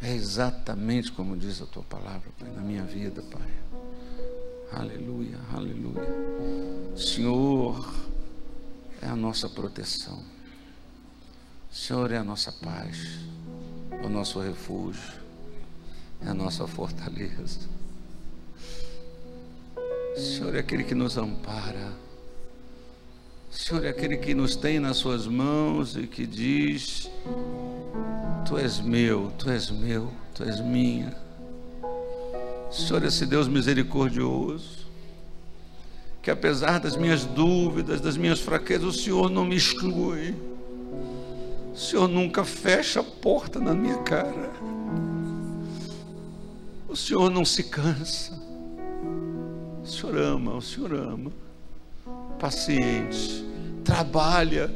É 0.00 0.12
exatamente 0.12 1.10
como 1.10 1.36
diz 1.36 1.60
a 1.60 1.66
tua 1.66 1.82
palavra, 1.82 2.30
Pai, 2.38 2.50
na 2.50 2.60
minha 2.60 2.84
vida, 2.84 3.22
Pai. 3.22 3.66
Aleluia, 4.72 5.38
aleluia. 5.52 6.96
Senhor 6.96 7.94
é 9.02 9.06
a 9.06 9.16
nossa 9.16 9.48
proteção. 9.48 10.22
Senhor 11.70 12.10
é 12.10 12.16
a 12.16 12.24
nossa 12.24 12.52
paz, 12.52 13.20
o 14.04 14.08
nosso 14.08 14.40
refúgio, 14.40 15.12
é 16.24 16.28
a 16.28 16.34
nossa 16.34 16.66
fortaleza. 16.66 17.68
O 20.16 20.20
Senhor 20.20 20.56
é 20.56 20.60
aquele 20.60 20.82
que 20.82 20.94
nos 20.94 21.18
ampara. 21.18 21.92
O 23.50 23.54
Senhor 23.54 23.84
é 23.84 23.90
aquele 23.90 24.16
que 24.16 24.34
nos 24.34 24.56
tem 24.56 24.80
nas 24.80 24.96
suas 24.96 25.26
mãos 25.26 25.94
e 25.94 26.06
que 26.06 26.26
diz: 26.26 27.10
Tu 28.46 28.56
és 28.56 28.80
meu, 28.80 29.30
tu 29.36 29.50
és 29.50 29.70
meu, 29.70 30.10
tu 30.34 30.42
és 30.42 30.58
minha. 30.58 31.14
O 32.70 32.72
Senhor 32.72 33.04
é 33.04 33.08
esse 33.08 33.26
Deus 33.26 33.46
misericordioso, 33.46 34.86
que 36.22 36.30
apesar 36.30 36.80
das 36.80 36.96
minhas 36.96 37.26
dúvidas, 37.26 38.00
das 38.00 38.16
minhas 38.16 38.40
fraquezas, 38.40 38.86
o 38.86 38.92
Senhor 38.92 39.28
não 39.28 39.44
me 39.44 39.56
exclui. 39.56 40.34
O 41.74 41.78
Senhor 41.78 42.08
nunca 42.08 42.42
fecha 42.42 43.00
a 43.00 43.04
porta 43.04 43.60
na 43.60 43.74
minha 43.74 43.98
cara. 43.98 44.50
O 46.88 46.96
Senhor 46.96 47.28
não 47.28 47.44
se 47.44 47.64
cansa. 47.64 48.45
O 49.86 49.88
Senhor 49.88 50.18
ama, 50.18 50.56
o 50.56 50.60
Senhor 50.60 50.92
ama. 50.94 51.30
Paciente, 52.40 53.44
trabalha, 53.84 54.68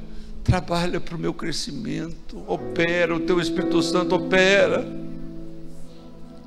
trabalha 0.45 1.01
para 1.01 1.17
o 1.17 1.19
meu 1.19 1.35
crescimento, 1.35 2.45
opera, 2.47 3.17
o 3.17 3.19
teu 3.19 3.41
Espírito 3.41 3.83
Santo 3.83 4.15
opera. 4.15 4.87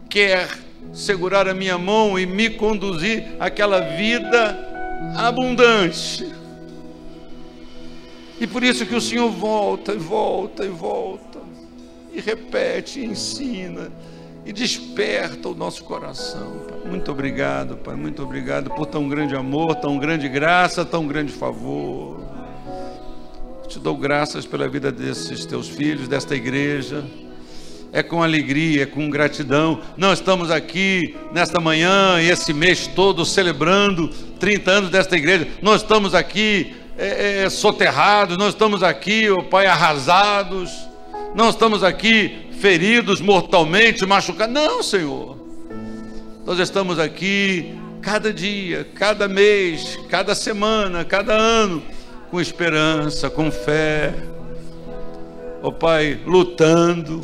Quer 0.09 0.47
segurar 0.93 1.45
a 1.45 1.53
minha 1.53 1.77
mão 1.77 2.17
e 2.17 2.25
me 2.25 2.51
conduzir 2.51 3.35
àquela 3.37 3.81
vida 3.81 4.57
abundante. 5.17 6.31
E 8.39 8.47
por 8.47 8.63
isso 8.63 8.85
que 8.85 8.95
o 8.95 9.01
Senhor 9.01 9.29
volta 9.29 9.91
e 9.91 9.97
volta 9.97 10.63
e 10.63 10.69
volta, 10.69 11.39
e 12.13 12.21
repete, 12.21 13.01
e 13.01 13.05
ensina 13.07 13.91
e 14.45 14.51
desperta 14.51 15.47
o 15.49 15.55
nosso 15.55 15.83
coração. 15.83 16.63
Muito 16.85 17.11
obrigado, 17.11 17.77
Pai. 17.77 17.95
Muito 17.95 18.21
obrigado 18.21 18.69
por 18.71 18.85
tão 18.85 19.07
grande 19.07 19.35
amor, 19.35 19.75
tão 19.75 19.97
grande 19.97 20.27
graça, 20.27 20.83
tão 20.83 21.07
grande 21.07 21.31
favor. 21.31 22.21
Te 23.67 23.79
dou 23.79 23.95
graças 23.95 24.45
pela 24.45 24.67
vida 24.67 24.91
desses 24.91 25.45
teus 25.45 25.69
filhos, 25.69 26.07
desta 26.07 26.35
igreja. 26.35 27.03
É 27.91 28.03
com 28.03 28.23
alegria, 28.23 28.83
é 28.83 28.85
com 28.85 29.09
gratidão. 29.09 29.79
Nós 29.95 30.19
estamos 30.19 30.51
aqui 30.51 31.15
nesta 31.31 31.59
manhã 31.59 32.19
e 32.19 32.29
esse 32.29 32.51
mês 32.51 32.87
todo 32.87 33.23
celebrando 33.23 34.09
30 34.39 34.71
anos 34.71 34.89
desta 34.89 35.15
igreja. 35.15 35.47
Nós 35.61 35.81
estamos 35.81 36.13
aqui 36.13 36.75
é, 36.97 37.43
é, 37.43 37.49
soterrados, 37.49 38.37
nós 38.37 38.49
estamos 38.49 38.83
aqui, 38.83 39.29
oh, 39.29 39.43
Pai, 39.43 39.67
arrasados. 39.67 40.92
Nós 41.35 41.55
estamos 41.55 41.83
aqui 41.83 42.47
feridos 42.59 43.19
mortalmente, 43.19 44.05
machucados. 44.05 44.53
Não, 44.53 44.83
Senhor. 44.83 45.35
Nós 46.45 46.59
estamos 46.59 46.99
aqui 46.99 47.75
cada 48.01 48.31
dia, 48.31 48.85
cada 48.93 49.27
mês, 49.27 49.97
cada 50.09 50.35
semana, 50.35 51.03
cada 51.03 51.33
ano, 51.33 51.81
com 52.29 52.39
esperança, 52.39 53.29
com 53.31 53.49
fé. 53.49 54.13
Ó 55.63 55.69
oh, 55.69 55.71
Pai, 55.71 56.19
lutando, 56.25 57.21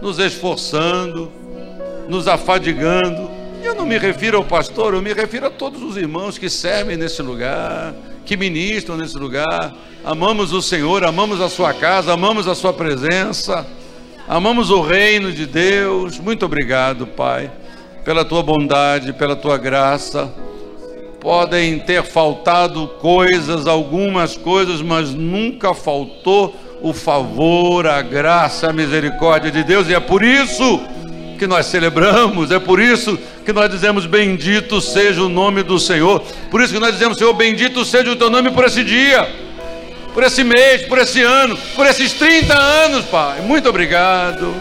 nos 0.00 0.20
esforçando, 0.20 1.32
nos 2.08 2.28
afadigando. 2.28 3.28
Eu 3.60 3.74
não 3.74 3.86
me 3.86 3.98
refiro 3.98 4.36
ao 4.36 4.44
pastor, 4.44 4.94
eu 4.94 5.02
me 5.02 5.12
refiro 5.12 5.46
a 5.46 5.50
todos 5.50 5.82
os 5.82 5.96
irmãos 5.96 6.38
que 6.38 6.48
servem 6.48 6.96
nesse 6.96 7.22
lugar, 7.22 7.92
que 8.26 8.36
ministram 8.36 8.96
nesse 8.96 9.16
lugar. 9.16 9.72
Amamos 10.04 10.52
o 10.52 10.60
Senhor, 10.60 11.04
amamos 11.04 11.40
a 11.40 11.48
sua 11.48 11.72
casa, 11.72 12.12
amamos 12.12 12.48
a 12.48 12.54
sua 12.54 12.72
presença. 12.72 13.66
Amamos 14.28 14.70
o 14.70 14.80
reino 14.80 15.32
de 15.32 15.46
Deus. 15.46 16.18
Muito 16.18 16.44
obrigado, 16.44 17.06
Pai, 17.06 17.50
pela 18.04 18.24
tua 18.24 18.42
bondade, 18.42 19.12
pela 19.12 19.36
tua 19.36 19.56
graça. 19.56 20.34
Podem 21.20 21.78
ter 21.78 22.02
faltado 22.02 22.88
coisas, 23.00 23.68
algumas 23.68 24.36
coisas, 24.36 24.82
mas 24.82 25.14
nunca 25.14 25.72
faltou 25.72 26.54
o 26.82 26.92
favor, 26.92 27.86
a 27.86 28.02
graça, 28.02 28.68
a 28.68 28.72
misericórdia 28.72 29.50
de 29.50 29.62
Deus, 29.62 29.88
e 29.88 29.94
é 29.94 30.00
por 30.00 30.22
isso 30.22 30.80
que 31.36 31.46
nós 31.46 31.66
celebramos, 31.66 32.50
é 32.50 32.58
por 32.58 32.80
isso 32.80 33.18
que 33.44 33.52
nós 33.52 33.70
dizemos: 33.70 34.06
Bendito 34.06 34.80
seja 34.80 35.22
o 35.22 35.28
nome 35.28 35.62
do 35.62 35.78
Senhor. 35.78 36.20
Por 36.50 36.60
isso 36.60 36.72
que 36.72 36.80
nós 36.80 36.92
dizemos: 36.92 37.18
Senhor, 37.18 37.32
bendito 37.34 37.84
seja 37.84 38.10
o 38.10 38.16
teu 38.16 38.30
nome 38.30 38.50
por 38.50 38.64
esse 38.64 38.82
dia 38.82 39.46
por 40.16 40.24
esse 40.24 40.42
mês, 40.42 40.80
por 40.86 40.96
esse 40.96 41.20
ano, 41.20 41.58
por 41.74 41.84
esses 41.84 42.14
30 42.14 42.58
anos, 42.58 43.04
Pai. 43.04 43.42
Muito 43.42 43.68
obrigado, 43.68 44.54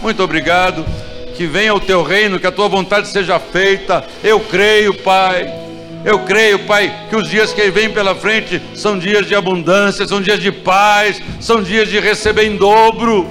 muito 0.00 0.22
obrigado. 0.22 0.82
Que 1.36 1.46
venha 1.46 1.74
o 1.74 1.78
teu 1.78 2.02
reino, 2.02 2.40
que 2.40 2.46
a 2.46 2.50
tua 2.50 2.68
vontade 2.68 3.06
seja 3.08 3.38
feita. 3.38 4.02
Eu 4.24 4.40
creio, 4.40 4.94
Pai. 4.94 5.52
Eu 6.06 6.20
creio, 6.20 6.60
Pai, 6.60 6.90
que 7.10 7.16
os 7.16 7.28
dias 7.28 7.52
que 7.52 7.70
vêm 7.70 7.90
pela 7.90 8.14
frente 8.14 8.62
são 8.74 8.98
dias 8.98 9.26
de 9.26 9.34
abundância, 9.34 10.06
são 10.06 10.22
dias 10.22 10.40
de 10.40 10.50
paz, 10.50 11.20
são 11.38 11.62
dias 11.62 11.90
de 11.90 12.00
receber 12.00 12.44
em 12.44 12.56
dobro, 12.56 13.28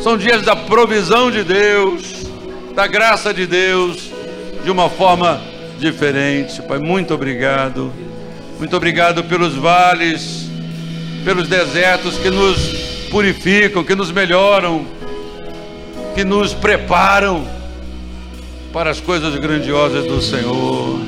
são 0.00 0.16
dias 0.16 0.42
da 0.42 0.54
provisão 0.54 1.30
de 1.30 1.42
Deus, 1.42 2.26
da 2.74 2.86
graça 2.86 3.32
de 3.32 3.46
Deus, 3.46 4.10
de 4.62 4.70
uma 4.70 4.88
forma 4.88 5.40
diferente. 5.78 6.62
Pai, 6.62 6.78
muito 6.78 7.14
obrigado. 7.14 7.92
Muito 8.58 8.74
obrigado 8.74 9.24
pelos 9.24 9.54
vales, 9.54 10.48
pelos 11.24 11.48
desertos 11.48 12.16
que 12.18 12.30
nos 12.30 12.56
purificam, 13.10 13.84
que 13.84 13.94
nos 13.94 14.10
melhoram, 14.10 14.86
que 16.14 16.24
nos 16.24 16.54
preparam 16.54 17.46
para 18.72 18.90
as 18.90 19.00
coisas 19.00 19.34
grandiosas 19.36 20.06
do 20.06 20.20
Senhor. 20.22 21.00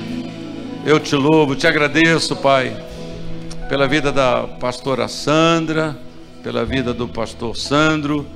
Eu 0.85 1.01
te 1.01 1.15
louvo, 1.15 1.55
te 1.55 1.67
agradeço, 1.67 2.37
Pai, 2.37 2.77
pela 3.69 3.87
vida 3.87 4.13
da 4.13 4.43
pastora 4.61 5.09
Sandra, 5.09 5.97
pela 6.43 6.65
vida 6.65 6.93
do 6.93 7.09
pastor 7.09 7.57
Sandro, 7.57 8.27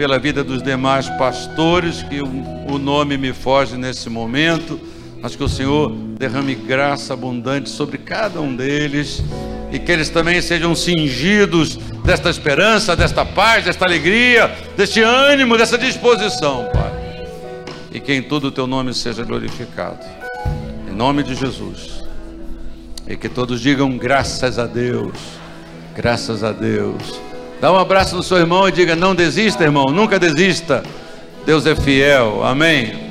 pela 0.00 0.18
vida 0.18 0.42
dos 0.42 0.62
demais 0.62 1.10
pastores, 1.10 2.02
que 2.02 2.22
o 2.22 2.78
nome 2.78 3.18
me 3.18 3.34
foge 3.34 3.76
nesse 3.76 4.08
momento, 4.08 4.80
mas 5.20 5.36
que 5.36 5.44
o 5.44 5.48
Senhor 5.48 5.90
derrame 6.18 6.54
graça 6.54 7.12
abundante 7.12 7.68
sobre 7.68 7.98
cada 7.98 8.40
um 8.40 8.56
deles 8.56 9.22
e 9.70 9.78
que 9.78 9.92
eles 9.92 10.08
também 10.08 10.40
sejam 10.40 10.74
cingidos 10.74 11.76
desta 12.02 12.30
esperança, 12.30 12.96
desta 12.96 13.26
paz, 13.26 13.66
desta 13.66 13.84
alegria, 13.84 14.50
deste 14.74 15.02
ânimo, 15.02 15.58
dessa 15.58 15.76
disposição, 15.76 16.70
Pai. 16.72 17.58
E 17.92 18.00
que 18.00 18.14
em 18.14 18.22
tudo 18.22 18.46
o 18.46 18.50
teu 18.50 18.66
nome 18.66 18.94
seja 18.94 19.22
glorificado. 19.22 20.00
Em 20.90 20.94
nome 20.94 21.22
de 21.22 21.34
Jesus. 21.34 22.02
E 23.06 23.18
que 23.18 23.28
todos 23.28 23.60
digam 23.60 23.98
graças 23.98 24.58
a 24.58 24.64
Deus. 24.64 25.12
Graças 25.94 26.42
a 26.42 26.52
Deus. 26.52 27.29
Dá 27.60 27.70
um 27.70 27.78
abraço 27.78 28.16
no 28.16 28.22
seu 28.22 28.38
irmão 28.38 28.68
e 28.68 28.72
diga: 28.72 28.96
Não 28.96 29.14
desista, 29.14 29.64
irmão, 29.64 29.90
nunca 29.90 30.18
desista. 30.18 30.82
Deus 31.44 31.66
é 31.66 31.74
fiel. 31.74 32.44
Amém. 32.44 33.09